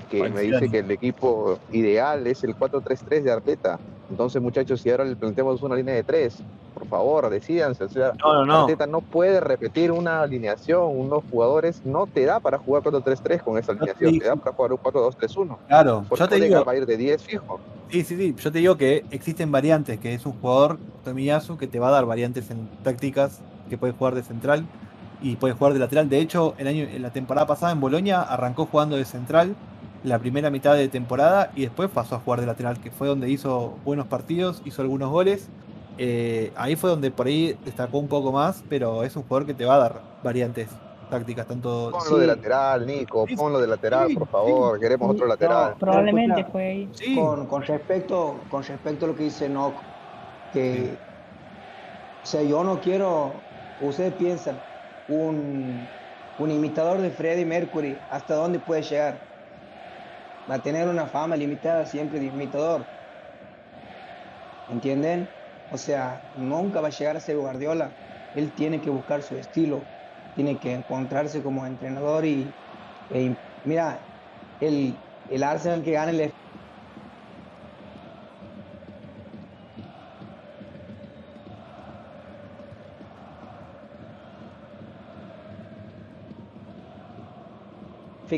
que 0.10 0.30
me 0.30 0.42
dice 0.42 0.70
que 0.70 0.80
el 0.80 0.92
equipo 0.92 1.60
ideal 1.72 2.26
es 2.28 2.44
el 2.44 2.56
4-3-3 2.56 3.24
de 3.24 3.32
Arteta. 3.32 3.80
Entonces, 4.10 4.42
muchachos, 4.42 4.82
si 4.82 4.90
ahora 4.90 5.06
le 5.06 5.16
planteamos 5.16 5.62
una 5.64 5.76
línea 5.76 5.96
de 5.96 6.04
tres, 6.04 6.38
por 6.74 6.88
favor, 6.88 7.30
decídanse. 7.30 7.86
no, 8.24 8.46
no, 8.46 8.62
Arteta 8.62 8.86
no 8.86 9.02
puede 9.02 9.40
repetir 9.40 9.92
una 9.92 10.22
alineación, 10.22 10.84
unos 10.84 11.24
jugadores, 11.32 11.82
no 11.86 12.06
te 12.06 12.26
da 12.26 12.40
para 12.40 12.58
jugar 12.58 12.84
4-3-3 12.84 13.42
con 13.42 13.58
esa 13.58 13.72
alineación, 13.72 14.20
te 14.20 14.26
da 14.26 14.36
para 14.36 14.56
jugar 14.56 14.74
un 14.74 14.80
4-2-3-1. 14.80 15.58
Claro, 15.68 16.06
yo 16.16 16.28
te 16.28 16.40
digo. 16.40 16.64
Va 16.64 16.74
a 16.74 16.78
ir 16.78 16.86
de 16.86 16.98
10 16.98 17.24
fijo. 17.24 17.60
Sí, 17.90 18.04
sí, 18.04 18.18
sí. 18.18 18.36
Yo 18.38 18.52
te 18.52 18.60
digo 18.60 18.78
que 18.78 19.06
existen 19.12 19.52
variantes, 19.52 20.00
que 20.00 20.14
es 20.14 20.26
un 20.26 20.34
jugador, 20.34 20.78
Tomiyasu, 21.04 21.58
que 21.58 21.68
te 21.68 21.80
va 21.80 21.88
a 21.90 21.92
dar 21.92 22.06
variantes 22.06 22.50
en 22.52 22.68
tácticas, 22.84 23.42
que 23.70 23.78
puede 23.78 23.94
jugar 23.94 24.16
de 24.16 24.24
central 24.24 24.66
y 25.22 25.38
puede 25.38 25.54
jugar 25.54 25.74
de 25.74 25.80
lateral. 25.80 26.10
De 26.10 26.20
hecho, 26.20 26.56
el 26.58 26.68
año, 26.68 26.84
en 26.84 27.02
la 27.02 27.12
temporada 27.12 27.48
pasada 27.48 27.72
en 27.72 27.80
Bolonia 27.80 28.22
arrancó 28.22 28.66
jugando 28.66 28.96
de 28.96 29.06
central 29.06 29.56
la 30.06 30.20
primera 30.20 30.50
mitad 30.50 30.76
de 30.76 30.88
temporada 30.88 31.52
y 31.56 31.64
después 31.64 31.90
pasó 31.90 32.16
a 32.16 32.20
jugar 32.20 32.40
de 32.40 32.46
lateral, 32.46 32.80
que 32.80 32.92
fue 32.92 33.08
donde 33.08 33.30
hizo 33.30 33.76
buenos 33.84 34.08
partidos, 34.08 34.62
hizo 34.64 34.82
algunos 34.82 35.10
goles. 35.10 35.50
Eh, 35.98 36.52
ahí 36.56 36.76
fue 36.76 36.90
donde 36.90 37.10
por 37.10 37.28
ahí 37.28 37.58
destacó 37.66 37.98
un 37.98 38.08
poco 38.08 38.32
más, 38.32 38.64
pero 38.70 39.04
es 39.04 39.16
un 39.16 39.24
jugador 39.24 39.48
que 39.48 39.54
te 39.54 39.66
va 39.66 39.76
a 39.76 39.80
dar 39.80 40.02
variantes 40.24 40.70
tácticas, 41.10 41.48
tanto... 41.48 41.92
Ponlo 41.92 42.18
de 42.18 42.28
lateral, 42.28 42.86
Nico, 42.86 43.26
ponlo 43.36 43.60
de 43.60 43.68
lateral, 43.68 44.14
por 44.14 44.28
favor, 44.28 44.80
queremos 44.80 45.10
otro 45.12 45.28
lateral. 45.28 45.76
probablemente 45.80 46.44
fue 46.46 46.64
ahí. 46.64 47.16
Con, 47.16 47.48
con, 47.48 47.62
respecto, 47.64 48.36
con 48.50 48.64
respecto 48.64 49.06
a 49.06 49.10
lo 49.10 49.16
que 49.16 49.24
dice 49.24 49.48
Nock, 49.50 49.76
que, 50.54 50.96
o 52.24 52.26
sea, 52.26 52.42
yo 52.42 52.64
no 52.64 52.80
quiero, 52.80 53.34
ustedes 53.82 54.14
piensan, 54.14 54.60
un, 55.08 55.88
un 56.40 56.52
imitador 56.52 57.00
de 57.00 57.10
Freddie 57.12 57.46
Mercury, 57.46 57.98
¿hasta 58.10 58.36
dónde 58.36 58.60
puede 58.60 58.82
llegar? 58.82 59.35
va 60.50 60.56
a 60.56 60.62
tener 60.62 60.88
una 60.88 61.08
fama 61.08 61.36
limitada 61.38 61.86
siempre 61.86 62.20
de 62.20 62.28
imitador. 62.28 62.90
¿Entienden? 64.68 65.36
O 65.68 65.78
sea, 65.78 66.30
nunca 66.34 66.82
va 66.82 66.88
a 66.88 66.92
llegar 66.92 67.16
a 67.18 67.20
ser 67.20 67.38
Guardiola. 67.38 67.98
Él 68.34 68.54
tiene 68.54 68.82
que 68.82 68.90
buscar 68.90 69.24
su 69.24 69.36
estilo, 69.38 69.92
tiene 70.34 70.60
que 70.60 70.74
encontrarse 70.74 71.44
como 71.44 71.66
entrenador 71.66 72.26
y, 72.26 72.58
e 73.10 73.38
mira, 73.64 74.10
el, 74.60 75.04
el 75.28 75.44
Arsenal 75.44 75.84
que 75.84 75.92
gana 75.92 76.12
el 76.12 76.34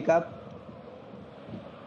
Cup 0.04 0.47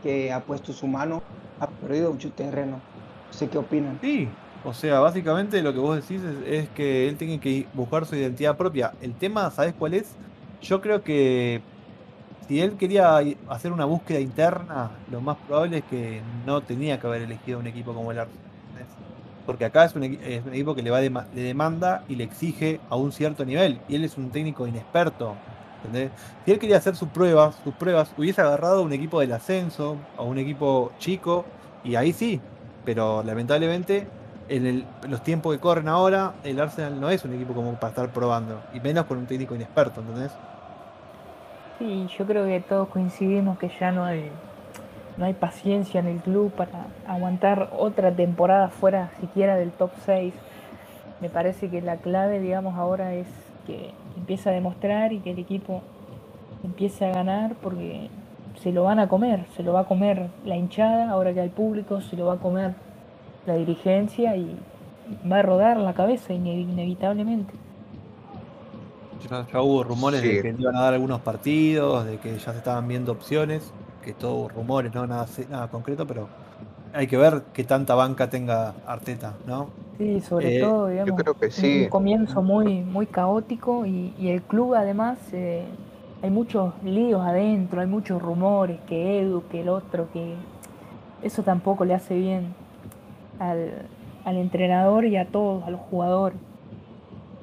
que 0.03 0.33
ha 0.33 0.41
puesto 0.41 0.73
su 0.73 0.87
mano, 0.87 1.23
ha 1.61 1.67
perdido 1.67 2.13
mucho 2.13 2.31
terreno. 2.31 2.73
No 2.73 3.33
sé 3.33 3.49
qué 3.49 3.59
opinan. 3.59 3.99
Sí, 4.01 4.29
o 4.65 4.75
sea, 4.75 5.01
básicamente 5.01 5.63
lo 5.63 5.73
que 5.73 5.79
vos 5.79 5.97
decís 5.97 6.23
es, 6.47 6.69
que 6.71 7.09
él 7.09 7.17
tiene 7.17 7.41
que 7.41 7.67
buscar 7.75 8.05
su 8.05 8.17
identidad 8.17 8.57
propia. 8.57 8.93
El 9.01 9.15
tema, 9.15 9.51
¿sabés 9.51 9.75
cuál 9.79 9.95
es? 9.95 10.15
Yo 10.63 10.81
creo 10.81 11.03
que 11.03 11.63
si 12.47 12.61
él 12.61 12.73
quería 12.73 13.21
hacer 13.49 13.73
una 13.73 13.87
búsqueda 13.87 14.21
interna, 14.21 14.91
lo 15.11 15.21
más 15.21 15.37
probable 15.47 15.79
es 15.79 15.85
que 15.85 16.21
no 16.47 16.61
tenía 16.61 17.01
que 17.01 17.07
haber 17.07 17.23
elegido 17.23 17.59
un 17.59 17.67
equipo 17.67 17.95
como 17.95 18.13
el 18.13 18.19
Arsenal. 18.19 18.39
Porque 19.47 19.65
acá 19.65 19.85
es 19.87 19.95
un, 19.97 20.05
equipo 20.05 20.75
que 20.75 20.83
le, 20.83 20.91
va 20.91 21.01
dema- 21.01 21.27
le 21.35 21.43
demanda 21.43 22.05
y 22.09 22.17
le 22.17 22.25
exige 22.25 22.81
a 22.91 22.97
un 22.97 23.11
cierto 23.11 23.45
nivel. 23.45 23.81
Y 23.89 23.97
él 23.97 24.05
es 24.05 24.19
un 24.19 24.31
técnico 24.31 24.67
inexperto. 24.67 25.35
¿Entendés? 25.83 26.13
Si 26.45 26.51
él 26.53 26.59
quería 26.59 26.77
hacer 26.79 26.97
sus 26.97 27.11
pruebas, 27.11 27.57
sus 27.57 27.77
pruebas, 27.77 28.13
hubiese 28.17 28.41
agarrado 28.41 28.83
un 28.83 28.93
equipo 28.93 29.21
del 29.21 29.33
ascenso 29.33 30.09
o 30.15 30.25
un 30.27 30.39
equipo 30.39 30.95
chico, 30.99 31.51
y 31.83 31.95
ahí 31.97 32.13
sí. 32.13 32.47
Pero 32.85 33.23
lamentablemente, 33.23 34.15
en 34.49 34.67
el- 34.67 34.97
los 35.03 35.23
tiempos 35.23 35.55
que 35.55 35.61
corren 35.61 35.89
ahora, 35.89 36.39
el 36.43 36.59
Arsenal 36.61 36.99
no 37.01 37.11
es 37.11 37.25
un 37.25 37.33
equipo 37.33 37.55
como 37.55 37.79
para 37.79 37.91
estar 37.91 38.13
probando. 38.13 38.67
Y 38.71 38.81
menos 38.81 39.07
con 39.07 39.19
un 39.19 39.27
técnico 39.27 39.55
inexperto, 39.55 40.01
¿entendés? 40.01 40.41
Sí, 41.79 42.09
yo 42.19 42.27
creo 42.27 42.47
que 42.47 42.61
todos 42.61 42.89
coincidimos 42.89 43.59
que 43.59 43.71
ya 43.81 43.91
no 43.93 44.05
hay, 44.05 44.31
no 45.17 45.25
hay 45.27 45.35
paciencia 45.35 46.01
en 46.01 46.07
el 46.09 46.23
club 46.23 46.55
para 46.55 46.87
aguantar 47.05 47.69
otra 47.73 48.15
temporada 48.15 48.71
fuera 48.71 49.11
siquiera 49.21 49.57
del 49.57 49.73
top 49.73 49.95
6. 49.97 50.35
Me 51.21 51.31
parece 51.31 51.71
que 51.71 51.83
la 51.83 51.99
clave, 51.99 52.41
digamos, 52.41 52.77
ahora 52.77 53.15
es 53.15 53.29
que 53.67 53.95
empiece 54.21 54.49
a 54.51 54.53
demostrar 54.53 55.13
y 55.13 55.21
que 55.21 55.33
el 55.33 55.39
equipo 55.41 55.83
empiece 56.65 57.07
a 57.07 57.13
ganar 57.13 57.57
porque 57.57 58.11
se 58.63 58.73
lo 58.73 58.85
van 58.85 58.99
a 59.01 59.09
comer, 59.09 59.47
se 59.57 59.63
lo 59.63 59.73
va 59.75 59.81
a 59.81 59.85
comer 59.87 60.31
la 60.45 60.57
hinchada, 60.57 61.11
ahora 61.11 61.35
que 61.35 61.41
hay 61.41 61.49
público, 61.51 62.01
se 62.01 62.17
lo 62.17 62.27
va 62.27 62.35
a 62.35 62.39
comer 62.41 62.75
la 63.47 63.55
dirigencia 63.57 64.37
y 64.37 64.57
va 65.31 65.39
a 65.41 65.43
rodar 65.43 65.79
la 65.79 65.95
cabeza 65.95 66.33
ine- 66.35 66.61
inevitablemente. 66.63 67.55
Ya, 69.19 69.47
ya 69.53 69.61
hubo 69.61 69.83
rumores 69.85 70.25
de 70.25 70.39
que 70.41 70.53
le 70.53 70.61
iban 70.63 70.77
a 70.77 70.81
dar 70.83 70.95
algunos 70.95 71.21
partidos, 71.21 72.07
de 72.07 72.21
que 72.21 72.39
ya 72.39 72.53
se 72.53 72.59
estaban 72.59 72.89
viendo 72.89 73.13
opciones, 73.13 73.75
que 74.01 74.15
todo 74.15 74.49
rumores, 74.49 74.95
no 74.95 75.07
nada, 75.07 75.27
nada 75.49 75.69
concreto, 75.71 76.07
pero 76.07 76.31
hay 76.93 77.07
que 77.07 77.17
ver 77.19 77.45
qué 77.53 77.65
tanta 77.65 77.95
banca 77.95 78.31
tenga 78.31 78.81
Arteta, 78.87 79.41
¿no? 79.45 79.75
Sí, 80.01 80.19
sobre 80.23 80.49
Eh, 80.49 80.61
todo, 80.61 80.87
Yo 80.89 80.93
digamos, 80.93 81.21
creo 81.23 81.35
que 81.35 81.47
un- 81.49 81.53
sí. 81.53 81.83
un 81.85 81.89
comienzo 81.91 82.43
muy, 82.43 82.81
muy 82.83 83.07
caótico 83.07 83.85
y, 83.85 84.15
y 84.19 84.29
el 84.31 84.41
club 84.41 84.75
además 84.75 85.19
eh, 85.33 85.63
hay 86.23 86.31
muchos 86.31 86.73
líos 86.83 87.21
adentro, 87.21 87.83
hay 87.83 87.87
muchos 87.87 88.23
rumores, 88.23 88.79
que 88.89 89.21
Edu, 89.21 89.43
que 89.51 89.61
el 89.61 89.69
otro, 89.69 90.09
que 90.11 90.37
eso 91.23 91.43
tampoco 91.43 91.85
le 91.85 91.93
hace 91.93 92.15
bien 92.19 92.55
al, 93.39 93.73
al 94.25 94.37
entrenador 94.39 95.05
y 95.05 95.19
a 95.19 95.27
todos, 95.27 95.65
a 95.65 95.71
los 95.71 95.81
jugadores. 95.83 96.39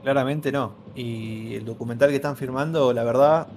Claramente 0.02 0.52
no. 0.52 0.74
Y 0.96 1.56
el 1.56 1.66
documental 1.66 2.10
que 2.10 2.16
están 2.16 2.38
firmando, 2.38 2.94
la 2.94 3.04
verdad, 3.04 3.48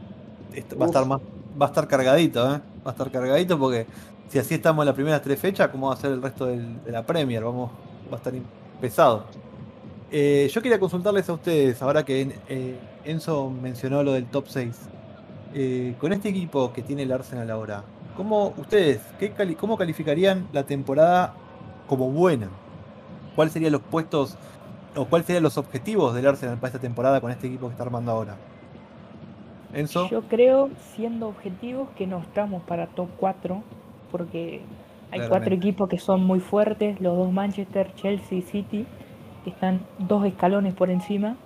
va 0.80 0.84
a 0.84 0.86
estar 0.86 1.06
más, 1.06 1.20
va 1.60 1.66
a 1.66 1.68
estar 1.68 1.86
cargadito, 1.88 2.40
¿eh? 2.54 2.60
Va 2.86 2.90
a 2.90 2.90
estar 2.90 3.10
cargadito 3.10 3.58
porque 3.58 3.86
si 4.28 4.38
así 4.38 4.54
estamos 4.54 4.82
en 4.82 4.86
las 4.86 4.94
primeras 4.94 5.22
tres 5.22 5.38
fechas, 5.40 5.68
¿cómo 5.70 5.88
va 5.88 5.94
a 5.94 5.96
ser 5.96 6.12
el 6.12 6.22
resto 6.22 6.46
del- 6.46 6.82
de 6.82 6.92
la 6.92 7.06
Premier? 7.06 7.44
Vamos, 7.44 7.72
va 8.10 8.16
a 8.16 8.18
estar 8.18 8.34
pesado. 8.80 9.24
Eh, 10.10 10.50
yo 10.52 10.60
quería 10.60 10.80
consultarles 10.80 11.28
a 11.28 11.34
ustedes, 11.34 11.80
ahora 11.82 12.04
que 12.04 12.36
eh, 12.48 12.78
Enzo 13.04 13.48
mencionó 13.50 14.02
lo 14.02 14.12
del 14.12 14.26
top 14.26 14.46
6. 14.48 14.76
Eh, 15.54 15.94
con 15.98 16.12
este 16.12 16.28
equipo 16.28 16.72
que 16.72 16.82
tiene 16.82 17.02
el 17.02 17.12
Arsenal 17.12 17.50
ahora, 17.50 17.84
¿cómo 18.16 18.54
ustedes, 18.56 19.00
cómo 19.58 19.76
calificarían 19.76 20.48
la 20.52 20.64
temporada 20.64 21.34
como 21.88 22.10
buena? 22.10 22.48
¿Cuáles 23.36 23.52
serían 23.52 23.72
los 23.72 23.82
puestos 23.82 24.36
o 24.96 25.04
cuáles 25.04 25.26
serían 25.26 25.42
los 25.42 25.58
objetivos 25.58 26.14
del 26.14 26.26
Arsenal 26.26 26.56
para 26.56 26.68
esta 26.68 26.80
temporada 26.80 27.20
con 27.20 27.30
este 27.30 27.46
equipo 27.46 27.66
que 27.66 27.72
está 27.72 27.84
armando 27.84 28.10
ahora? 28.10 28.36
Enzo, 29.72 30.08
Yo 30.08 30.22
creo, 30.22 30.70
siendo 30.96 31.28
objetivos, 31.28 31.88
que 31.96 32.08
no 32.08 32.18
estamos 32.18 32.62
para 32.64 32.88
top 32.88 33.08
4, 33.18 33.62
porque 34.10 34.62
hay 35.10 35.28
cuatro 35.28 35.54
equipos 35.54 35.88
que 35.88 35.98
son 35.98 36.24
muy 36.24 36.40
fuertes, 36.40 37.00
los 37.00 37.16
dos 37.16 37.32
Manchester, 37.32 37.92
Chelsea 37.94 38.38
y 38.38 38.42
City, 38.42 38.86
que 39.44 39.50
están 39.50 39.80
dos 39.98 40.24
escalones 40.24 40.74
por 40.74 40.90
encima, 40.90 41.36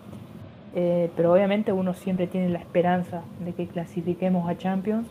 eh, 0.74 1.10
pero 1.16 1.32
obviamente 1.32 1.72
uno 1.72 1.94
siempre 1.94 2.26
tiene 2.26 2.48
la 2.48 2.58
esperanza 2.58 3.22
de 3.44 3.52
que 3.52 3.66
clasifiquemos 3.66 4.48
a 4.48 4.58
Champions. 4.58 5.08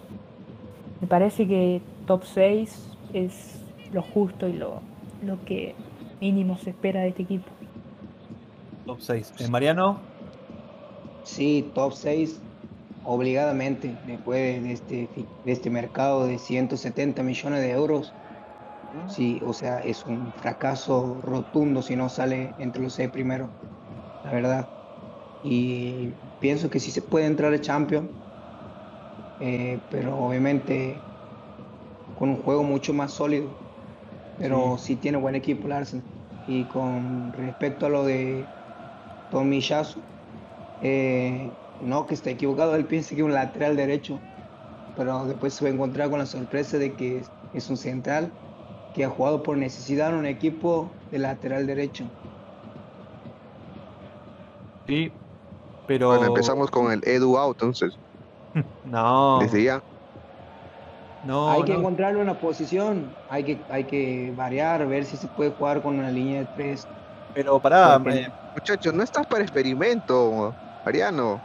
Me 1.02 1.08
parece 1.08 1.48
que 1.48 1.82
top 2.06 2.24
6 2.24 2.98
es 3.14 3.62
lo 3.92 4.02
justo 4.02 4.48
y 4.48 4.54
lo, 4.54 4.82
lo 5.24 5.44
que 5.46 5.76
mínimo 6.20 6.58
se 6.58 6.72
espera 6.72 7.02
de 7.02 7.10
este 7.10 7.24
equipo. 7.24 7.50
top 8.86 9.00
6. 9.00 9.50
Mariano, 9.50 10.00
Sí, 11.24 11.70
top 11.74 11.94
6 11.94 12.40
obligadamente 13.06 13.96
después 14.06 14.62
de 14.64 14.74
este, 14.74 15.10
de 15.46 15.52
este 15.52 15.70
mercado 15.70 16.26
de 16.26 16.38
170 16.38 17.24
millones 17.24 17.62
de 17.62 17.72
euros. 17.72 18.14
Sí, 19.06 19.40
o 19.44 19.54
sea, 19.54 19.80
es 19.80 20.06
un 20.06 20.34
fracaso 20.34 21.20
rotundo 21.22 21.82
si 21.82 21.96
no 21.96 22.10
sale 22.10 22.54
entre 22.58 22.82
los 22.82 22.94
seis 22.94 23.10
primeros, 23.12 23.52
la 24.24 24.34
verdad. 24.34 24.70
Y 25.42 26.16
pienso 26.40 26.70
que 26.70 26.80
sí 26.82 26.92
se 26.92 27.04
puede 27.04 27.28
entrar 27.28 27.54
a 27.54 27.62
Champions, 27.62 28.12
eh, 29.40 29.86
pero 29.90 30.18
obviamente 30.18 31.06
con 32.14 32.30
un 32.30 32.42
juego 32.44 32.64
mucho 32.64 32.94
más 32.94 33.14
sólido. 33.14 33.56
Pero 34.36 34.78
sí, 34.80 34.98
tiene 34.98 35.18
buen 35.20 35.36
equipo 35.36 35.68
el 35.68 35.74
Arsenal. 35.74 36.06
Y 36.46 36.68
con 36.68 37.34
respecto 37.34 37.86
a 37.88 37.90
lo 37.90 38.06
de 38.06 38.52
Tommy 39.30 39.62
Yasu, 39.62 40.06
eh, 40.80 41.56
no, 41.80 42.06
que 42.08 42.16
está 42.16 42.32
equivocado, 42.32 42.76
él 42.76 42.88
piensa 42.88 43.12
que 43.12 43.18
es 43.22 43.24
un 43.24 43.34
lateral 43.34 43.76
derecho, 43.78 44.26
pero 44.94 45.26
después 45.28 45.56
se 45.56 45.66
va 45.66 45.72
a 45.72 45.74
encontrar 45.74 46.10
con 46.10 46.20
la 46.20 46.28
sorpresa 46.28 46.78
de 46.80 46.96
que 46.96 47.20
es, 47.20 47.34
es 47.52 47.70
un 47.70 47.78
central 47.78 48.36
que 48.94 49.04
ha 49.04 49.10
jugado 49.10 49.42
por 49.44 49.58
necesidad 49.58 50.10
en 50.10 50.16
un 50.18 50.26
equipo 50.26 50.88
de 51.12 51.20
lateral 51.20 51.66
derecho. 51.66 52.06
sí, 54.88 55.12
pero 55.88 56.08
Bueno, 56.10 56.26
empezamos 56.28 56.70
con 56.70 56.92
el 56.92 57.02
Edu 57.06 57.38
out, 57.38 57.56
entonces, 57.62 57.98
no, 58.86 59.40
desde 59.42 59.64
ya. 59.64 59.82
no, 61.26 61.50
hay 61.52 61.64
que 61.64 61.74
no. 61.74 61.80
encontrarle 61.80 62.22
una 62.22 62.34
posición, 62.40 63.10
hay 63.30 63.44
que, 63.44 63.58
hay 63.70 63.84
que 63.86 64.34
variar, 64.38 64.88
ver 64.88 65.06
si 65.06 65.18
se 65.18 65.28
puede 65.28 65.52
jugar 65.52 65.82
con 65.82 65.98
una 65.98 66.12
línea 66.12 66.42
de 66.42 66.48
tres. 66.56 66.88
Pero 67.34 67.60
pará, 67.60 68.00
Porque- 68.02 68.28
Muchachos, 68.56 68.94
no 68.94 69.02
estás 69.02 69.26
para 69.26 69.42
experimento, 69.42 70.54
Mariano. 70.86 71.42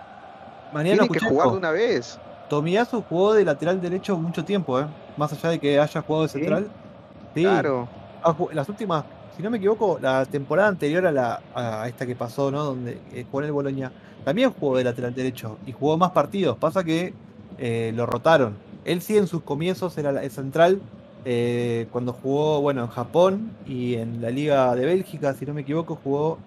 Mariano, 0.75 1.05
Tiene 1.07 1.19
que 1.19 1.27
jugar 1.27 1.51
de 1.53 1.57
una 1.57 1.71
vez. 1.71 2.19
Tomiyasu 2.51 3.03
jugó 3.09 3.33
de 3.33 3.47
lateral 3.47 3.81
derecho 3.81 4.19
mucho 4.19 4.45
tiempo, 4.45 4.79
¿eh? 4.79 4.87
Más 5.17 5.33
allá 5.33 5.49
de 5.49 5.59
que 5.59 5.81
haya 5.81 6.03
jugado 6.03 6.25
de 6.25 6.29
central. 6.29 6.65
Sí, 6.67 6.88
Claro. 7.35 7.89
ha 8.23 8.33
jugado- 8.33 8.55
las 8.57 8.69
últimas, 8.69 9.05
si 9.37 9.43
no 9.43 9.51
me 9.51 9.59
equivoco, 9.59 9.99
la 10.01 10.25
temporada 10.27 10.69
anterior 10.69 11.07
a 11.07 11.13
la 11.13 11.41
a 11.55 11.87
esta 11.89 12.05
que 12.07 12.15
pasó, 12.17 12.51
¿no? 12.51 12.65
Donde 12.65 12.99
eh, 13.13 13.25
jugó 13.31 13.41
en 13.41 13.47
el 13.47 13.53
Boloña, 13.53 13.93
también 14.25 14.53
jugó 14.53 14.77
de 14.77 14.85
lateral 14.85 15.15
derecho 15.15 15.59
y 15.67 15.73
jugó 15.73 15.97
más 15.97 16.11
partidos. 16.11 16.57
Pasa 16.59 16.83
que 16.85 17.15
eh, 17.59 17.93
lo 17.95 18.07
rotaron. 18.07 18.57
Él 18.85 19.01
sí 19.03 19.17
en 19.17 19.27
sus 19.27 19.43
comienzos 19.43 19.97
era 19.99 20.11
el 20.23 20.31
central. 20.31 20.81
eh, 21.25 21.89
cuando 21.93 22.13
jugó, 22.13 22.61
bueno, 22.63 22.83
en 22.83 22.89
Japón 22.89 23.51
y 23.67 23.95
en 23.97 24.23
la 24.23 24.31
Liga 24.31 24.75
de 24.75 24.87
Bélgica, 24.87 25.35
si 25.35 25.45
no 25.47 25.53
me 25.53 25.61
equivoco, 25.63 25.99
jugó 26.03 26.39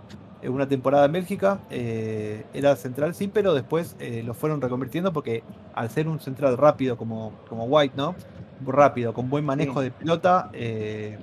eh, 0.41 0.49
una 0.49 0.67
temporada 0.67 1.05
en 1.05 1.11
Bélgica. 1.11 1.59
eh, 1.69 2.45
era 2.53 2.75
central, 2.75 3.13
sí, 3.13 3.27
pero 3.27 3.53
después 3.53 3.95
eh, 3.99 4.23
lo 4.25 4.33
fueron 4.33 4.59
reconvirtiendo 4.61 5.11
porque 5.13 5.43
al 5.75 5.89
ser 5.89 6.07
un 6.07 6.19
central 6.19 6.57
rápido 6.57 6.97
como, 6.97 7.33
como 7.49 7.65
White, 7.65 7.93
¿no? 7.97 8.15
Rápido, 8.65 9.13
con 9.13 9.29
buen 9.29 9.45
manejo 9.45 9.79
Sí. 9.79 9.85
de 9.85 9.91
pelota, 9.91 10.49
eh, 10.53 11.17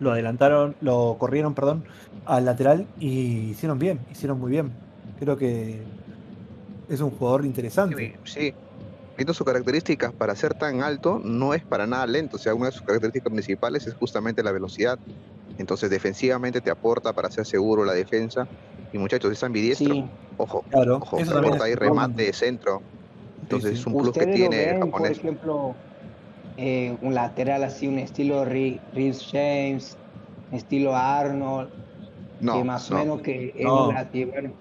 lo 0.00 0.12
adelantaron, 0.12 0.74
lo 0.80 1.16
corrieron, 1.18 1.54
perdón, 1.54 1.84
al 2.26 2.44
lateral 2.44 2.86
y 2.98 3.50
hicieron 3.50 3.78
bien, 3.78 4.00
hicieron 4.10 4.38
muy 4.40 4.50
bien. 4.50 4.72
Creo 5.18 5.36
que 5.36 5.82
es 6.88 7.00
un 7.00 7.10
jugador 7.10 7.44
interesante. 7.44 8.16
Sí. 8.24 8.52
Viendo 9.16 9.34
sus 9.34 9.46
características, 9.46 10.12
para 10.12 10.34
ser 10.34 10.54
tan 10.54 10.82
alto, 10.82 11.20
no 11.22 11.52
es 11.54 11.62
para 11.62 11.86
nada 11.86 12.06
lento. 12.06 12.36
O 12.36 12.38
sea, 12.38 12.54
una 12.54 12.66
de 12.66 12.72
sus 12.72 12.82
características 12.82 13.30
principales 13.32 13.86
es 13.86 13.94
justamente 13.94 14.42
la 14.42 14.52
velocidad. 14.52 14.98
Entonces, 15.58 15.90
defensivamente 15.90 16.60
te 16.62 16.70
aporta 16.70 17.12
para 17.12 17.30
ser 17.30 17.44
seguro 17.44 17.84
la 17.84 17.92
defensa. 17.92 18.48
Y 18.92 18.98
muchachos, 18.98 19.30
es 19.32 19.42
ambidiestro. 19.44 19.92
Sí, 19.94 20.04
Ojo, 20.38 20.64
Claro, 20.70 20.96
ojo, 20.96 21.18
te 21.18 21.24
aporta 21.24 21.64
ahí 21.64 21.74
remate 21.74 22.22
de 22.24 22.32
centro. 22.32 22.80
Entonces, 23.42 23.72
sí. 23.74 23.80
es 23.80 23.86
un 23.86 23.98
plus 23.98 24.12
que 24.12 24.26
tiene 24.26 24.70
el 24.70 24.78
por 24.80 24.90
japonés. 24.92 25.18
ejemplo, 25.18 25.74
eh, 26.56 26.94
un 27.02 27.14
lateral 27.14 27.64
así, 27.64 27.86
un 27.86 27.98
estilo 27.98 28.44
Reece 28.44 29.24
James, 29.30 29.96
estilo 30.52 30.94
Arnold, 30.94 31.68
No, 32.40 32.54
que 32.58 32.64
más 32.64 32.90
o 32.90 32.94
no. 32.94 33.00
menos 33.00 33.20
que 33.22 33.52
es 33.56 33.64
No. 33.64 33.86
bueno, 33.86 34.52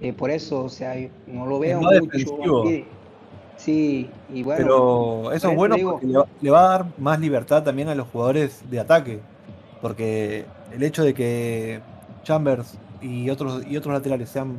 eh, 0.00 0.12
por 0.12 0.30
eso, 0.30 0.64
o 0.64 0.68
sea, 0.68 0.94
no 1.26 1.46
lo 1.46 1.58
veo 1.58 1.80
mucho 1.80 2.00
defensivo. 2.00 2.64
Sí, 3.56 4.08
y 4.32 4.42
bueno. 4.42 4.62
Pero 4.64 5.32
eso 5.32 5.50
es 5.50 5.56
bueno 5.56 5.76
digo- 5.76 5.90
porque 5.92 6.06
le 6.06 6.16
va, 6.18 6.26
le 6.40 6.50
va 6.50 6.60
a 6.64 6.68
dar 6.78 6.86
más 6.98 7.20
libertad 7.20 7.62
también 7.62 7.88
a 7.88 7.94
los 7.94 8.08
jugadores 8.08 8.62
de 8.70 8.80
ataque. 8.80 9.18
Porque 9.82 10.46
el 10.74 10.82
hecho 10.82 11.04
de 11.04 11.12
que 11.14 11.80
Chambers 12.24 12.78
y 13.02 13.28
otros, 13.28 13.62
y 13.66 13.76
otros 13.76 13.92
laterales 13.94 14.30
sean 14.30 14.58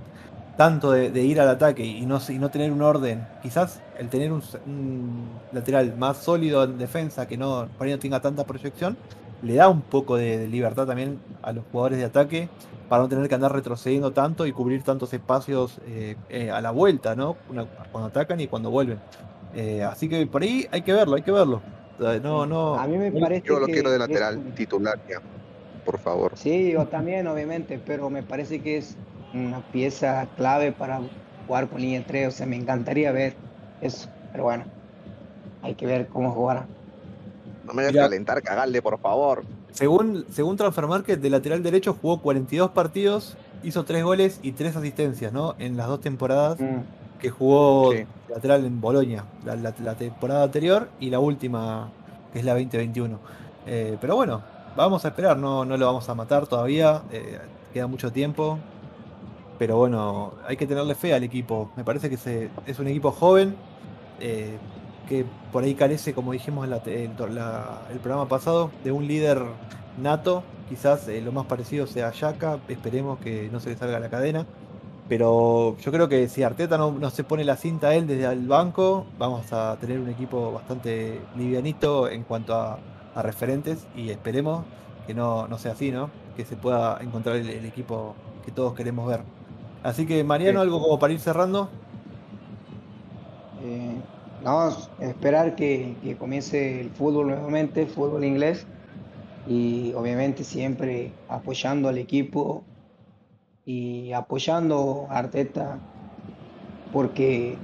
tanto 0.58 0.92
de, 0.92 1.12
de 1.12 1.24
ir 1.24 1.40
al 1.40 1.50
ataque 1.50 1.86
y 1.86 2.06
no, 2.06 2.20
y 2.28 2.38
no 2.38 2.50
tener 2.50 2.72
un 2.72 2.82
orden, 2.82 3.26
quizás 3.42 3.82
el 3.98 4.10
tener 4.10 4.32
un, 4.32 4.42
lateral 5.52 5.96
más 5.98 6.18
sólido 6.18 6.64
en 6.64 6.78
defensa 6.78 7.28
que 7.28 7.38
no, 7.38 7.68
por 7.78 7.88
ahí 7.88 7.94
no 7.94 8.00
tenga 8.00 8.20
tanta 8.20 8.46
proyección, 8.46 8.98
le 9.42 9.56
da 9.56 9.70
un 9.70 9.82
poco 9.82 10.18
de, 10.18 10.38
de 10.38 10.48
libertad 10.48 10.86
también 10.86 11.20
a 11.42 11.52
los 11.52 11.64
jugadores 11.72 11.98
de 11.98 12.06
ataque 12.06 12.50
para 12.90 13.04
no 13.04 13.10
tener 13.10 13.28
que 13.30 13.36
andar 13.36 13.54
retrocediendo 13.54 14.12
tanto 14.12 14.46
y 14.46 14.52
cubrir 14.52 14.84
tantos 14.84 15.14
espacios 15.14 15.80
eh, 15.88 16.16
eh, 16.30 16.52
a 16.52 16.60
la 16.62 16.72
vuelta, 16.72 17.16
¿no? 17.16 17.38
Una- 17.50 17.66
cuando 17.92 18.10
atacan 18.10 18.40
y 18.42 18.48
cuando 18.48 18.70
vuelven. 18.70 19.00
Eh, 19.56 19.82
así 19.84 20.10
que 20.10 20.26
por 20.28 20.42
ahí 20.42 20.68
hay 20.72 20.82
que 20.82 20.94
verlo, 20.94 21.16
hay 21.16 21.22
que 21.22 21.32
verlo. 21.32 21.62
Sea, 21.98 22.20
No, 22.20 22.46
no. 22.46 22.76
A 22.76 22.88
mí 22.88 22.98
me 22.98 23.12
parece 23.12 23.48
Yo 23.48 23.60
lo 23.60 23.66
que 23.66 23.74
quiero 23.74 23.92
de 23.92 23.98
lateral 24.00 24.54
titular 24.56 25.00
ya, 25.10 25.22
por 25.86 26.00
favor. 26.00 26.34
Sí, 26.36 26.72
yo 26.72 26.86
también, 26.86 27.28
obviamente, 27.28 27.80
pero 27.84 28.10
me 28.10 28.24
parece 28.24 28.62
que 28.62 28.78
es 28.78 28.98
una 29.34 29.60
pieza 29.72 30.28
clave 30.38 30.72
para 30.72 31.02
jugar 31.48 31.68
con 31.68 31.82
línea 31.82 32.04
3. 32.06 32.28
O 32.28 32.32
sea, 32.32 32.46
me 32.46 32.56
encantaría 32.56 33.12
ver 33.12 33.36
eso. 33.82 34.10
Pero 34.32 34.44
bueno, 34.46 34.66
hay 35.62 35.76
que 35.76 35.86
ver 35.86 36.08
cómo 36.08 36.32
jugará. 36.32 36.66
No 37.66 37.74
me 37.74 37.82
hagas 37.84 37.94
Mira. 37.94 38.04
calentar, 38.06 38.42
cagarle, 38.42 38.82
por 38.82 39.00
favor. 39.00 39.44
Según, 39.72 40.26
según 40.32 40.58
Transfer 40.58 40.88
Market, 40.88 41.20
de 41.22 41.30
lateral 41.30 41.64
derecho 41.64 41.96
jugó 42.00 42.22
42 42.22 42.72
partidos, 42.72 43.38
hizo 43.64 43.86
3 43.86 44.04
goles 44.04 44.40
y 44.44 44.52
3 44.54 44.76
asistencias, 44.76 45.32
¿no? 45.32 45.56
En 45.60 45.78
las 45.78 45.88
dos 45.88 46.02
temporadas 46.02 46.60
Mm, 46.60 47.20
que 47.20 47.30
jugó 47.30 47.92
Sí. 47.94 48.04
lateral 48.30 48.66
en 48.66 48.82
Bolonia, 48.82 49.24
la, 49.46 49.56
la- 49.56 49.74
la 49.84 49.96
temporada 49.96 50.44
anterior 50.44 50.90
y 51.00 51.10
la 51.10 51.20
última, 51.20 51.90
que 52.34 52.40
es 52.40 52.46
la 52.46 52.54
2021. 52.54 53.20
Eh, 53.68 53.98
pero 54.02 54.16
bueno, 54.16 54.42
vamos 54.76 55.06
a 55.06 55.10
esperar, 55.10 55.38
no, 55.38 55.64
no 55.64 55.78
lo 55.78 55.86
vamos 55.86 56.10
a 56.10 56.16
matar 56.16 56.48
todavía, 56.48 57.04
eh, 57.12 57.40
queda 57.74 57.88
mucho 57.88 58.12
tiempo. 58.12 58.58
Pero 59.62 59.78
bueno, 59.78 60.34
hay 60.48 60.58
que 60.58 60.66
tenerle 60.66 60.96
fe 60.96 61.14
al 61.14 61.24
equipo. 61.24 61.70
Me 61.76 61.84
parece 61.84 62.10
que 62.10 62.18
se, 62.18 62.50
es 62.66 62.80
un 62.80 62.88
equipo 62.88 63.12
joven, 63.12 63.56
eh, 64.20 64.58
que 65.08 65.24
por 65.52 65.64
ahí 65.64 65.76
carece, 65.76 66.16
como 66.16 66.32
dijimos 66.32 66.64
en 66.64 66.72
la 66.72 66.82
en 66.88 67.12
el 67.92 68.00
programa 68.00 68.28
pasado, 68.28 68.72
de 68.84 68.92
un 68.92 69.08
líder 69.08 69.44
nato. 70.02 70.42
Quizás 70.68 71.08
eh, 71.10 71.22
lo 71.22 71.32
más 71.32 71.46
parecido 71.46 71.86
sea 71.86 72.12
Yaka, 72.12 72.58
esperemos 72.70 73.20
que 73.20 73.50
no 73.52 73.60
se 73.60 73.70
le 73.70 73.78
salga 73.78 74.00
la 74.00 74.10
cadena. 74.10 74.48
Pero 75.08 75.78
yo 75.78 75.92
creo 75.92 76.10
que 76.10 76.28
si 76.28 76.42
Arteta 76.42 76.80
no, 76.80 76.94
no 76.94 77.12
se 77.12 77.24
pone 77.24 77.44
la 77.44 77.56
cinta 77.56 77.90
a 77.90 77.94
él 77.94 78.08
desde 78.08 78.26
el 78.34 78.48
banco, 78.48 79.06
vamos 79.20 79.54
a 79.54 79.78
tener 79.80 80.00
un 80.00 80.10
equipo 80.10 80.54
bastante 80.54 81.22
livianito 81.38 82.10
en 82.10 82.24
cuanto 82.24 82.56
a, 82.56 82.80
referentes 83.14 83.86
y 83.96 84.10
esperemos 84.10 84.66
que 85.06 85.14
no, 85.14 85.48
no 85.48 85.60
sea 85.60 85.74
así, 85.74 85.92
¿no? 85.92 86.10
Que 86.36 86.46
se 86.46 86.56
pueda 86.56 86.98
encontrar 87.00 87.36
el 87.36 87.64
equipo 87.64 88.16
que 88.44 88.52
todos 88.52 88.74
queremos 88.74 89.08
ver. 89.08 89.22
Así 89.84 90.06
que 90.06 90.24
Mariano, 90.24 90.62
algo 90.62 90.82
como 90.82 91.00
para 91.00 91.14
ir 91.14 91.20
cerrando. 91.20 91.70
eh, 93.64 94.02
no, 94.44 94.70
esperar 95.00 95.56
que, 95.56 95.96
que 96.04 96.18
comience 96.18 96.82
el 96.82 96.92
fútbol 96.92 97.28
nuevamente, 97.28 97.84
el 97.84 97.90
fútbol 97.90 98.24
inglés. 98.26 98.68
Y 99.48 99.94
obviamente 99.96 100.44
siempre 100.44 101.14
apoyando 101.28 101.90
al 101.90 101.98
equipo 101.98 102.64
y 103.66 104.12
apoyando 104.14 105.08
a 105.10 105.20
Arteta 105.20 105.80
porque 106.92 107.58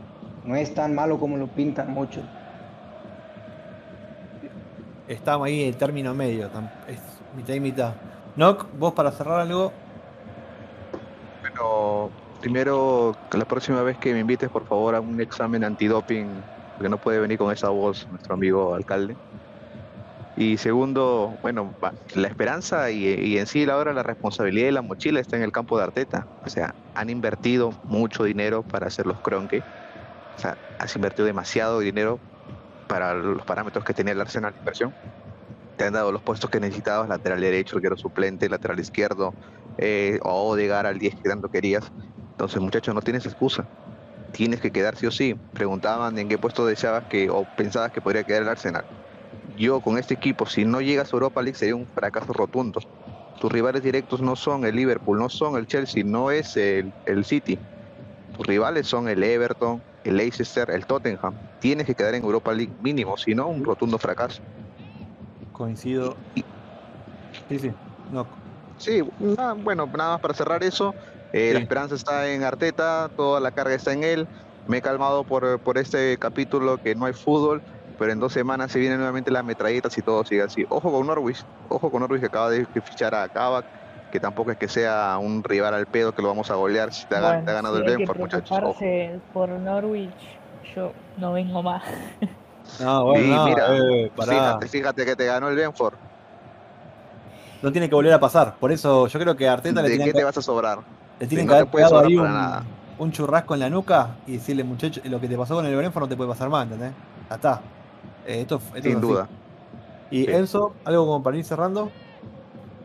no 0.43 0.55
es 0.55 0.73
tan 0.73 0.95
malo 0.95 1.19
como 1.19 1.37
lo 1.37 1.47
pintan 1.47 1.91
muchos. 1.91 2.25
Estamos 5.07 5.47
ahí 5.47 5.61
en 5.61 5.67
el 5.69 5.77
término 5.77 6.13
medio, 6.13 6.49
es 6.87 6.99
mitad 7.35 7.53
y 7.53 7.59
mitad. 7.59 7.93
Nock, 8.35 8.67
vos 8.77 8.93
para 8.93 9.11
cerrar 9.11 9.39
algo, 9.41 9.71
Bueno, 11.59 12.15
primero, 12.39 13.13
la 13.31 13.45
próxima 13.45 13.81
vez 13.83 13.97
que 13.97 14.13
me 14.13 14.19
invites, 14.19 14.49
por 14.49 14.65
favor, 14.67 14.95
a 14.95 15.01
un 15.01 15.19
examen 15.21 15.63
antidoping, 15.63 16.45
porque 16.75 16.89
no 16.89 16.99
puede 16.99 17.19
venir 17.19 17.37
con 17.37 17.51
esa 17.51 17.69
voz 17.69 18.05
nuestro 18.09 18.35
amigo 18.35 18.73
alcalde. 18.75 19.17
Y 20.35 20.57
segundo, 20.57 21.37
bueno, 21.41 21.75
la 22.13 22.27
esperanza 22.27 22.91
y, 22.91 23.37
en 23.39 23.47
sí 23.47 23.67
ahora 23.69 23.93
la 23.93 24.03
responsabilidad 24.03 24.67
y 24.69 24.71
la 24.71 24.81
mochila 24.83 25.19
está 25.19 25.35
en 25.37 25.41
el 25.43 25.51
campo 25.51 25.77
de 25.77 25.83
Arteta. 25.85 26.29
O 26.45 26.49
sea, 26.49 26.75
han 26.93 27.09
invertido 27.09 27.79
mucho 27.81 28.23
dinero 28.23 28.63
para 28.63 28.87
hacer 28.87 29.07
los 29.07 29.19
cronque. 29.21 29.65
O 30.37 30.41
sea, 30.41 30.57
has 30.79 30.95
invertido 30.95 31.25
demasiado 31.27 31.79
dinero 31.79 32.21
para 32.87 33.15
los 33.15 33.45
parámetros 33.45 33.85
que 33.85 33.93
tenía 33.95 34.13
el 34.13 34.21
Arsenal 34.21 34.53
de 34.53 34.59
inversión. 34.59 34.95
Te 35.77 35.85
han 35.85 35.93
dado 35.93 36.11
los 36.11 36.23
puestos 36.23 36.49
que 36.49 36.59
necesitabas, 36.61 37.09
lateral 37.09 37.41
derecho, 37.41 37.77
arquero 37.77 37.97
suplente, 37.97 38.49
lateral 38.49 38.79
izquierdo, 38.79 39.37
eh, 39.77 40.19
o 40.23 40.55
llegar 40.57 40.85
al 40.85 40.99
10 40.99 41.15
que 41.21 41.29
tanto 41.29 41.49
querías. 41.49 41.89
Entonces, 42.31 42.61
muchachos, 42.61 42.93
no 42.95 43.01
tienes 43.01 43.25
excusa. 43.25 43.65
Tienes 44.31 44.61
que 44.61 44.71
quedar 44.71 44.95
sí 44.97 45.07
o 45.07 45.11
sí. 45.11 45.35
Preguntaban 45.53 46.17
en 46.17 46.29
qué 46.29 46.39
puesto 46.39 46.65
deseabas 46.65 47.05
que 47.09 47.29
o 47.29 47.47
pensabas 47.55 47.91
que 47.91 48.01
podría 48.01 48.23
quedar 48.25 48.43
el 48.43 48.49
Arsenal. 48.49 48.83
Yo 49.43 49.81
con 49.81 49.97
este 49.97 50.15
equipo, 50.15 50.45
si 50.45 50.65
no 50.65 50.81
llegas 50.81 51.13
a 51.13 51.17
Europa 51.17 51.41
League, 51.41 51.57
sería 51.57 51.75
un 51.75 51.87
fracaso 51.87 52.33
rotundo. 52.33 52.79
Tus 53.39 53.51
rivales 53.51 53.83
directos 53.83 54.21
no 54.21 54.35
son 54.35 54.65
el 54.65 54.75
Liverpool, 54.75 55.19
no 55.19 55.29
son 55.29 55.57
el 55.57 55.67
Chelsea, 55.67 56.03
no 56.05 56.31
es 56.31 56.57
el, 56.57 56.95
el 57.05 57.25
City. 57.25 57.61
Tus 58.31 58.45
rivales 58.47 58.87
son 58.87 59.09
el 59.09 59.23
Everton, 59.23 59.83
el 60.03 60.17
Leicester, 60.17 60.69
el 60.71 60.85
Tottenham. 60.85 61.39
Tienes 61.59 61.87
que 61.87 61.95
quedar 61.95 62.15
en 62.15 62.23
Europa 62.23 62.53
League 62.53 62.73
mínimo, 62.79 63.17
si 63.17 63.35
no, 63.35 63.47
un 63.49 63.63
rotundo 63.65 63.99
fracaso. 63.99 64.39
coincido. 65.51 66.23
Y- 66.35 66.47
Sí, 67.49 67.59
sí, 67.59 67.71
Nock. 68.09 68.46
Sí, 68.77 69.01
nada, 69.17 69.53
bueno, 69.57 69.87
nada 69.97 70.11
más 70.11 70.19
para 70.19 70.33
cerrar 70.33 70.63
eso. 70.63 70.95
eh, 71.31 71.53
La 71.53 71.59
esperanza 71.59 71.95
está 71.95 72.31
en 72.31 72.43
Arteta, 72.43 73.09
toda 73.15 73.39
la 73.39 73.51
carga 73.51 73.73
está 73.75 73.93
en 73.93 74.03
él. 74.03 74.27
Me 74.65 74.77
he 74.77 74.81
calmado 74.81 75.25
por, 75.25 75.59
por 75.61 75.77
este 75.77 76.17
capítulo 76.19 76.77
que 76.77 76.93
no 76.95 77.05
hay 77.05 77.13
fútbol, 77.13 77.61
pero 77.97 78.11
en 78.11 78.19
dos 78.19 78.33
semanas 78.33 78.71
se 78.71 78.79
vienen 78.79 78.97
nuevamente 78.97 79.31
las 79.31 79.43
metralletas 79.43 79.97
y 79.97 80.01
todo 80.01 80.23
sigue 80.25 80.41
así. 80.43 80.65
Ojo 80.69 80.91
con 80.91 81.07
Norwich, 81.07 81.41
ojo 81.69 81.89
con 81.89 82.01
Norwich 82.01 82.19
que 82.21 82.27
acaba 82.27 82.49
de 82.49 82.65
fichar 82.83 83.15
a 83.15 83.29
Kavak, 83.29 83.65
que 84.11 84.19
tampoco 84.19 84.51
es 84.51 84.57
que 84.57 84.67
sea 84.67 85.17
un 85.19 85.43
rival 85.43 85.73
al 85.73 85.87
pedo 85.87 86.13
que 86.13 86.21
lo 86.21 86.27
vamos 86.27 86.51
a 86.51 86.55
golear 86.55 86.93
si 86.93 87.05
te 87.07 87.15
ha, 87.15 87.21
Bueno, 87.21 87.45
te 87.45 87.51
ha 87.51 87.53
ganado 87.55 87.75
si 87.77 87.81
el 87.83 87.97
Benford, 87.97 88.19
muchachos. 88.19 88.57
Ojo. 88.61 88.79
por 89.31 89.49
Norwich, 89.49 90.41
yo 90.75 90.93
no 91.15 91.33
vengo 91.33 91.63
más. 91.63 91.83
No, 92.79 93.05
bueno, 93.05 93.23
Sí, 93.23 93.29
no, 93.31 93.45
mira, 93.45 93.77
eh. 93.77 94.09
Fíjate, 94.15 94.67
fíjate 94.67 95.05
que 95.05 95.15
te 95.15 95.25
ganó 95.25 95.49
el 95.49 95.55
Benford. 95.55 95.95
No 97.67 97.71
tiene 97.73 97.89
que 97.89 97.95
volver 97.95 98.13
a 98.13 98.19
pasar. 98.19 98.55
Por 98.59 98.71
eso 98.71 99.07
yo 99.07 99.19
creo 99.19 99.35
que 99.35 99.47
a 99.47 99.53
Arteta 99.53 99.81
le 99.81 99.89
¿De 99.89 99.97
qué 99.97 100.05
que, 100.05 100.13
te 100.13 100.23
vas 100.23 100.37
a 100.37 100.41
sobrar? 100.41 100.79
le 101.19 101.27
tienen 101.27 101.47
no 101.47 101.51
que 101.51 101.55
te 101.55 101.59
haber 101.61 101.71
puede 101.71 101.85
pegado 101.85 101.95
sobrar 102.01 102.11
ahí 102.11 102.15
para 102.17 102.29
un, 102.29 102.33
nada. 102.35 102.63
un 102.97 103.11
churrasco 103.11 103.53
en 103.55 103.59
la 103.59 103.69
nuca 103.69 104.15
y 104.25 104.33
decirle, 104.33 104.63
muchacho, 104.63 105.01
lo 105.03 105.19
que 105.19 105.27
te 105.27 105.37
pasó 105.37 105.55
con 105.55 105.65
el 105.65 105.75
Brentford 105.75 106.03
no 106.03 106.07
te 106.09 106.15
puede 106.15 106.29
pasar 106.29 106.49
más, 106.49 106.63
¿entendés? 106.63 106.93
Ya 107.29 107.35
está. 107.35 107.61
Eh, 108.25 108.41
esto, 108.41 108.61
esto 108.73 108.77
es 108.77 108.83
Sin 108.83 108.99
así. 108.99 109.01
duda. 109.01 109.27
Y 110.09 110.25
Sí. 110.25 110.31
Enzo, 110.31 110.73
algo 110.85 111.05
como 111.05 111.21
para 111.23 111.35
ir 111.37 111.43
cerrando. 111.43 111.91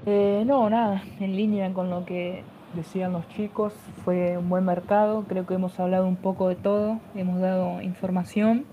Eh, 0.07 0.43
no, 0.47 0.69
nada, 0.69 1.03
en 1.21 1.37
línea 1.37 1.73
con 1.73 1.89
lo 1.91 2.05
que 2.05 2.43
decían 2.75 3.13
los 3.13 3.29
chicos, 3.29 3.73
fue 4.05 4.37
un 4.39 4.49
buen 4.49 4.65
mercado, 4.65 5.25
creo 5.29 5.47
que 5.47 5.55
hemos 5.55 5.79
hablado 5.79 6.07
un 6.09 6.17
poco 6.17 6.49
de 6.49 6.57
todo, 6.57 6.99
hemos 7.15 7.41
dado 7.41 7.81
información 7.83 8.65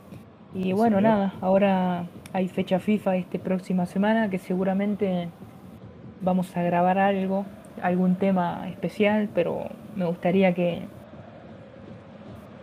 y 0.55 0.73
Sí, 0.73 0.73
bueno, 0.73 0.97
señor. 0.97 1.03
nada, 1.03 1.33
ahora 1.41 2.05
hay 2.33 2.47
fecha 2.47 2.79
FIFA 2.79 3.17
esta 3.17 3.37
próxima 3.39 3.85
semana 3.85 4.29
que 4.31 4.39
seguramente 4.39 5.29
vamos 6.21 6.55
a 6.55 6.63
grabar 6.63 6.97
algo, 6.97 7.45
algún 7.81 8.15
tema 8.15 8.67
especial, 8.69 9.29
pero 9.33 9.67
me 9.95 10.05
gustaría 10.05 10.53
que, 10.53 10.81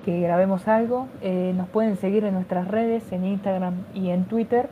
que 0.05 0.21
grabemos 0.21 0.69
algo. 0.69 1.09
Eh, 1.23 1.53
nos 1.57 1.69
pueden 1.69 1.97
seguir 1.97 2.25
en 2.25 2.35
nuestras 2.35 2.69
redes, 2.69 3.11
en 3.13 3.25
Instagram 3.25 3.85
y 3.95 4.11
en 4.11 4.25
Twitter. 4.25 4.69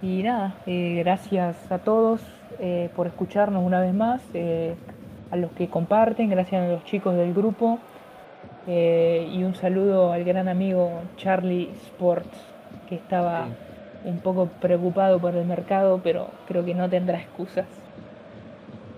Y 0.00 0.22
nada, 0.22 0.54
eh, 0.66 0.96
gracias 0.98 1.70
a 1.70 1.78
todos 1.78 2.20
eh, 2.58 2.90
por 2.96 3.06
escucharnos 3.06 3.64
una 3.64 3.80
vez 3.80 3.94
más, 3.94 4.22
a 5.30 5.36
los 5.36 5.52
que 5.52 5.68
comparten, 5.68 6.28
gracias 6.28 6.62
a 6.62 6.68
los 6.68 6.84
chicos 6.84 7.14
del 7.14 7.32
grupo 7.32 7.78
y 8.66 9.42
un 9.42 9.54
saludo 9.54 10.12
al 10.12 10.22
gran 10.24 10.46
amigo 10.46 10.90
Charlie 11.16 11.70
Sports, 11.86 12.38
que 12.88 12.94
estaba 12.96 13.46
un 14.04 14.18
poco 14.18 14.46
preocupado 14.60 15.18
por 15.18 15.34
el 15.34 15.46
mercado, 15.46 16.00
pero 16.02 16.28
creo 16.46 16.64
que 16.64 16.74
no 16.74 16.88
tendrá 16.88 17.18
excusas. 17.18 17.81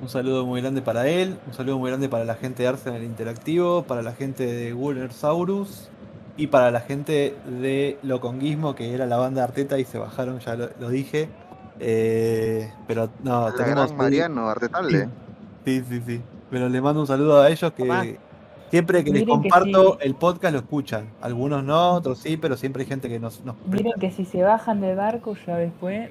Un 0.01 0.09
saludo 0.09 0.45
muy 0.45 0.61
grande 0.61 0.83
para 0.83 1.09
él, 1.09 1.39
un 1.47 1.55
saludo 1.55 1.79
muy 1.79 1.89
grande 1.91 2.09
para 2.09 2.25
la 2.25 2.35
gente 2.35 2.63
de 2.63 2.69
Arsenal 2.69 3.03
Interactivo, 3.03 3.85
para 3.85 4.03
la 4.03 4.13
gente 4.13 4.45
de 4.47 4.75
Warner 4.75 5.13
Saurus 5.13 5.89
y 6.37 6.49
para 6.49 6.71
la 6.71 6.81
gente 6.81 7.35
de 7.47 7.99
Loconguismo, 8.03 8.75
que 8.75 8.93
era 8.93 9.07
la 9.07 9.17
banda 9.17 9.45
Arteta 9.45 9.79
y 9.79 9.85
se 9.85 9.99
bajaron, 9.99 10.41
ya 10.41 10.57
lo, 10.57 10.69
lo 10.79 10.89
dije. 10.91 11.29
Eh, 11.81 12.71
pero 12.87 13.09
no, 13.23 13.47
La 13.49 13.55
tenemos. 13.55 13.87
gran 13.87 13.97
Mariano 13.97 14.49
Artetalde. 14.49 15.09
Sí, 15.65 15.83
sí, 15.89 16.03
sí. 16.07 16.21
Pero 16.51 16.69
le 16.69 16.81
mando 16.81 17.01
un 17.01 17.07
saludo 17.07 17.41
a 17.41 17.49
ellos 17.51 17.73
que. 17.73 18.19
Siempre 18.75 19.05
que 19.05 19.13
les 19.13 19.21
Miren 19.23 19.41
que 19.41 19.49
comparto 19.51 19.93
sí. 19.93 19.99
el 20.01 20.15
podcast 20.17 20.53
lo 20.53 20.59
escuchan. 20.59 21.07
Algunos 21.23 21.63
no, 21.63 21.93
otros 21.93 22.19
sí, 22.19 22.37
pero 22.37 22.57
siempre 22.57 22.83
hay 22.83 22.89
gente 22.89 23.09
que 23.09 23.21
nos, 23.21 23.45
nos 23.45 23.55
Miren 23.69 23.93
que 24.01 24.11
si 24.11 24.25
se 24.25 24.43
bajan 24.43 24.81
del 24.81 24.97
barco 24.97 25.37
ya 25.47 25.57
después 25.59 26.11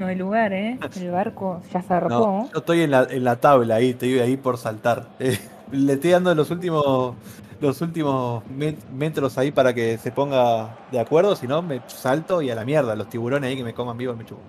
no 0.00 0.06
hay 0.06 0.16
lugar, 0.16 0.52
¿eh? 0.52 0.76
El 1.00 1.12
barco 1.12 1.62
ya 1.72 1.82
zarpó. 1.82 2.08
No, 2.08 2.50
yo 2.52 2.58
estoy 2.58 2.80
en 2.82 2.90
la, 2.90 3.04
en 3.08 3.22
la 3.22 3.36
tabla 3.36 3.76
ahí, 3.76 3.90
estoy 3.90 4.18
ahí 4.18 4.36
por 4.36 4.58
saltar. 4.58 5.06
Eh, 5.20 5.38
le 5.70 5.92
estoy 5.92 6.10
dando 6.10 6.34
los 6.34 6.50
últimos 6.50 7.14
los 7.60 7.80
últimos 7.80 8.42
met- 8.58 8.82
metros 8.92 9.38
ahí 9.38 9.52
para 9.52 9.72
que 9.72 9.96
se 9.96 10.10
ponga 10.10 10.78
de 10.90 10.98
acuerdo, 10.98 11.36
si 11.36 11.46
no 11.46 11.62
me 11.62 11.80
salto 11.86 12.42
y 12.42 12.50
a 12.50 12.56
la 12.56 12.64
mierda, 12.64 12.96
los 12.96 13.08
tiburones 13.08 13.48
ahí 13.50 13.56
que 13.56 13.62
me 13.62 13.72
coman 13.72 13.96
vivo 13.96 14.16
me 14.16 14.24
chupo. 14.24 14.40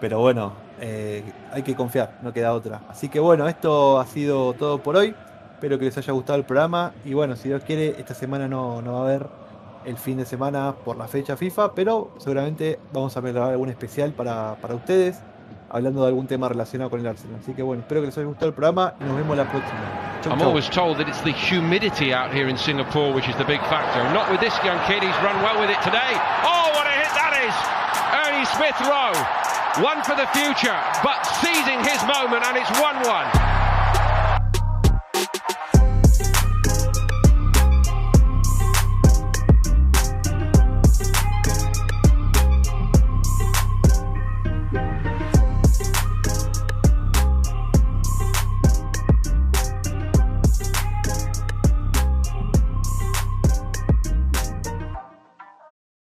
Pero 0.00 0.20
bueno, 0.20 0.52
eh, 0.80 1.22
hay 1.52 1.62
que 1.62 1.74
confiar, 1.74 2.18
no 2.22 2.32
queda 2.32 2.54
otra. 2.54 2.80
Así 2.88 3.10
que 3.10 3.20
bueno, 3.20 3.46
esto 3.48 4.00
ha 4.00 4.06
sido 4.06 4.54
todo 4.54 4.78
por 4.82 4.96
hoy. 4.96 5.14
Espero 5.56 5.78
que 5.78 5.86
les 5.86 5.96
haya 5.96 6.12
gustado 6.12 6.38
el 6.38 6.44
programa. 6.44 6.92
Y 7.02 7.14
bueno, 7.14 7.34
si 7.34 7.48
Dios 7.48 7.62
quiere, 7.64 7.96
esta 7.98 8.12
semana 8.12 8.46
no, 8.46 8.82
no 8.82 8.92
va 8.92 8.98
a 8.98 9.02
haber 9.04 9.26
el 9.86 9.96
fin 9.96 10.18
de 10.18 10.26
semana 10.26 10.74
por 10.84 10.98
la 10.98 11.08
fecha 11.08 11.34
FIFA, 11.34 11.72
pero 11.72 12.10
seguramente 12.18 12.78
vamos 12.92 13.16
a 13.16 13.22
grabar 13.22 13.52
algún 13.52 13.70
especial 13.70 14.12
para, 14.12 14.56
para 14.60 14.74
ustedes, 14.74 15.18
hablando 15.70 16.02
de 16.02 16.08
algún 16.08 16.26
tema 16.26 16.50
relacionado 16.50 16.90
con 16.90 17.00
el 17.00 17.06
Arsenal. 17.06 17.40
Así 17.40 17.54
que 17.54 17.62
bueno, 17.62 17.80
espero 17.80 18.02
que 18.02 18.08
les 18.08 18.18
haya 18.18 18.26
gustado 18.26 18.48
el 18.48 18.52
programa 18.52 18.96
y 19.00 19.04
nos 19.04 19.16
vemos 19.16 19.34
la 19.34 19.50
próxima. 19.50 19.80
Chau, 20.20 20.32
I'm 20.32 20.40
chau. 20.40 20.48
always 20.48 20.68
told 20.68 20.98
that 20.98 21.08
it's 21.08 21.22
the 21.22 21.32
humidity 21.32 22.12
out 22.12 22.34
here 22.34 22.50
in 22.50 22.58
Singapore 22.58 23.14
which 23.14 23.26
is 23.26 23.36
the 23.38 23.48
big 23.48 23.60
factor. 23.72 24.04
Not 24.12 24.30
with 24.30 24.40
this 24.40 24.52
young 24.62 24.76
kid, 24.84 25.00
he's 25.00 25.16
run 25.24 25.40
well 25.40 25.56
with 25.58 25.70
it 25.70 25.80
today. 25.80 26.12
Oh, 26.44 26.68
what 26.76 26.84
a 26.84 26.92
hit 27.00 27.12
that 27.16 27.32
is! 27.32 27.56
Ernie 28.28 28.44
Smith 28.44 28.76
Rowe, 28.84 29.16
one 29.80 30.04
for 30.04 30.16
the 30.20 30.28
future, 30.36 30.76
but 31.00 31.24
seizing 31.40 31.80
his 31.80 32.04
moment, 32.04 32.44
and 32.44 32.60
it's 32.60 32.68
1 32.76 33.08
1. 33.08 33.55